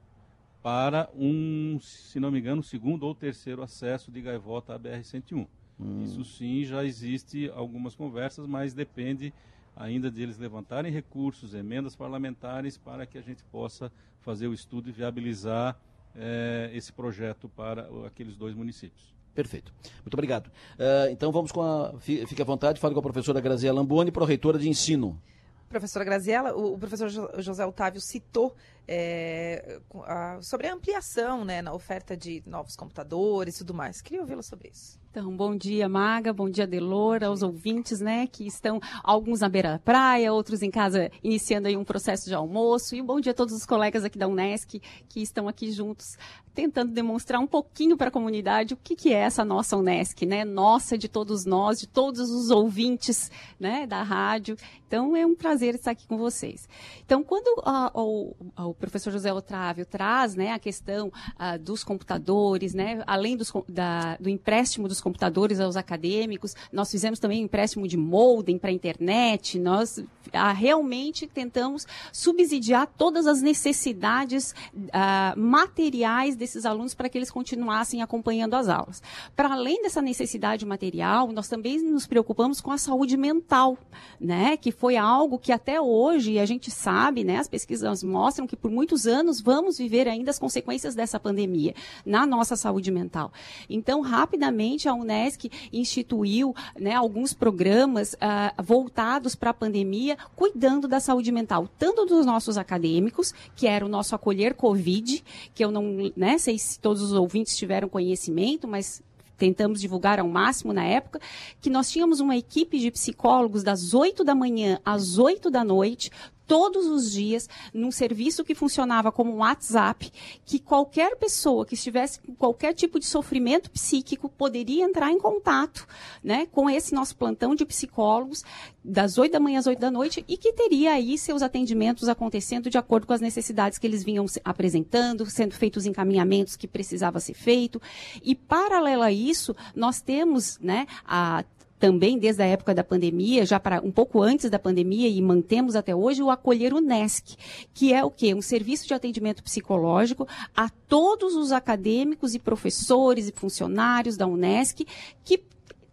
[0.62, 5.48] para um, se não me engano, segundo ou terceiro acesso de Gaivota à BR-101.
[5.80, 6.04] Hum.
[6.04, 9.34] Isso sim, já existe algumas conversas, mas depende
[9.76, 13.92] ainda de eles levantarem recursos, emendas parlamentares, para que a gente possa
[14.22, 15.78] fazer o estudo e viabilizar
[16.16, 19.14] eh, esse projeto para aqueles dois municípios.
[19.36, 19.74] Perfeito.
[20.02, 20.48] Muito obrigado.
[20.48, 22.00] Uh, então vamos com a.
[22.00, 25.22] Fique à vontade, fale com a professora Graziela Lamboni, pró-reitora de ensino.
[25.68, 28.56] Professora Graziela, o, o professor José Otávio citou
[28.88, 34.02] é, a, sobre a ampliação né, na oferta de novos computadores e tudo mais.
[34.02, 35.00] Queria ouvi-la sobre isso.
[35.16, 39.72] Então, bom dia, Maga, bom dia, Delor, aos ouvintes, né, que estão alguns na beira
[39.72, 43.32] da praia, outros em casa iniciando aí um processo de almoço, e um bom dia
[43.32, 46.18] a todos os colegas aqui da Unesc que estão aqui juntos,
[46.54, 50.44] tentando demonstrar um pouquinho para a comunidade o que, que é essa nossa Unesc, né,
[50.44, 54.58] nossa de todos nós, de todos os ouvintes, né, da rádio.
[54.86, 56.68] Então, é um prazer estar aqui com vocês.
[57.06, 62.74] Então, quando uh, o, o, professor José Otávio traz, né, a questão uh, dos computadores,
[62.74, 67.98] né, além dos, da, do empréstimo dos computadores aos acadêmicos, nós fizemos também empréstimo de
[67.98, 70.04] modem para a internet, nós
[70.34, 74.54] ah, realmente tentamos subsidiar todas as necessidades
[74.92, 79.02] ah, materiais desses alunos para que eles continuassem acompanhando as aulas.
[79.36, 83.78] Para além dessa necessidade material, nós também nos preocupamos com a saúde mental,
[84.20, 88.56] né, que foi algo que até hoje a gente sabe, né, as pesquisas mostram que
[88.66, 93.32] por muitos anos vamos viver ainda as consequências dessa pandemia na nossa saúde mental.
[93.70, 101.00] Então, rapidamente, a Unesc instituiu né, alguns programas uh, voltados para a pandemia, cuidando da
[101.00, 105.24] saúde mental, tanto dos nossos acadêmicos, que era o nosso acolher Covid,
[105.54, 109.00] que eu não né, sei se todos os ouvintes tiveram conhecimento, mas
[109.38, 111.20] tentamos divulgar ao máximo na época,
[111.62, 116.10] que nós tínhamos uma equipe de psicólogos das 8 da manhã às 8 da noite,
[116.48, 120.12] todos os dias num serviço que funcionava como um WhatsApp,
[120.46, 125.88] que qualquer pessoa que estivesse com qualquer tipo de sofrimento psíquico poderia entrar em contato
[126.24, 128.44] né, com esse nosso plantão de psicólogos
[128.84, 132.70] das 8 da manhã às 8 da noite e que teria aí seus atendimentos acontecendo
[132.70, 137.34] de acordo com as necessidades que eles vinham apresentando, sendo feitos encaminhamentos que precisava ser
[137.34, 137.82] feito.
[138.24, 141.44] E paralelo a isso, nós temos né, a
[141.86, 145.76] também desde a época da pandemia, já para um pouco antes da pandemia e mantemos
[145.76, 147.36] até hoje o acolher Unesc,
[147.76, 148.34] que é o quê?
[148.34, 154.84] Um serviço de atendimento psicológico a todos os acadêmicos e professores e funcionários da Unesc
[155.24, 155.44] que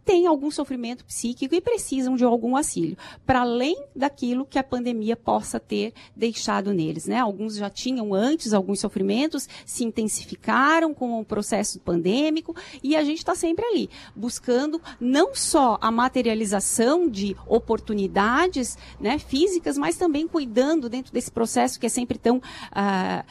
[0.04, 5.16] têm algum sofrimento psíquico e precisam de algum auxílio, para além daquilo que a pandemia
[5.16, 7.06] possa ter deixado neles.
[7.06, 7.18] Né?
[7.18, 13.18] Alguns já tinham antes alguns sofrimentos, se intensificaram com o processo pandêmico e a gente
[13.18, 20.88] está sempre ali, buscando não só a materialização de oportunidades né, físicas, mas também cuidando
[20.88, 23.24] dentro desse processo que é sempre tão ah,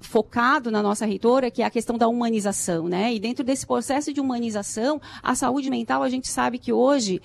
[0.00, 2.88] focado na nossa reitora, que é a questão da humanização.
[2.88, 3.14] Né?
[3.14, 7.20] E dentro desse processo de humanização, a saúde mental a gente gente sabe que hoje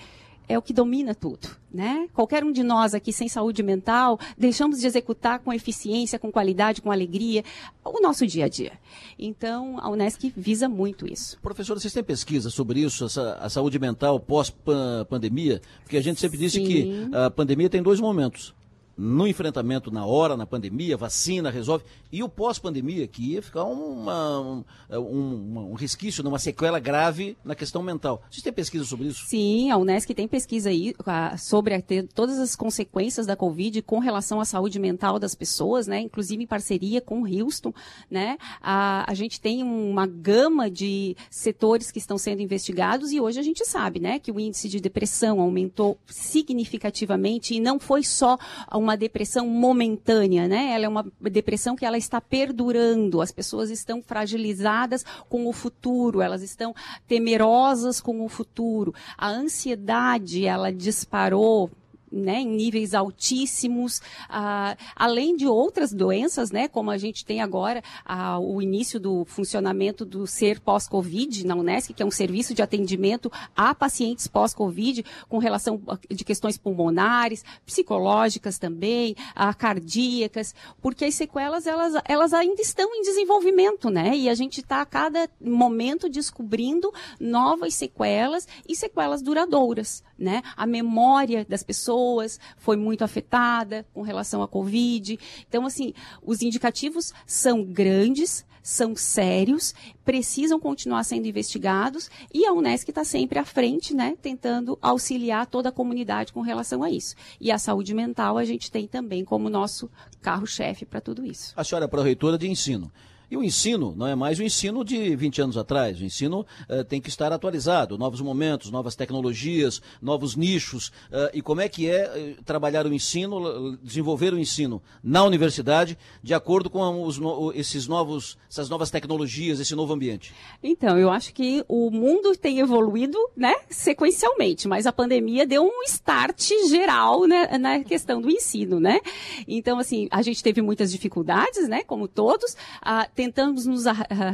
[0.48, 2.08] é o que domina tudo, né?
[2.12, 6.82] Qualquer um de nós aqui sem saúde mental, deixamos de executar com eficiência, com qualidade,
[6.82, 7.44] com alegria,
[7.84, 8.72] o nosso dia a dia.
[9.18, 11.38] Então, a Unesc visa muito isso.
[11.40, 13.06] Professora, vocês têm pesquisa sobre isso,
[13.38, 15.60] a saúde mental pós-pandemia?
[15.82, 16.64] Porque a gente sempre disse Sim.
[16.64, 18.54] que a pandemia tem dois momentos
[19.02, 24.40] no enfrentamento na hora, na pandemia, vacina resolve, e o pós-pandemia, que ia ficar uma,
[24.40, 28.22] um, um, um, resquício, uma sequela grave na questão mental.
[28.30, 29.24] Vocês têm pesquisa sobre isso?
[29.26, 30.94] Sim, a Unesc tem pesquisa aí
[31.36, 31.82] sobre
[32.14, 36.00] todas as consequências da Covid com relação à saúde mental das pessoas, né?
[36.00, 37.74] inclusive em parceria com o Houston.
[38.08, 38.38] Né?
[38.60, 43.42] A, a gente tem uma gama de setores que estão sendo investigados e hoje a
[43.42, 48.38] gente sabe né, que o índice de depressão aumentou significativamente e não foi só
[48.72, 50.72] uma depressão momentânea, né?
[50.72, 53.20] Ela é uma depressão que ela está perdurando.
[53.20, 56.74] As pessoas estão fragilizadas com o futuro, elas estão
[57.06, 58.94] temerosas com o futuro.
[59.16, 61.70] A ansiedade, ela disparou
[62.12, 67.82] né, em níveis altíssimos, ah, além de outras doenças, né, como a gente tem agora
[68.04, 72.62] ah, o início do funcionamento do ser pós-Covid na Unesc, que é um serviço de
[72.62, 75.80] atendimento a pacientes pós-Covid com relação
[76.10, 83.02] de questões pulmonares, psicológicas também, ah, cardíacas, porque as sequelas elas, elas ainda estão em
[83.02, 84.14] desenvolvimento, né?
[84.14, 90.42] E a gente está a cada momento descobrindo novas sequelas e sequelas duradouras, né?
[90.56, 95.18] A memória das pessoas pessoas foi muito afetada com relação à Covid.
[95.48, 99.74] Então, assim, os indicativos são grandes, são sérios,
[100.04, 105.68] precisam continuar sendo investigados e a Unesc está sempre à frente, né, tentando auxiliar toda
[105.68, 107.14] a comunidade com relação a isso.
[107.40, 111.52] E a saúde mental a gente tem também como nosso carro-chefe para tudo isso.
[111.56, 112.90] A senhora é pró-reitora de ensino.
[113.32, 115.98] E o ensino não é mais o ensino de 20 anos atrás.
[115.98, 120.88] O ensino uh, tem que estar atualizado, novos momentos, novas tecnologias, novos nichos.
[120.88, 125.96] Uh, e como é que é uh, trabalhar o ensino, desenvolver o ensino na universidade
[126.22, 127.18] de acordo com os,
[127.54, 130.34] esses novos, essas novas tecnologias, esse novo ambiente?
[130.62, 135.82] Então, eu acho que o mundo tem evoluído né, sequencialmente, mas a pandemia deu um
[135.86, 138.78] start geral né, na questão do ensino.
[138.78, 139.00] Né?
[139.48, 142.52] Então, assim, a gente teve muitas dificuldades, né, como todos.
[142.82, 143.84] Uh, tentamos nos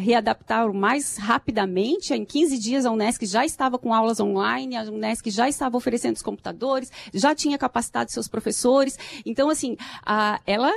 [0.00, 2.14] readaptar o mais rapidamente.
[2.14, 6.16] Em 15 dias, a Unesc já estava com aulas online, a Unesc já estava oferecendo
[6.16, 8.98] os computadores, já tinha capacitado seus professores.
[9.26, 10.72] Então, assim, a, ela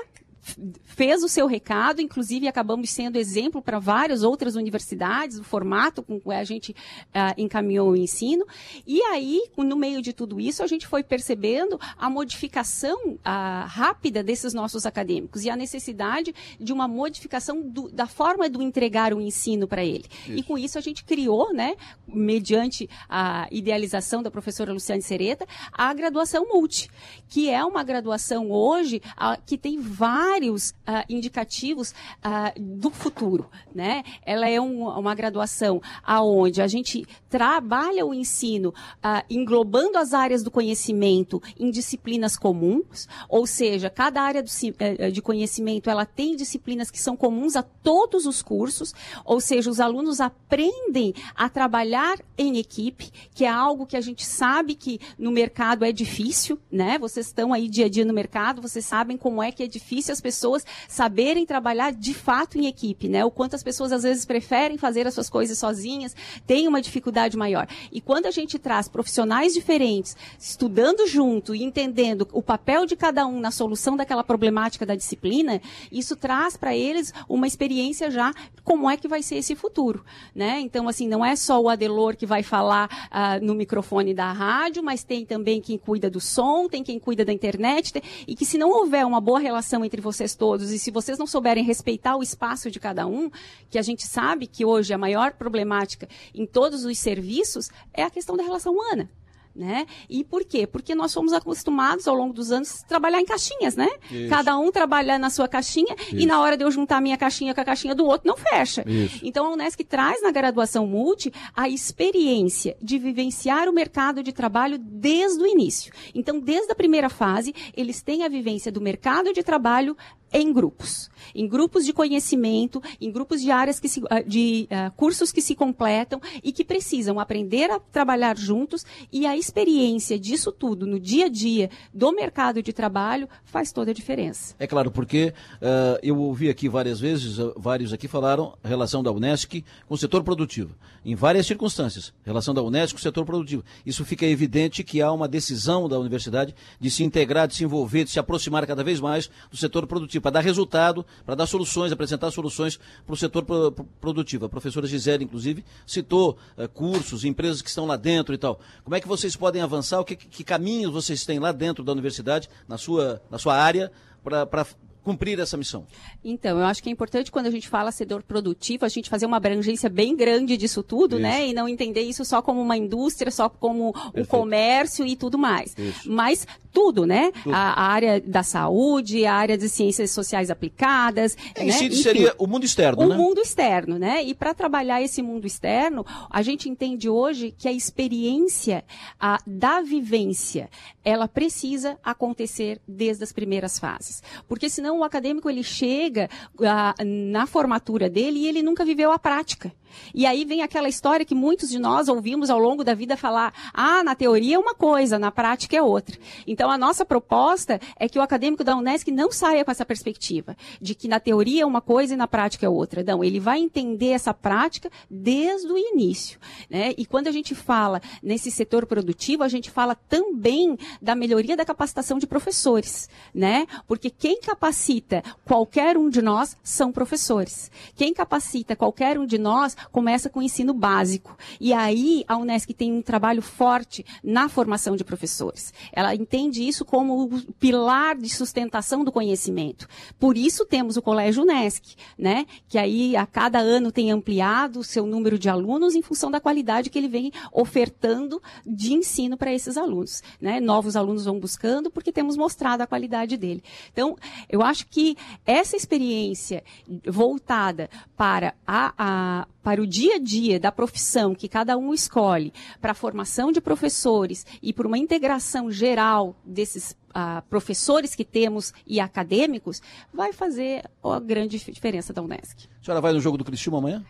[0.84, 6.20] fez o seu recado, inclusive acabamos sendo exemplo para várias outras universidades, o formato com
[6.20, 8.46] que a gente uh, encaminhou o ensino.
[8.86, 14.24] E aí, no meio de tudo isso, a gente foi percebendo a modificação uh, rápida
[14.24, 19.22] desses nossos acadêmicos e a necessidade de uma modificação do, da forma de entregar o
[19.22, 20.06] ensino para ele.
[20.28, 20.32] Isso.
[20.38, 21.76] E com isso a gente criou, né,
[22.08, 26.90] mediante a idealização da professora Luciane Sereta, a graduação multi,
[27.30, 33.50] que é uma graduação hoje uh, que tem várias vários uh, indicativos uh, do futuro,
[33.76, 34.04] né?
[34.26, 40.42] Ela é um, uma graduação aonde a gente trabalha o ensino uh, englobando as áreas
[40.42, 46.36] do conhecimento em disciplinas comuns, ou seja, cada área do, uh, de conhecimento ela tem
[46.36, 48.94] disciplinas que são comuns a todos os cursos,
[49.26, 54.26] ou seja, os alunos aprendem a trabalhar em equipe, que é algo que a gente
[54.26, 56.98] sabe que no mercado é difícil, né?
[56.98, 60.14] Vocês estão aí dia a dia no mercado, vocês sabem como é que é difícil
[60.14, 63.26] as pessoas saberem trabalhar de fato em equipe, né?
[63.26, 66.16] O quanto as pessoas às vezes preferem fazer as suas coisas sozinhas,
[66.46, 67.68] têm uma dificuldade maior.
[67.92, 73.26] E quando a gente traz profissionais diferentes, estudando junto e entendendo o papel de cada
[73.26, 75.62] um na solução daquela problemática da disciplina,
[75.92, 78.34] isso traz para eles uma experiência já
[78.64, 80.60] como é que vai ser esse futuro, né?
[80.60, 84.84] Então, assim, não é só o Adelor que vai falar uh, no microfone da rádio,
[84.84, 88.46] mas tem também quem cuida do som, tem quem cuida da internet, tem, e que
[88.46, 92.16] se não houver uma boa relação entre vocês todos e se vocês não souberem respeitar
[92.16, 93.30] o espaço de cada um,
[93.70, 98.10] que a gente sabe que hoje a maior problemática em todos os serviços é a
[98.10, 99.10] questão da relação humana.
[99.54, 99.86] Né?
[100.10, 100.66] E por quê?
[100.66, 103.90] Porque nós fomos acostumados ao longo dos anos a trabalhar em caixinhas, né?
[104.10, 104.30] Isso.
[104.30, 106.16] Cada um trabalha na sua caixinha Isso.
[106.16, 108.38] e na hora de eu juntar a minha caixinha com a caixinha do outro não
[108.38, 108.82] fecha.
[108.88, 109.20] Isso.
[109.22, 114.78] Então a Unesc traz na graduação multi a experiência de vivenciar o mercado de trabalho
[114.78, 115.92] desde o início.
[116.16, 119.96] Então, desde a primeira fase, eles têm a vivência do mercado de trabalho
[120.34, 124.92] em grupos, em grupos de conhecimento, em grupos de áreas que se, ah, de uh,
[124.96, 130.52] cursos que se completam e que precisam aprender a trabalhar juntos e a experiência disso
[130.52, 134.56] tudo no dia a dia do mercado de trabalho faz toda a diferença.
[134.60, 139.12] É claro, porque uh, eu ouvi aqui várias vezes, uh, vários aqui falaram relação da
[139.12, 143.64] Unesc com o setor produtivo, em várias circunstâncias, relação da Unesc com o setor produtivo.
[143.86, 148.04] Isso fica evidente que há uma decisão da universidade de se integrar, de se envolver,
[148.04, 151.92] de se aproximar cada vez mais do setor produtivo para dar resultado, para dar soluções,
[151.92, 154.46] apresentar soluções para o setor pro, pro, produtivo.
[154.46, 158.60] A professora Gisele, inclusive, citou uh, cursos, empresas que estão lá dentro e tal.
[158.84, 160.00] Como é que vocês podem avançar?
[160.00, 163.92] O que, que caminhos vocês têm lá dentro da universidade, na sua, na sua área,
[164.24, 164.66] para
[165.04, 165.86] cumprir essa missão?
[166.24, 169.26] Então, eu acho que é importante quando a gente fala setor produtivo, a gente fazer
[169.26, 171.30] uma abrangência bem grande disso tudo, né?
[171.30, 171.40] isso.
[171.40, 171.48] né?
[171.50, 174.20] E não entender isso só como uma indústria, só como Perfeito.
[174.20, 175.76] um comércio e tudo mais.
[175.78, 176.12] Isso.
[176.12, 177.32] Mas tudo, né?
[177.44, 177.54] Tudo.
[177.54, 181.38] A, a, área da saúde, a área de ciências sociais aplicadas.
[181.58, 181.74] Em né?
[181.74, 183.16] si seria o mundo externo, o né?
[183.16, 184.24] O mundo externo, né?
[184.24, 188.84] E para trabalhar esse mundo externo, a gente entende hoje que a experiência
[189.20, 190.70] a, da vivência,
[191.04, 194.24] ela precisa acontecer desde as primeiras fases.
[194.48, 196.30] Porque senão o acadêmico ele chega
[196.62, 199.72] a, ah, na formatura dele e ele nunca viveu a prática.
[200.14, 203.54] E aí vem aquela história que muitos de nós ouvimos ao longo da vida falar:
[203.74, 206.18] ah, na teoria é uma coisa, na prática é outra.
[206.46, 210.56] Então a nossa proposta é que o acadêmico da Unesc não saia com essa perspectiva
[210.80, 213.04] de que na teoria é uma coisa e na prática é outra.
[213.04, 216.40] Não, ele vai entender essa prática desde o início.
[216.70, 216.94] Né?
[216.98, 221.66] E quando a gente fala nesse setor produtivo, a gente fala também da melhoria da
[221.66, 223.10] capacitação de professores.
[223.34, 223.68] Né?
[223.88, 227.72] Porque quem capacita qualquer um de nós são professores.
[227.96, 231.38] Quem capacita qualquer um de nós começa com o ensino básico.
[231.60, 235.74] E aí a Unesc tem um trabalho forte na formação de professores.
[235.92, 239.88] Ela entende isso como o pilar de sustentação do conhecimento.
[240.20, 242.46] Por isso temos o Colégio Unesc, né?
[242.68, 246.40] Que aí a cada ano tem ampliado o seu número de alunos em função da
[246.40, 250.22] qualidade que ele vem ofertando de ensino para esses alunos.
[250.40, 250.60] Né?
[250.60, 253.64] Novos alunos vão buscando porque temos mostrado a qualidade dele.
[253.92, 254.18] Então,
[254.50, 256.64] eu acho que essa experiência
[257.08, 262.54] voltada para a, a para o dia a dia da profissão que cada um escolhe,
[262.80, 268.74] para a formação de professores e por uma integração geral desses uh, professores que temos
[268.86, 269.82] e acadêmicos,
[270.14, 272.68] vai fazer a grande diferença da Unesc.
[272.82, 274.04] A senhora vai no jogo do Cristiano amanhã?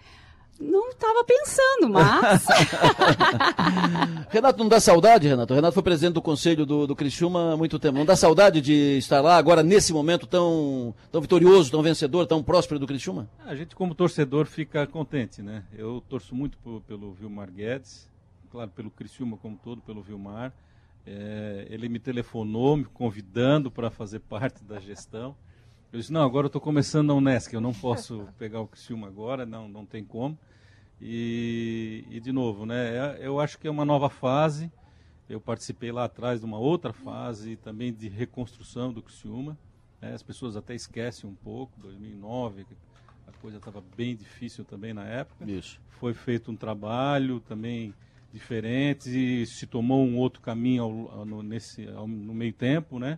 [0.62, 2.46] Não estava pensando, mas.
[4.30, 5.54] Renato, não dá saudade, Renato?
[5.54, 7.98] O Renato foi presidente do conselho do, do Criciúma há muito tempo.
[7.98, 12.44] Não dá saudade de estar lá agora, nesse momento tão, tão vitorioso, tão vencedor, tão
[12.44, 13.28] próspero do Criciúma?
[13.44, 15.64] A gente, como torcedor, fica contente, né?
[15.76, 18.08] Eu torço muito por, pelo Vilmar Guedes,
[18.52, 20.54] claro, pelo Criciúma como todo, pelo Vilmar.
[21.08, 25.36] É, ele me telefonou, me convidando para fazer parte da gestão.
[25.92, 29.08] Eu disse, não, agora eu estou começando a Unesc, eu não posso pegar o Criciúma
[29.08, 30.38] agora, não, não tem como.
[31.02, 34.72] E, e, de novo, né, é, eu acho que é uma nova fase.
[35.28, 39.58] Eu participei lá atrás de uma outra fase também de reconstrução do Criciúma.
[40.00, 42.66] Né, as pessoas até esquecem um pouco, 2009,
[43.28, 45.50] a coisa estava bem difícil também na época.
[45.50, 45.80] Isso.
[45.90, 47.94] Foi feito um trabalho também
[48.32, 53.00] diferente e se tomou um outro caminho ao, ao, no, nesse, ao, no meio tempo,
[53.00, 53.18] né?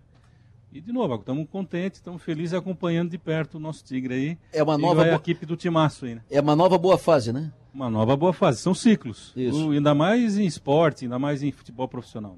[0.73, 4.37] E de novo, estamos contentes, estamos felizes acompanhando de perto o nosso Tigre aí.
[4.51, 5.15] É uma nova boa...
[5.15, 6.21] equipe do Timaço aí, né?
[6.31, 7.53] É uma nova boa fase, né?
[7.71, 8.59] Uma nova boa fase.
[8.59, 9.31] São ciclos.
[9.35, 9.69] Isso.
[9.69, 12.35] O, ainda mais em esporte, ainda mais em futebol profissional.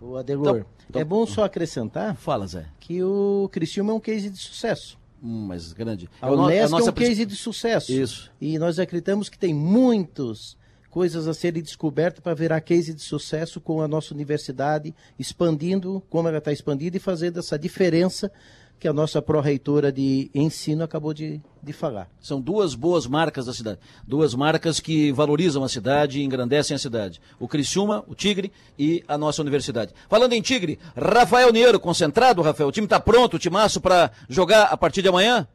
[0.00, 2.66] O Adelor, então, então, é bom só acrescentar Fala, Zé.
[2.80, 4.98] que o Criciúma é um case de sucesso.
[5.22, 6.08] Hum, mas grande.
[6.22, 7.92] A Unesco é, é um case de sucesso.
[7.92, 8.32] Isso.
[8.40, 10.56] E nós acreditamos que tem muitos
[10.92, 16.28] coisas a serem descobertas para virar case de sucesso com a nossa universidade expandindo, como
[16.28, 18.30] ela está expandida e fazendo essa diferença
[18.78, 22.10] que a nossa pró-reitora de ensino acabou de, de falar.
[22.20, 23.78] São duas boas marcas da cidade.
[24.06, 27.22] Duas marcas que valorizam a cidade e engrandecem a cidade.
[27.40, 29.94] O Criciúma, o Tigre e a nossa universidade.
[30.10, 32.68] Falando em Tigre, Rafael Niero, concentrado, Rafael?
[32.68, 35.48] O time está pronto, o timaço para jogar a partir de amanhã?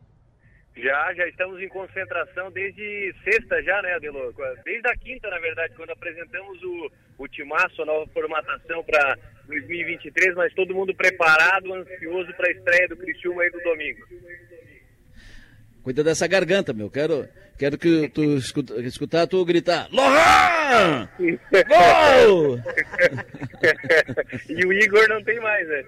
[0.78, 4.32] Já, já estamos em concentração desde sexta já, né, Adelô?
[4.64, 9.18] Desde a quinta, na verdade, quando apresentamos o, o timaço, a nova formatação para
[9.48, 14.06] 2023, mas todo mundo preparado, ansioso para a estreia do Criciúma aí do domingo.
[15.82, 16.92] Cuida dessa garganta, meu.
[16.92, 17.28] Quero,
[17.58, 21.10] quero que tu escuta, escutar tu gritar Lohan!
[21.18, 22.60] Gol!
[24.50, 25.84] e o Igor não tem mais, né?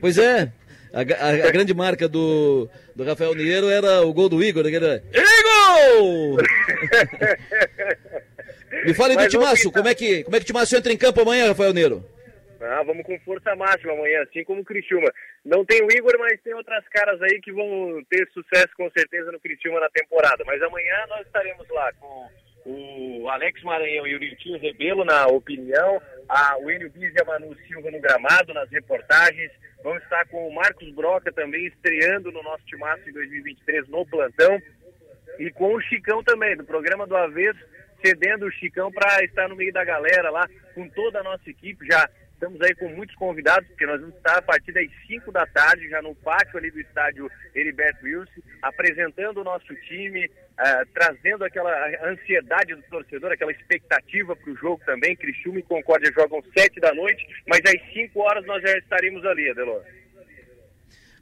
[0.00, 0.50] Pois é.
[0.94, 4.62] A, a, a, grande marca do, do Rafael Niero era o gol do Igor.
[4.62, 6.40] Né, era, Igor!
[8.86, 11.20] Me fale do Timácio, como é que como é que o Timácio entra em campo
[11.20, 12.04] amanhã, Rafael Niero?
[12.60, 15.12] Ah, vamos com força máxima amanhã, assim como o Criciúma.
[15.44, 19.30] Não tem o Igor, mas tem outras caras aí que vão ter sucesso com certeza
[19.32, 20.44] no Criciúma na temporada.
[20.46, 22.28] Mas amanhã nós estaremos lá com
[22.64, 27.24] o Alex Maranhão e o Litinho Rebelo na opinião, a, o Enio Bis e a
[27.24, 29.50] Manu Silva no gramado, nas reportagens.
[29.82, 34.60] Vamos estar com o Marcos Broca também estreando no nosso timaço em 2023 no plantão.
[35.38, 37.58] E com o Chicão também, do programa do Avesso,
[38.02, 41.86] cedendo o Chicão para estar no meio da galera lá, com toda a nossa equipe,
[41.86, 45.46] já Estamos aí com muitos convidados, porque nós vamos estar a partir das 5 da
[45.46, 51.44] tarde, já no pátio ali do estádio Heriberto Wilson, apresentando o nosso time, uh, trazendo
[51.44, 51.72] aquela
[52.10, 55.16] ansiedade do torcedor, aquela expectativa para o jogo também.
[55.16, 59.50] Criciúma e Concórdia jogam 7 da noite, mas às 5 horas nós já estaremos ali,
[59.50, 59.82] Adelor.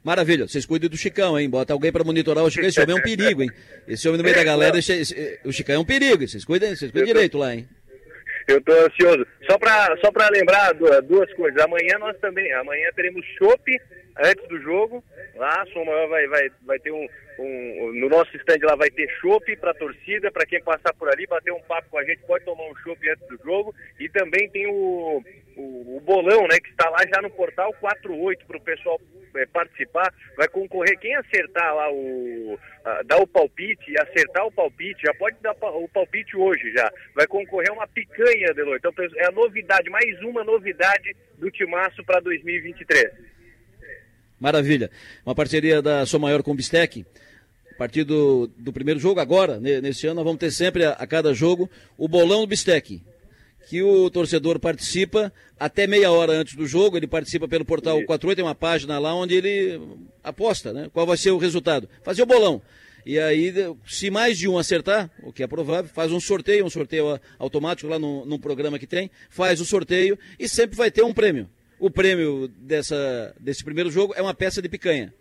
[0.03, 1.49] Maravilha, vocês cuidem do Chicão, hein?
[1.49, 2.67] Bota alguém para monitorar o Chicão.
[2.67, 3.49] Esse homem é um perigo, hein?
[3.87, 6.27] Esse homem no meio da galera, esse, esse, o Chicão é um perigo.
[6.27, 7.65] Vocês cuidem, vocês cuidem direito lá, hein?
[8.45, 9.25] Eu estou ansioso.
[9.49, 10.73] Só para só lembrar
[11.03, 11.57] duas coisas.
[11.63, 13.63] Amanhã nós também, amanhã teremos chopp
[14.17, 15.03] antes do jogo.
[15.35, 17.07] Lá, Som Maior vai, vai, vai ter um,
[17.39, 21.09] um, No nosso stand lá vai ter chopp para a torcida, para quem passar por
[21.09, 23.73] ali, bater um papo com a gente, pode tomar um chopp antes do jogo.
[23.99, 25.23] E também tem o,
[25.55, 28.99] o, o, bolão, né, que está lá já no portal 48 para o pessoal
[29.35, 30.13] é, participar.
[30.37, 30.97] Vai concorrer.
[30.99, 32.59] Quem acertar lá o.
[33.05, 36.91] Dar o palpite acertar o palpite, já pode dar o palpite hoje já.
[37.15, 38.75] Vai concorrer uma picanha, Delor.
[38.75, 43.32] Então é a novidade, mais uma novidade do Timaço para 2023.
[44.43, 44.91] Maravilha.
[45.25, 47.05] Uma parceria da Sou Maior com o Bistec.
[47.71, 51.07] A partir do, do primeiro jogo, agora, nesse ano, nós vamos ter sempre a, a
[51.07, 53.01] cada jogo o bolão do Bistec.
[53.69, 58.35] Que o torcedor participa até meia hora antes do jogo, ele participa pelo portal 48,
[58.35, 59.79] tem uma página lá onde ele
[60.21, 60.89] aposta, né?
[60.91, 61.87] Qual vai ser o resultado.
[62.03, 62.61] Fazer o bolão.
[63.05, 63.53] E aí,
[63.87, 67.89] se mais de um acertar, o que é provável, faz um sorteio, um sorteio automático
[67.89, 71.49] lá no, num programa que tem, faz o sorteio e sempre vai ter um prêmio.
[71.83, 75.13] O prêmio dessa, desse primeiro jogo é uma peça de picanha,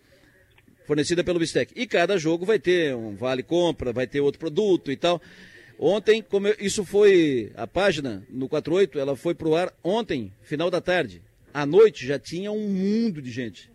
[0.86, 1.72] fornecida pelo Bistec.
[1.74, 5.20] E cada jogo vai ter um vale compra, vai ter outro produto e tal.
[5.76, 10.70] Ontem, como eu, isso foi a página no 48, ela foi pro ar ontem, final
[10.70, 11.20] da tarde.
[11.52, 13.68] À noite já tinha um mundo de gente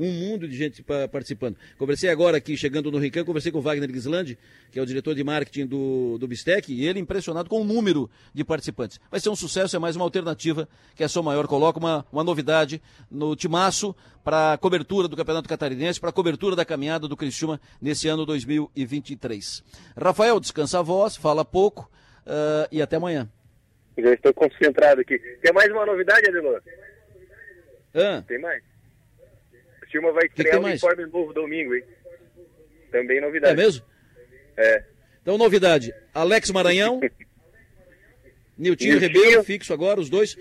[0.00, 1.56] um mundo de gente participando.
[1.78, 4.38] Conversei agora aqui, chegando no Rincão, conversei com o Wagner Gislandi,
[4.70, 8.10] que é o diretor de marketing do, do Bistec, e ele impressionado com o número
[8.32, 8.98] de participantes.
[9.10, 12.24] Vai ser um sucesso, é mais uma alternativa que a São Maior coloca, uma, uma
[12.24, 13.94] novidade no timaço
[14.24, 18.24] para a cobertura do Campeonato Catarinense, para a cobertura da caminhada do Criciúma nesse ano
[18.24, 19.62] 2023.
[19.96, 21.90] Rafael, descansa a voz, fala pouco
[22.26, 23.28] uh, e até amanhã.
[23.98, 25.18] Já estou concentrado aqui.
[25.42, 26.62] Tem mais uma novidade, Adelor?
[27.94, 28.22] Ah.
[28.26, 28.69] Tem mais?
[29.90, 31.82] Tilma vai estrear um uniforme novo domingo, hein?
[32.90, 33.52] Também novidade.
[33.52, 33.84] É mesmo?
[34.56, 34.84] É.
[35.22, 35.92] Então, novidade.
[36.14, 37.00] Alex Maranhão,
[38.56, 40.36] Niltinho Ribeiro, fixo agora, os dois.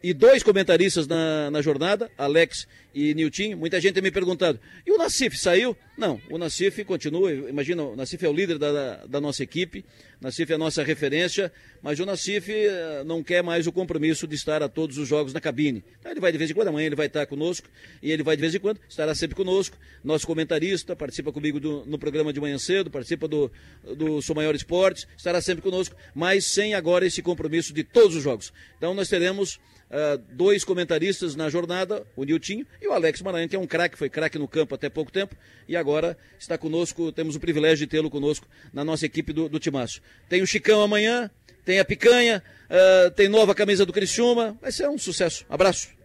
[0.00, 3.56] E dois comentaristas na, na jornada, Alex e Nilton.
[3.56, 5.76] Muita gente tem me perguntado, e o Nassif saiu?
[5.96, 9.84] Não, o Nassif continua, imagina, o Nassif é o líder da, da nossa equipe,
[10.20, 14.34] Nassif é a nossa referência, mas o Nassif eh, não quer mais o compromisso de
[14.34, 15.84] estar a todos os jogos na cabine.
[16.00, 17.68] Então ele vai de vez em quando, amanhã ele vai estar conosco,
[18.02, 21.84] e ele vai de vez em quando, estará sempre conosco, nosso comentarista, participa comigo do,
[21.86, 23.50] no programa de manhã cedo, participa do,
[23.96, 28.22] do Sou Maior Esportes, estará sempre conosco, mas sem agora esse compromisso de todos os
[28.22, 28.52] jogos.
[28.76, 33.56] Então nós teremos uh, dois comentaristas na jornada, o Niltinho e o Alex Maranhão, que
[33.56, 35.36] é um craque, foi craque no campo até pouco tempo
[35.68, 39.58] e agora está conosco, temos o privilégio de tê-lo conosco na nossa equipe do, do
[39.58, 40.00] Timaço.
[40.28, 41.30] Tem o Chicão amanhã,
[41.64, 45.46] tem a Picanha, uh, tem nova camisa do Criciúma, vai ser um sucesso.
[45.48, 45.96] Abraço.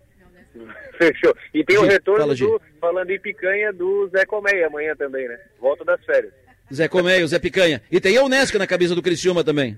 [0.98, 1.36] Fechou.
[1.54, 5.40] E tem o retorno, fala, do, falando em picanha, do Zé Colmeia amanhã também, né?
[5.60, 6.32] Volta das férias.
[6.72, 7.82] Zé Colmeia, Zé Picanha.
[7.92, 9.78] E tem a Unesca na camisa do Criciúma também.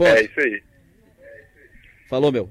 [0.00, 0.62] É isso aí.
[2.08, 2.50] Falou, meu.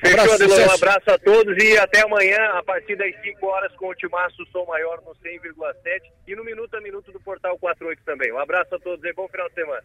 [0.00, 3.74] Fechou, abraço, Adelon, um abraço a todos e até amanhã, a partir das 5 horas,
[3.74, 8.02] com o Timaço Som Maior no 100,7 e no Minuto a Minuto do Portal 48
[8.04, 8.32] também.
[8.32, 9.82] Um abraço a todos e bom final de semana.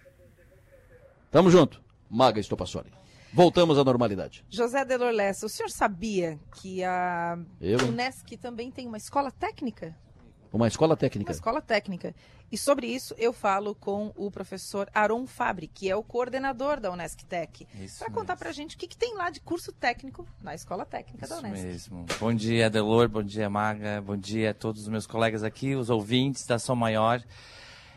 [1.34, 1.82] Tamo junto.
[2.12, 2.94] Maga Estopassoli.
[3.34, 4.46] Voltamos à normalidade.
[4.52, 7.80] José Delor Lessa, o senhor sabia que a Eu?
[7.88, 9.98] Unesc também tem uma escola técnica?
[10.52, 11.32] Uma escola técnica.
[11.32, 12.14] Uma escola técnica.
[12.52, 16.92] E sobre isso eu falo com o professor Aron Fabri, que é o coordenador da
[16.92, 20.28] Unesc Tech, para contar para a gente o que, que, tem lá de curso técnico
[20.40, 21.66] na escola técnica isso da Unesc.
[21.66, 22.06] mesmo.
[22.20, 25.90] Bom dia, Delor, bom dia, Maga, bom dia a todos os meus colegas aqui, os
[25.90, 27.24] ouvintes da Som Maior.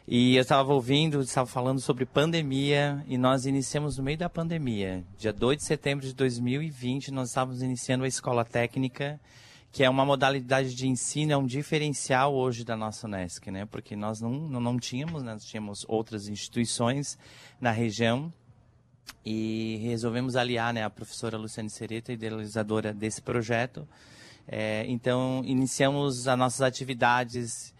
[0.08, 5.04] E eu estava ouvindo, estava falando sobre pandemia e nós iniciamos no meio da pandemia.
[5.18, 9.20] Dia 2 de setembro de 2020, nós estávamos iniciando a escola técnica
[9.72, 13.66] que é uma modalidade de ensino, é um diferencial hoje da nossa Unesc, né?
[13.66, 17.18] Porque nós não, não, não tínhamos, nós tínhamos outras instituições
[17.60, 18.32] na região
[19.24, 23.86] e resolvemos aliar né, a professora Luciane Sereta, idealizadora desse projeto.
[24.46, 27.74] É, então, iniciamos as nossas atividades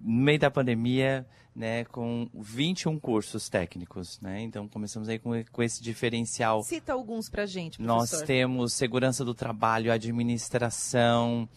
[0.00, 1.26] no meio da pandemia,
[1.58, 4.40] né, com 21 cursos técnicos, né?
[4.42, 6.62] Então começamos aí com, com esse diferencial.
[6.62, 7.96] Cita alguns para gente, professor.
[7.96, 11.48] Nós temos segurança do trabalho, administração,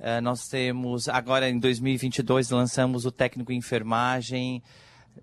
[0.00, 4.62] uh, nós temos agora em 2022 lançamos o técnico em enfermagem,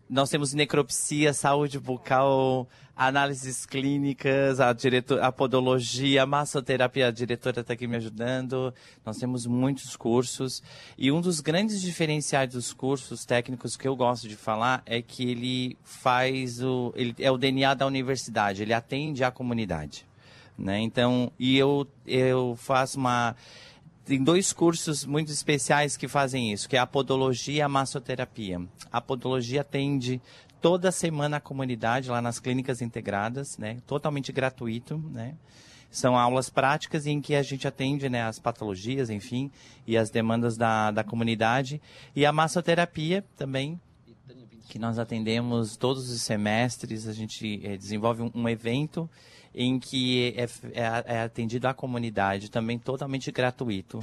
[0.08, 2.70] nós temos necropsia, saúde bucal,
[3.08, 8.72] análises clínicas, a, diretor, a podologia, a massoterapia, a diretora está aqui me ajudando.
[9.04, 10.62] Nós temos muitos cursos.
[10.96, 15.32] E um dos grandes diferenciais dos cursos técnicos que eu gosto de falar é que
[15.32, 16.94] ele faz o.
[16.96, 20.06] Ele é o DNA da universidade, ele atende a comunidade.
[20.56, 20.80] Né?
[20.80, 23.36] Então, e eu, eu faço uma
[24.06, 28.62] tem dois cursos muito especiais que fazem isso, que é a podologia e a massoterapia.
[28.92, 30.22] A podologia atende
[30.62, 33.80] toda semana a comunidade lá nas clínicas integradas, né?
[33.88, 35.36] Totalmente gratuito, né?
[35.90, 39.52] São aulas práticas em que a gente atende né, as patologias, enfim,
[39.86, 41.82] e as demandas da, da comunidade.
[42.16, 43.78] E a massoterapia também,
[44.70, 49.10] que nós atendemos todos os semestres, a gente é, desenvolve um, um evento
[49.54, 54.00] em que é, é, é atendido a comunidade, também totalmente gratuito.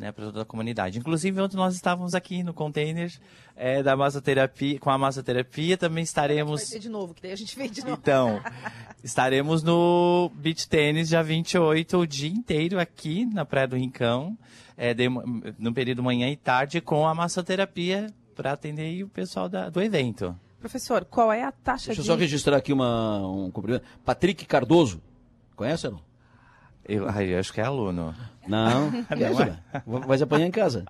[0.00, 0.98] Né, para toda a comunidade.
[0.98, 3.12] Inclusive, ontem nós estávamos aqui no container
[3.54, 6.62] é, da massoterapia, com a massoterapia, também estaremos.
[6.62, 7.98] Vai ter de novo, que daí a gente vem de novo.
[8.00, 8.40] Então,
[9.04, 14.38] estaremos no Beach Tênis dia 28, o dia inteiro aqui na Praia do Rincão,
[14.74, 15.06] é, de,
[15.58, 20.34] no período manhã e tarde, com a massoterapia para atender o pessoal da, do evento.
[20.60, 22.08] Professor, qual é a taxa Deixa de...
[22.08, 23.84] eu só registrar aqui uma, um cumprimento.
[24.02, 25.02] Patrick Cardoso,
[25.54, 26.09] conhece ou não?
[26.90, 28.12] Eu, eu acho que é aluno.
[28.48, 30.06] Não, não é?
[30.06, 30.84] vai se apanhar em casa.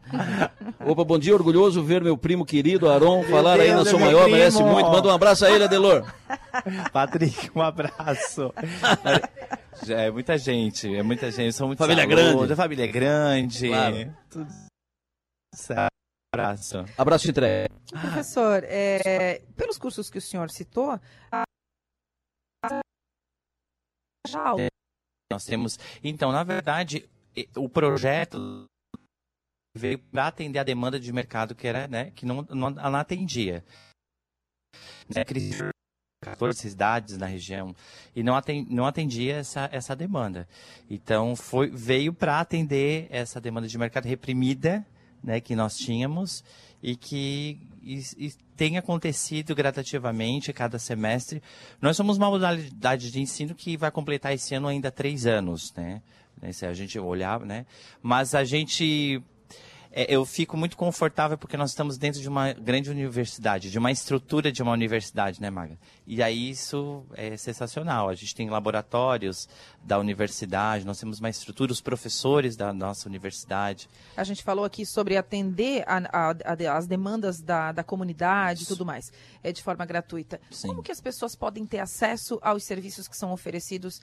[0.81, 4.39] Opa, bom dia, orgulhoso ver meu primo querido Aron falar aí na sua maior, primo.
[4.39, 4.89] merece muito.
[4.89, 6.11] Manda um abraço a ele, Adelor.
[6.91, 8.51] Patrick, um abraço.
[9.91, 11.53] é muita gente, é muita gente.
[11.53, 12.53] São muitos família alunos, grande.
[12.55, 13.69] A família é grande.
[13.69, 14.17] Claro.
[14.31, 14.49] Tudo
[15.55, 15.91] certo.
[16.33, 16.85] Abraço.
[16.97, 17.75] Abraço entregue.
[17.91, 20.99] Professor, é, pelos cursos que o senhor citou,
[21.31, 21.43] a...
[24.59, 24.71] É,
[25.31, 25.79] nós temos.
[26.03, 27.09] Então, na verdade,
[27.57, 28.65] o projeto
[29.77, 33.65] veio para atender a demanda de mercado que era, né, que não, não, não atendia.
[35.09, 35.25] Né,
[36.23, 37.75] 14 cidades na região
[38.15, 40.47] e não atendia, não atendia essa, essa demanda.
[40.89, 44.85] Então foi veio para atender essa demanda de mercado reprimida
[45.23, 46.43] né, que nós tínhamos
[46.83, 51.43] e que e, e tem acontecido gradativamente cada semestre.
[51.81, 56.03] Nós somos uma modalidade de ensino que vai completar esse ano ainda três anos, né?
[56.53, 57.67] Se a gente olhar, né?
[58.03, 59.23] Mas a gente
[59.93, 63.91] é, eu fico muito confortável porque nós estamos dentro de uma grande universidade, de uma
[63.91, 65.77] estrutura de uma universidade, né, Maga?
[66.07, 68.09] E aí isso é sensacional.
[68.09, 69.49] A gente tem laboratórios
[69.83, 73.89] da universidade, nós temos uma estrutura, os professores da nossa universidade.
[74.17, 78.67] A gente falou aqui sobre atender a, a, a, as demandas da, da comunidade e
[78.67, 79.13] tudo mais,
[79.43, 80.41] é de forma gratuita.
[80.51, 80.69] Sim.
[80.69, 84.01] Como que as pessoas podem ter acesso aos serviços que são oferecidos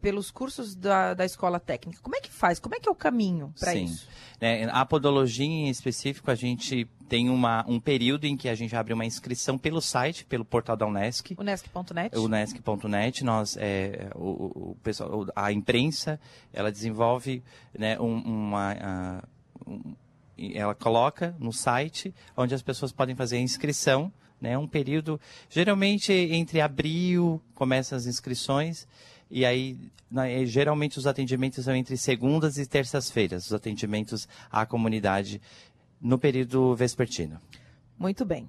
[0.00, 2.00] pelos cursos da, da escola técnica.
[2.02, 2.58] Como é que faz?
[2.58, 4.08] Como é que é o caminho para isso?
[4.40, 8.74] É, a podologia em específico, a gente tem uma, um período em que a gente
[8.74, 11.34] abre uma inscrição pelo site, pelo portal da Unesc.
[11.38, 12.16] Unesc.net.
[12.16, 13.24] Unesc.net.
[13.24, 16.20] Nós, é, o, o, pessoal, a imprensa,
[16.52, 17.42] ela desenvolve
[17.76, 19.22] né, um, uma...
[19.66, 19.94] Um,
[20.54, 24.10] ela coloca no site onde as pessoas podem fazer a inscrição
[24.40, 24.56] né?
[24.56, 28.88] Um período, geralmente entre abril, começam as inscrições,
[29.30, 29.78] e aí,
[30.10, 35.40] né, geralmente os atendimentos são entre segundas e terças-feiras, os atendimentos à comunidade
[36.00, 37.40] no período vespertino.
[37.98, 38.48] Muito bem.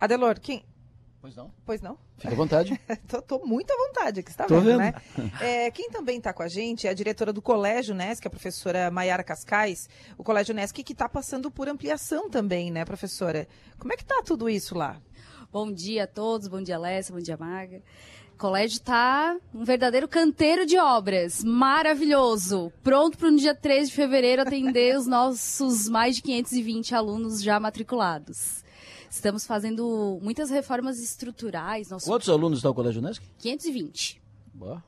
[0.00, 0.64] Adelor, quem,
[1.24, 1.50] Pois não?
[1.64, 1.96] Pois não?
[2.18, 2.78] Fica à vontade.
[3.08, 4.92] tô, tô, muito à vontade aqui, você está vendo, vendo, né?
[5.40, 8.90] É, quem também está com a gente é a diretora do Colégio Nesc, a professora
[8.90, 9.88] Maiara Cascais.
[10.18, 13.48] O Colégio Nesc que está passando por ampliação também, né, professora?
[13.78, 15.00] Como é que está tudo isso lá?
[15.50, 17.80] Bom dia a todos, bom dia Alessa, bom dia Maga.
[18.44, 22.70] O colégio está um verdadeiro canteiro de obras, maravilhoso.
[22.82, 27.58] Pronto para no dia 13 de fevereiro atender os nossos mais de 520 alunos já
[27.58, 28.62] matriculados.
[29.10, 31.88] Estamos fazendo muitas reformas estruturais.
[31.88, 32.04] Nosso...
[32.04, 33.24] Quantos alunos está o Colégio Nesc?
[33.38, 34.20] 520.
[34.52, 34.84] Boa.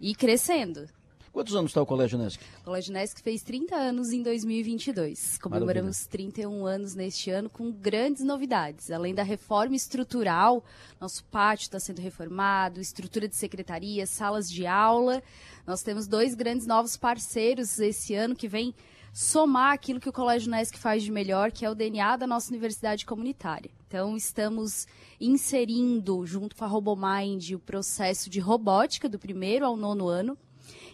[0.00, 0.88] E crescendo.
[1.36, 2.42] Quantos anos está o Colégio Nesc?
[2.62, 5.36] O Colégio Nesc fez 30 anos em 2022.
[5.36, 6.32] Comemoramos Maravilha.
[6.32, 8.90] 31 anos neste ano com grandes novidades.
[8.90, 10.64] Além da reforma estrutural,
[10.98, 15.22] nosso pátio está sendo reformado, estrutura de secretaria, salas de aula.
[15.66, 18.74] Nós temos dois grandes novos parceiros esse ano que vem
[19.12, 22.48] somar aquilo que o Colégio Nesc faz de melhor, que é o DNA da nossa
[22.48, 23.70] universidade comunitária.
[23.86, 24.86] Então, estamos
[25.20, 30.38] inserindo, junto com a RoboMind, o processo de robótica do primeiro ao nono ano.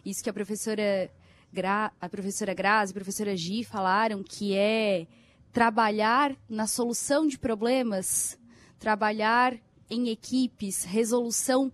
[0.05, 1.11] Isso que a professora,
[1.53, 5.07] Gra, a professora Grazi e a professora Gi falaram, que é
[5.53, 8.39] trabalhar na solução de problemas,
[8.79, 9.55] trabalhar
[9.89, 11.73] em equipes, resolução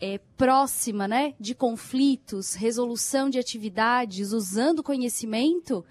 [0.00, 5.84] é, próxima né, de conflitos, resolução de atividades, usando conhecimento,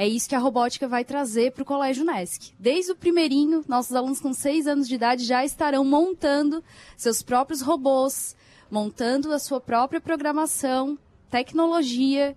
[0.00, 2.54] é isso que a robótica vai trazer para o Colégio Nesc.
[2.56, 6.62] Desde o primeirinho, nossos alunos com seis anos de idade já estarão montando
[6.96, 8.36] seus próprios robôs,
[8.70, 10.98] montando a sua própria programação,
[11.30, 12.36] tecnologia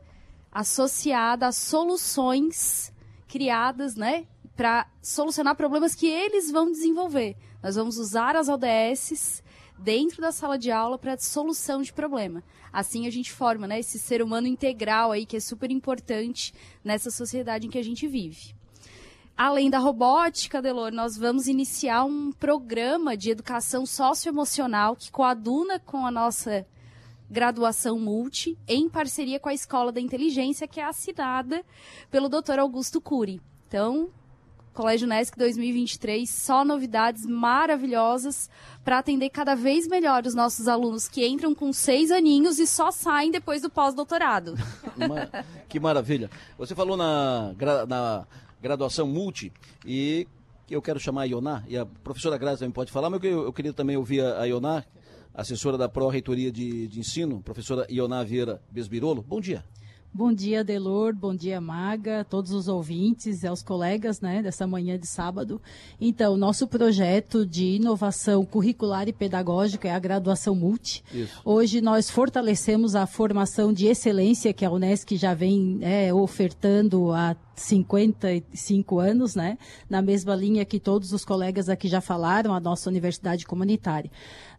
[0.51, 2.91] associada a soluções
[3.27, 7.37] criadas, né, para solucionar problemas que eles vão desenvolver.
[7.63, 9.41] Nós vamos usar as ODS
[9.77, 12.43] dentro da sala de aula para solução de problema.
[12.71, 16.53] Assim a gente forma, né, esse ser humano integral aí que é super importante
[16.83, 18.53] nessa sociedade em que a gente vive.
[19.37, 26.05] Além da robótica, Delor, nós vamos iniciar um programa de educação socioemocional que coaduna com
[26.05, 26.65] a nossa
[27.29, 31.63] graduação multi, em parceria com a Escola da Inteligência, que é assinada
[32.11, 32.59] pelo Dr.
[32.59, 33.41] Augusto Cury.
[33.67, 34.09] Então,
[34.73, 38.49] Colégio Nesc 2023, só novidades maravilhosas
[38.83, 42.91] para atender cada vez melhor os nossos alunos que entram com seis aninhos e só
[42.91, 44.55] saem depois do pós-doutorado.
[45.67, 46.29] que maravilha.
[46.57, 47.53] Você falou na,
[47.87, 48.25] na
[48.61, 49.51] graduação multi
[49.85, 50.27] e
[50.69, 53.51] eu quero chamar a Ioná, e a professora Grazi também pode falar, mas eu, eu
[53.53, 54.83] queria também ouvir a, a Ioná,
[55.33, 59.21] assessora da Pró-Reitoria de, de Ensino, professora Ioná Vieira Besbirolo.
[59.21, 59.63] Bom dia.
[60.13, 61.15] Bom dia, Delor.
[61.15, 65.61] Bom dia, Maga, todos os ouvintes e aos colegas né, dessa manhã de sábado.
[66.01, 71.01] Então, nosso projeto de inovação curricular e pedagógica é a graduação multi.
[71.13, 71.39] Isso.
[71.45, 77.33] Hoje nós fortalecemos a formação de excelência que a Unesc já vem é, ofertando há
[77.55, 79.57] 55 anos, né?
[79.89, 84.09] Na mesma linha que todos os colegas aqui já falaram, a nossa universidade comunitária.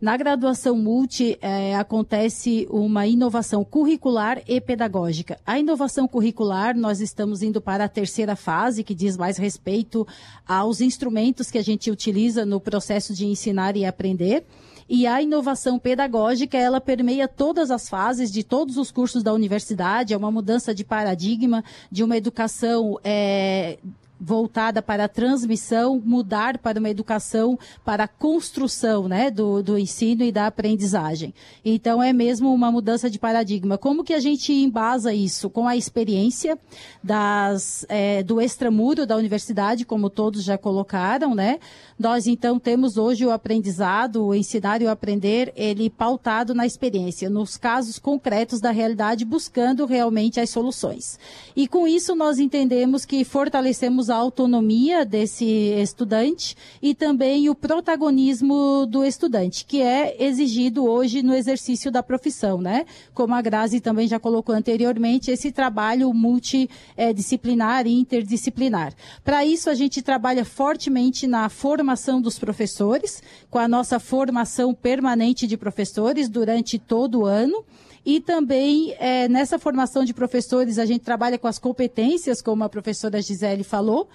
[0.01, 5.39] Na graduação multi, é, acontece uma inovação curricular e pedagógica.
[5.47, 10.07] A inovação curricular, nós estamos indo para a terceira fase, que diz mais respeito
[10.47, 14.45] aos instrumentos que a gente utiliza no processo de ensinar e aprender.
[14.89, 20.15] E a inovação pedagógica, ela permeia todas as fases de todos os cursos da universidade,
[20.15, 23.79] é uma mudança de paradigma, de uma educação é,
[24.23, 30.23] voltada para a transmissão, mudar para uma educação para a construção né, do, do ensino
[30.23, 31.35] e da aprendizagem.
[31.65, 33.77] Então, é mesmo uma mudança de paradigma.
[33.77, 35.51] Como que a gente embasa isso?
[35.51, 36.57] Com a experiência
[37.03, 41.59] das, é, do extramuro da universidade, como todos já colocaram, né?
[41.99, 47.29] Nós, então, temos hoje o aprendizado, o ensinar e o aprender, ele pautado na experiência,
[47.29, 51.19] nos casos concretos da realidade, buscando realmente as soluções.
[51.57, 58.87] E com isso, nós entendemos que fortalecemos a autonomia desse estudante e também o protagonismo
[58.87, 62.85] do estudante, que é exigido hoje no exercício da profissão, né?
[63.15, 68.95] Como a Grazi também já colocou anteriormente, esse trabalho multidisciplinar e interdisciplinar.
[69.25, 75.47] Para isso, a gente trabalha fortemente na formação dos professores, com a nossa formação permanente
[75.47, 77.65] de professores durante todo o ano.
[78.05, 82.69] E também, é, nessa formação de professores, a gente trabalha com as competências, como a
[82.69, 84.09] professora Gisele falou,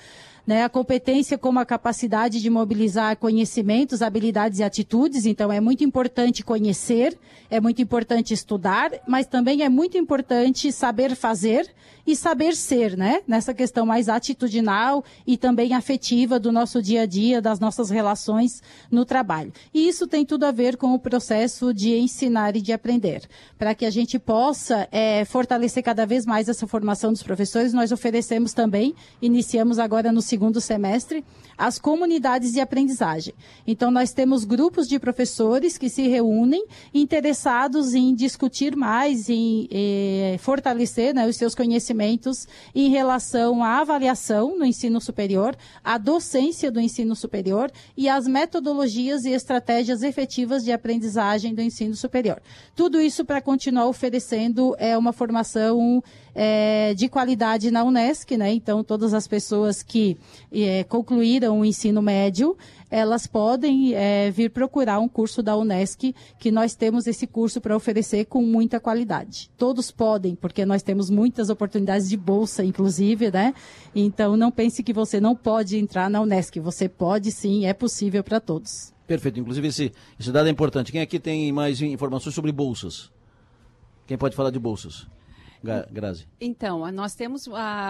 [0.45, 0.63] né?
[0.63, 5.25] A competência como a capacidade de mobilizar conhecimentos, habilidades e atitudes.
[5.25, 7.17] Então, é muito importante conhecer,
[7.49, 11.69] é muito importante estudar, mas também é muito importante saber fazer
[12.07, 13.21] e saber ser, né?
[13.27, 18.63] Nessa questão mais atitudinal e também afetiva do nosso dia a dia, das nossas relações
[18.89, 19.51] no trabalho.
[19.73, 23.27] E isso tem tudo a ver com o processo de ensinar e de aprender.
[23.59, 27.91] Para que a gente possa é, fortalecer cada vez mais essa formação dos professores, nós
[27.91, 31.25] oferecemos também, iniciamos agora no segundo semestre,
[31.57, 33.33] as comunidades de aprendizagem.
[33.65, 40.37] Então, nós temos grupos de professores que se reúnem interessados em discutir mais, em eh,
[40.39, 41.96] fortalecer né, os seus conhecimentos
[42.73, 49.25] em relação à avaliação no ensino superior, à docência do ensino superior e às metodologias
[49.25, 52.41] e estratégias efetivas de aprendizagem do ensino superior.
[52.75, 56.03] Tudo isso para continuar oferecendo é, uma formação
[56.33, 58.53] é, de qualidade na Unesc, né?
[58.53, 60.15] Então, todas as pessoas que
[60.51, 62.55] é, concluíram o ensino médio,
[62.89, 67.75] elas podem é, vir procurar um curso da Unesc, que nós temos esse curso para
[67.75, 69.49] oferecer com muita qualidade.
[69.57, 73.53] Todos podem, porque nós temos muitas oportunidades de bolsa, inclusive, né?
[73.95, 76.59] Então, não pense que você não pode entrar na Unesc.
[76.59, 78.93] Você pode sim, é possível para todos.
[79.05, 79.39] Perfeito.
[79.39, 80.91] Inclusive, esse, esse dado é importante.
[80.91, 83.09] Quem aqui tem mais informações sobre bolsas?
[84.05, 85.07] Quem pode falar de bolsas?
[85.63, 86.27] Grazi?
[86.39, 87.47] Então, nós temos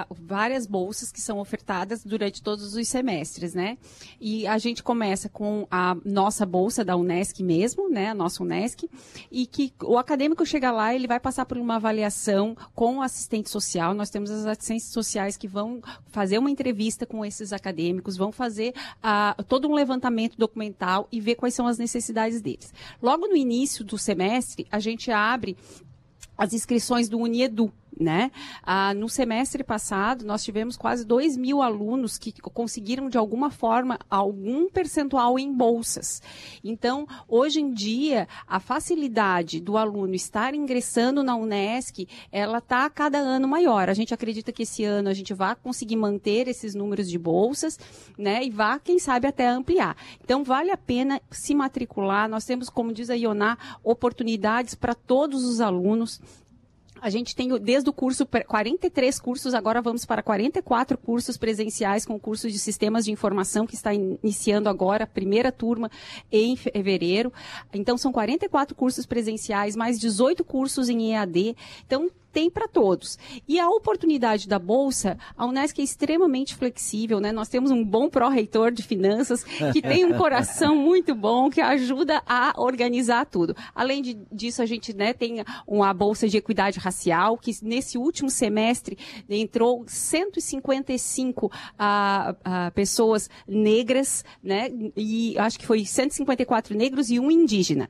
[0.10, 3.78] várias bolsas que são ofertadas durante todos os semestres, né?
[4.20, 8.10] E a gente começa com a nossa bolsa da Unesc mesmo, né?
[8.10, 8.90] A nossa Unesc,
[9.32, 13.50] e que o acadêmico chega lá, ele vai passar por uma avaliação com o assistente
[13.50, 13.94] social.
[13.94, 18.74] Nós temos as assistentes sociais que vão fazer uma entrevista com esses acadêmicos, vão fazer
[19.48, 22.74] todo um levantamento documental e ver quais são as necessidades deles.
[23.02, 25.58] Logo no início do semestre, a gente abre
[26.38, 28.32] as inscrições do Uniedu, né?
[28.64, 34.00] Ah, no semestre passado, nós tivemos quase 2 mil alunos que conseguiram, de alguma forma,
[34.10, 36.22] algum percentual em bolsas.
[36.64, 43.18] Então, hoje em dia, a facilidade do aluno estar ingressando na Unesc, ela está cada
[43.18, 43.90] ano maior.
[43.90, 47.80] A gente acredita que esse ano a gente vai conseguir manter esses números de bolsas,
[48.18, 48.44] né?
[48.44, 49.96] E vá, quem sabe, até ampliar.
[50.24, 52.30] Então, vale a pena se matricular.
[52.30, 56.22] Nós temos, como diz a Ioná, oportunidades para todos os alunos.
[57.02, 62.16] A gente tem desde o curso 43 cursos, agora vamos para 44 cursos presenciais com
[62.16, 65.90] o curso de sistemas de informação que está iniciando agora, a primeira turma
[66.32, 67.32] em fevereiro.
[67.74, 71.56] Então são 44 cursos presenciais, mais 18 cursos em EAD.
[71.86, 73.18] Então tem para todos.
[73.48, 77.32] E a oportunidade da Bolsa, a Unesc é extremamente flexível, né?
[77.32, 82.22] Nós temos um bom pró-reitor de finanças que tem um coração muito bom, que ajuda
[82.26, 83.56] a organizar tudo.
[83.74, 88.30] Além de, disso, a gente né, tem uma Bolsa de Equidade Racial, que nesse último
[88.30, 88.98] semestre
[89.30, 94.70] entrou 155 a, a pessoas negras, né?
[94.96, 97.90] E acho que foi 154 negros e um indígena.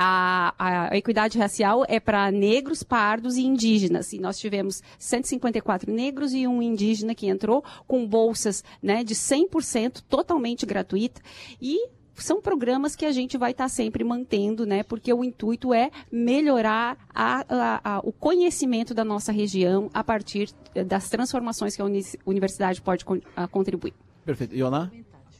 [0.00, 0.54] A,
[0.90, 4.12] a equidade racial é para negros, pardos e indígenas.
[4.12, 10.02] E nós tivemos 154 negros e um indígena que entrou com bolsas né, de 100%
[10.08, 11.20] totalmente gratuita.
[11.60, 14.82] E são programas que a gente vai estar tá sempre mantendo, né?
[14.82, 20.50] Porque o intuito é melhorar a, a, a, o conhecimento da nossa região a partir
[20.86, 21.86] das transformações que a
[22.26, 23.04] universidade pode
[23.50, 23.94] contribuir.
[24.24, 24.54] Perfeito.
[24.54, 24.92] Iona?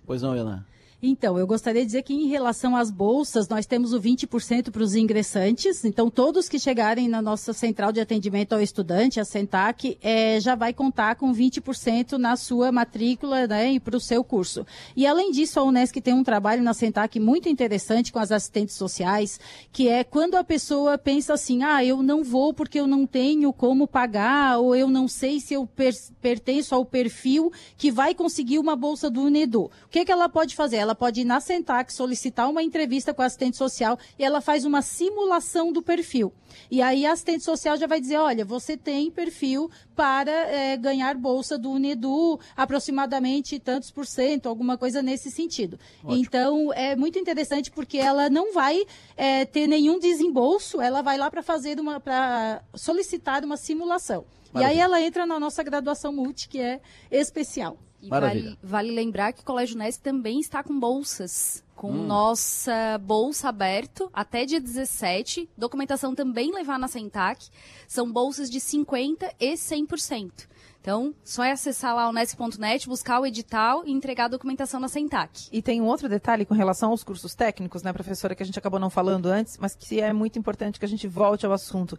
[0.06, 0.66] Pois não, Iona.
[1.00, 4.82] Então, eu gostaria de dizer que em relação às bolsas, nós temos o 20% para
[4.82, 5.84] os ingressantes.
[5.84, 10.56] Então, todos que chegarem na nossa central de atendimento ao estudante, a Sentac, é, já
[10.56, 14.66] vai contar com 20% na sua matrícula né, e para o seu curso.
[14.96, 18.74] E, além disso, a Unesc tem um trabalho na Sentac muito interessante com as assistentes
[18.74, 19.38] sociais,
[19.70, 23.52] que é quando a pessoa pensa assim, ah, eu não vou porque eu não tenho
[23.52, 28.58] como pagar, ou eu não sei se eu per pertenço ao perfil que vai conseguir
[28.58, 29.66] uma bolsa do UNEDU.
[29.66, 30.88] O que, que ela pode fazer?
[30.94, 34.82] Pode ir na Sentac, solicitar uma entrevista com a assistente social e ela faz uma
[34.82, 36.32] simulação do perfil.
[36.70, 41.15] E aí a assistente social já vai dizer, olha, você tem perfil para é, ganhar
[41.16, 45.78] bolsa do Unedu, aproximadamente tantos por cento, alguma coisa nesse sentido.
[46.02, 46.20] Ótimo.
[46.20, 48.85] Então, é muito interessante porque ela não vai
[49.16, 54.24] é, ter nenhum desembolso, ela vai lá para fazer uma, para solicitar uma simulação.
[54.52, 54.74] Maravilha.
[54.74, 57.77] E aí ela entra na nossa graduação multi, que é especial.
[58.00, 61.64] E vale, vale, lembrar que o Colégio Nesc também está com bolsas.
[61.74, 62.06] Com hum.
[62.06, 65.48] nossa bolsa aberto até dia 17.
[65.56, 67.48] Documentação também levar na Sentac.
[67.86, 70.48] São bolsas de 50% e 100%.
[70.80, 74.88] Então, só é acessar lá o Nesc.net, buscar o edital e entregar a documentação na
[74.88, 75.48] Sentac.
[75.52, 78.58] E tem um outro detalhe com relação aos cursos técnicos, né, professora, que a gente
[78.58, 81.98] acabou não falando antes, mas que é muito importante que a gente volte ao assunto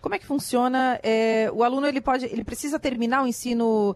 [0.00, 0.98] Como é que funciona?
[1.02, 3.94] É, o aluno ele pode, ele precisa terminar o ensino,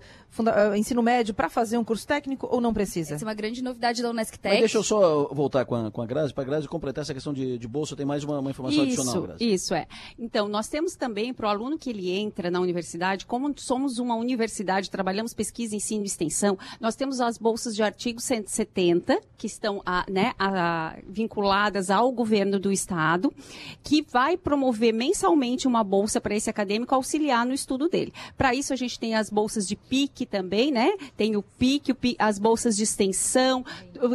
[0.76, 3.14] ensino médio para fazer um curso técnico ou não precisa?
[3.14, 4.54] Essa é uma grande novidade da Unesc Tech.
[4.54, 7.14] Mas deixa eu só voltar com a, com a Grazi, para a Grazi completar essa
[7.14, 9.52] questão de, de bolsa, tem mais uma, uma informação isso, adicional, Grazi.
[9.52, 9.86] Isso, é.
[10.18, 14.14] Então, nós temos também, para o aluno que ele entra na universidade, como somos uma
[14.14, 19.82] universidade, trabalhamos pesquisa, ensino e extensão, nós temos as bolsas de artigo 170, que estão
[19.84, 23.32] a, né, a, vinculadas ao governo do Estado,
[23.82, 28.12] que vai promover mensalmente uma bolsa para esse acadêmico auxiliar no estudo dele.
[28.36, 30.92] Para isso, a gente tem as bolsas de PIC também, né?
[31.16, 33.64] Tem o PIC, o PIC as bolsas de extensão,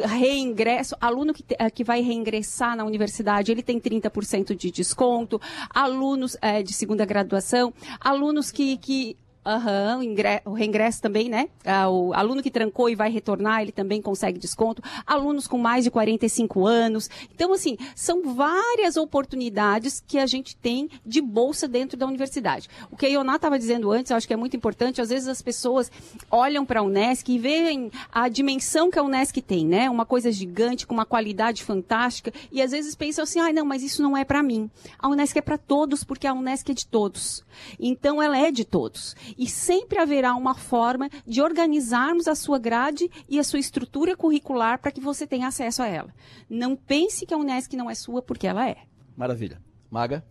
[0.06, 0.96] reingresso.
[1.00, 1.44] Aluno que,
[1.74, 5.40] que vai reingressar na universidade, ele tem 30% de desconto.
[5.70, 10.16] Alunos é, de segunda graduação, alunos que, que Aham, uhum,
[10.46, 11.50] o reingresso também, né?
[11.66, 14.82] Ah, o aluno que trancou e vai retornar, ele também consegue desconto.
[15.06, 17.10] Alunos com mais de 45 anos.
[17.36, 22.70] Então, assim, são várias oportunidades que a gente tem de bolsa dentro da universidade.
[22.90, 25.02] O que a Ioná estava dizendo antes, eu acho que é muito importante.
[25.02, 25.92] Às vezes as pessoas
[26.32, 29.90] olham para a Unesc e veem a dimensão que a Unesc tem, né?
[29.90, 32.32] Uma coisa gigante, com uma qualidade fantástica.
[32.50, 34.72] E às vezes pensam assim, ah, não, mas isso não é para mim.
[34.98, 37.44] A Unesc é para todos, porque a Unesc é de todos.
[37.78, 43.10] Então, ela é de todos e sempre haverá uma forma de organizarmos a sua grade
[43.28, 46.14] e a sua estrutura curricular para que você tenha acesso a ela.
[46.50, 48.78] Não pense que a Unesc não é sua, porque ela é.
[49.16, 49.62] Maravilha.
[49.90, 50.26] Maga?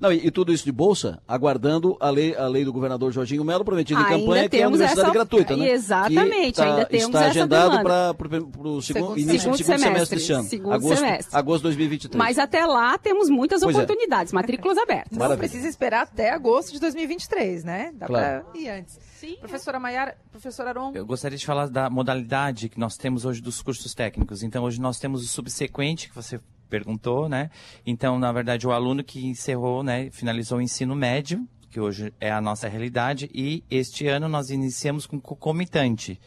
[0.00, 3.44] Não, e, e, tudo isso de bolsa, aguardando a lei, a lei do governador Jorginho
[3.44, 5.12] Melo, prometida em campanha, que é a universidade essa...
[5.12, 5.70] gratuita, né?
[5.70, 8.14] Exatamente, tá, ainda temos está agendado para
[8.58, 10.44] o segundo, início do segundo semestre, semestre deste ano.
[10.44, 11.36] Segundo agosto, semestre.
[11.36, 12.18] agosto de 2023.
[12.18, 13.78] Mas até lá temos muitas pois é.
[13.78, 14.36] oportunidades, é.
[14.36, 15.16] matrículas abertas.
[15.16, 17.92] Não precisa esperar até agosto de 2023, né?
[17.94, 18.44] Dá claro.
[18.44, 18.98] para ir antes.
[19.16, 19.36] Sim.
[19.40, 20.92] Professora Maiara, professor Aron.
[20.94, 24.42] Eu gostaria de falar da modalidade que nós temos hoje dos cursos técnicos.
[24.42, 27.50] Então, hoje nós temos o subsequente, que você perguntou, né?
[27.86, 32.30] Então, na verdade, o aluno que encerrou, né, finalizou o ensino médio, que hoje é
[32.30, 36.20] a nossa realidade, e este ano nós iniciamos com concomitante.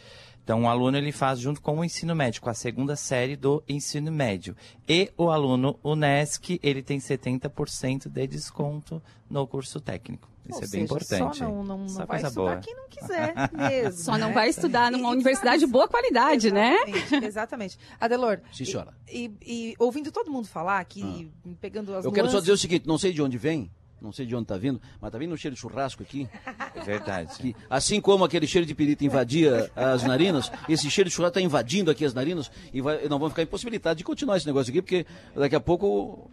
[0.50, 3.64] Então, o aluno ele faz junto com o ensino médio, com a segunda série do
[3.70, 4.56] ensino médio.
[4.88, 9.00] E o aluno UNESC, ele tem 70% de desconto
[9.30, 10.28] no curso técnico.
[10.44, 11.38] Isso Ou é bem seja, importante.
[11.38, 12.58] Só não, não, não vai estudar boa.
[12.58, 14.02] quem não quiser mesmo.
[14.02, 14.18] Só né?
[14.18, 17.28] não vai estudar numa e, universidade de boa qualidade, exatamente, né?
[17.28, 17.78] Exatamente.
[18.02, 18.40] Adelor.
[18.52, 18.92] Sim, senhora.
[19.08, 21.50] E, e, ouvindo todo mundo falar aqui, ah.
[21.62, 22.16] pegando as Eu nuances...
[22.16, 23.70] quero só dizer o seguinte, não sei de onde vem,
[24.02, 26.28] não sei de onde está vindo, mas está vindo um cheiro de churrasco aqui.
[26.76, 27.38] É verdade.
[27.38, 31.42] Que, assim como aquele cheiro de pirita invadia as narinas, esse cheiro de churrasco está
[31.42, 34.82] invadindo aqui as narinas e vai, não vamos ficar impossibilitados de continuar esse negócio aqui,
[34.82, 35.06] porque
[35.36, 36.30] daqui a pouco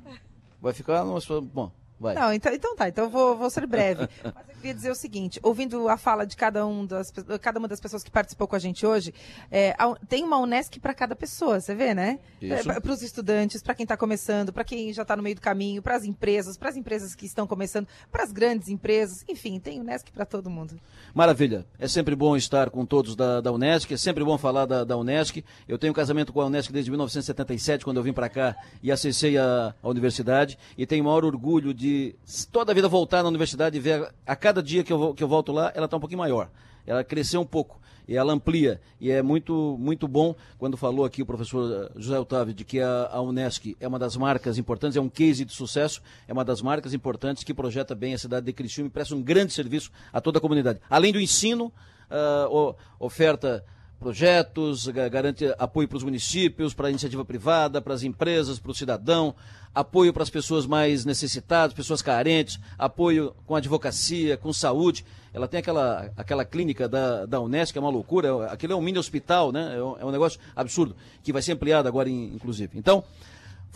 [0.60, 1.05] vai ficar.
[1.05, 2.14] Bom, Vai.
[2.14, 4.06] Não, então, então tá, então vou, vou ser breve.
[4.23, 7.10] Mas eu queria dizer o seguinte: ouvindo a fala de cada, um das,
[7.40, 9.14] cada uma das pessoas que participou com a gente hoje,
[9.51, 9.74] é,
[10.09, 12.18] tem uma Unesc para cada pessoa, você vê, né?
[12.43, 15.40] É, para os estudantes, para quem está começando, para quem já está no meio do
[15.40, 19.59] caminho, para as empresas, para as empresas que estão começando, para as grandes empresas, enfim,
[19.59, 20.78] tem Unesc para todo mundo.
[21.14, 21.64] Maravilha.
[21.78, 24.97] É sempre bom estar com todos da, da Unesc, é sempre bom falar da, da
[24.98, 25.43] Unesc.
[25.66, 28.93] Eu tenho um casamento com a Unesc desde 1977, quando eu vim para cá e
[28.93, 32.16] acessei a, a universidade, e tenho o maior orgulho de de
[32.50, 35.28] toda a vida voltar na universidade e ver a cada dia que eu, que eu
[35.28, 36.50] volto lá, ela está um pouquinho maior.
[36.84, 38.80] Ela cresceu um pouco e ela amplia.
[39.00, 43.08] E é muito, muito bom quando falou aqui o professor José Otávio de que a,
[43.12, 46.60] a Unesc é uma das marcas importantes, é um case de sucesso, é uma das
[46.60, 50.20] marcas importantes que projeta bem a cidade de Criciúma e presta um grande serviço a
[50.20, 50.80] toda a comunidade.
[50.90, 51.72] Além do ensino,
[52.10, 53.64] uh, oferta
[53.98, 58.74] projetos, garante apoio para os municípios, para a iniciativa privada, para as empresas, para o
[58.74, 59.35] cidadão,
[59.74, 65.05] apoio para as pessoas mais necessitadas, pessoas carentes, apoio com advocacia, com saúde.
[65.35, 68.98] Ela tem aquela, aquela clínica da, da Unesco, é uma loucura, aquilo é um mini
[68.98, 69.77] hospital, né?
[69.77, 72.78] É um, é um negócio absurdo, que vai ser ampliado agora, inclusive.
[72.78, 73.05] Então,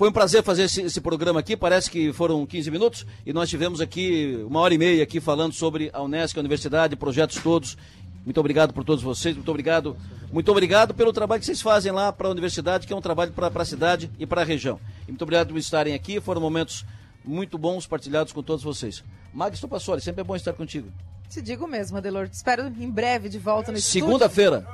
[0.01, 3.51] foi um prazer fazer esse, esse, programa aqui, parece que foram 15 minutos, e nós
[3.51, 7.77] tivemos aqui uma hora e meia aqui falando sobre a Unesco, a universidade, projetos todos,
[8.25, 9.97] muito obrigado por todos vocês, muito obrigado,
[10.33, 13.33] muito obrigado pelo trabalho que vocês fazem lá para a universidade, que é um trabalho
[13.33, 14.79] para a cidade e para a região.
[15.07, 16.85] E muito obrigado por estarem aqui, foram momentos
[17.25, 19.05] muito bons partilhados com todos vocês.
[19.33, 20.91] Magistro Passoli, sempre é bom estar contigo.
[21.29, 22.29] Te digo mesmo, Adelor.
[22.29, 24.67] Te espero em breve de volta no Segunda-feira.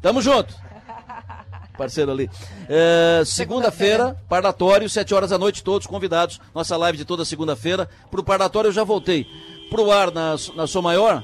[0.00, 0.54] Tamo junto.
[1.76, 2.30] Parceiro ali.
[2.68, 6.40] É, segunda-feira, parlatório, 7 horas da noite, todos convidados.
[6.54, 7.88] Nossa live de toda segunda-feira.
[8.10, 9.26] Para o parlatório eu já voltei.
[9.68, 11.22] Para o ar na, na Sou Maior,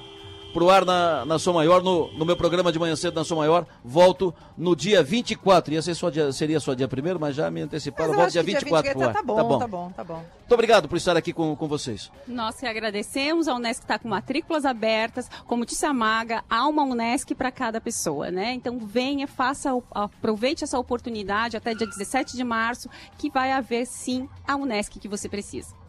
[0.57, 3.37] pro ar na, na Som Maior, no, no meu programa de manhã cedo na Som
[3.37, 3.67] Maior.
[3.85, 5.75] Volto no dia 24.
[5.75, 8.15] Ia ser só dia, seria só dia primeiro, mas já me anteciparam.
[8.15, 10.15] Volto dia 24 dia 20, tá, bom, tá bom, tá bom, tá bom.
[10.15, 12.11] Muito obrigado por estar aqui com, com vocês.
[12.27, 13.49] Nós que agradecemos.
[13.49, 15.29] A Unesc está com matrículas abertas.
[15.47, 18.55] Como disse a Maga, há uma Unesc para cada pessoa, né?
[18.55, 22.89] Então venha, faça, aproveite essa oportunidade até dia 17 de março,
[23.19, 25.86] que vai haver sim a Unesc que você precisa.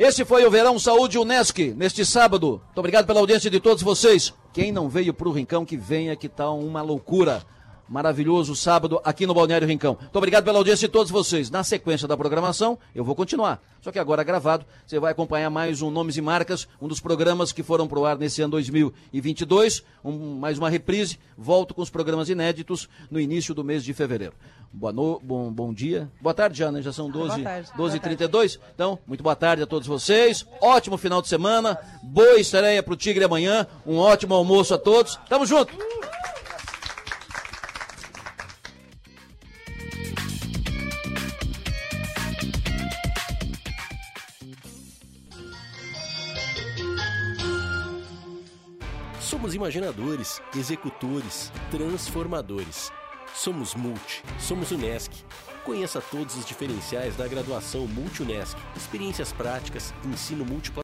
[0.00, 2.62] Esse foi o Verão Saúde Unesc, neste sábado.
[2.64, 4.32] Muito obrigado pela audiência de todos vocês.
[4.50, 7.42] Quem não veio pro Rincão, que venha, que tá uma loucura.
[7.90, 9.96] Maravilhoso sábado aqui no Balneário Rincão.
[10.00, 11.50] Muito obrigado pela audiência de todos vocês.
[11.50, 13.60] Na sequência da programação, eu vou continuar.
[13.80, 17.50] Só que agora gravado, você vai acompanhar mais um Nomes e Marcas, um dos programas
[17.50, 19.82] que foram pro ar nesse ano 2022.
[20.04, 21.18] Um, mais uma reprise.
[21.36, 24.34] Volto com os programas inéditos no início do mês de fevereiro.
[24.72, 26.08] Boa no, bom, bom dia.
[26.20, 26.80] Boa tarde já, né?
[26.80, 27.42] Já são 12
[27.76, 30.46] 12 e 32 Então, muito boa tarde a todos vocês.
[30.62, 31.76] Ótimo final de semana.
[32.04, 33.66] Boa estreia pro Tigre amanhã.
[33.84, 35.18] Um ótimo almoço a todos.
[35.28, 35.99] Tamo junto.
[49.30, 52.90] Somos imaginadores, executores, transformadores.
[53.32, 55.12] Somos Multi, somos Unesc.
[55.64, 58.58] Conheça todos os diferenciais da graduação Multi-Unesc.
[58.76, 60.78] Experiências práticas, ensino múltiplo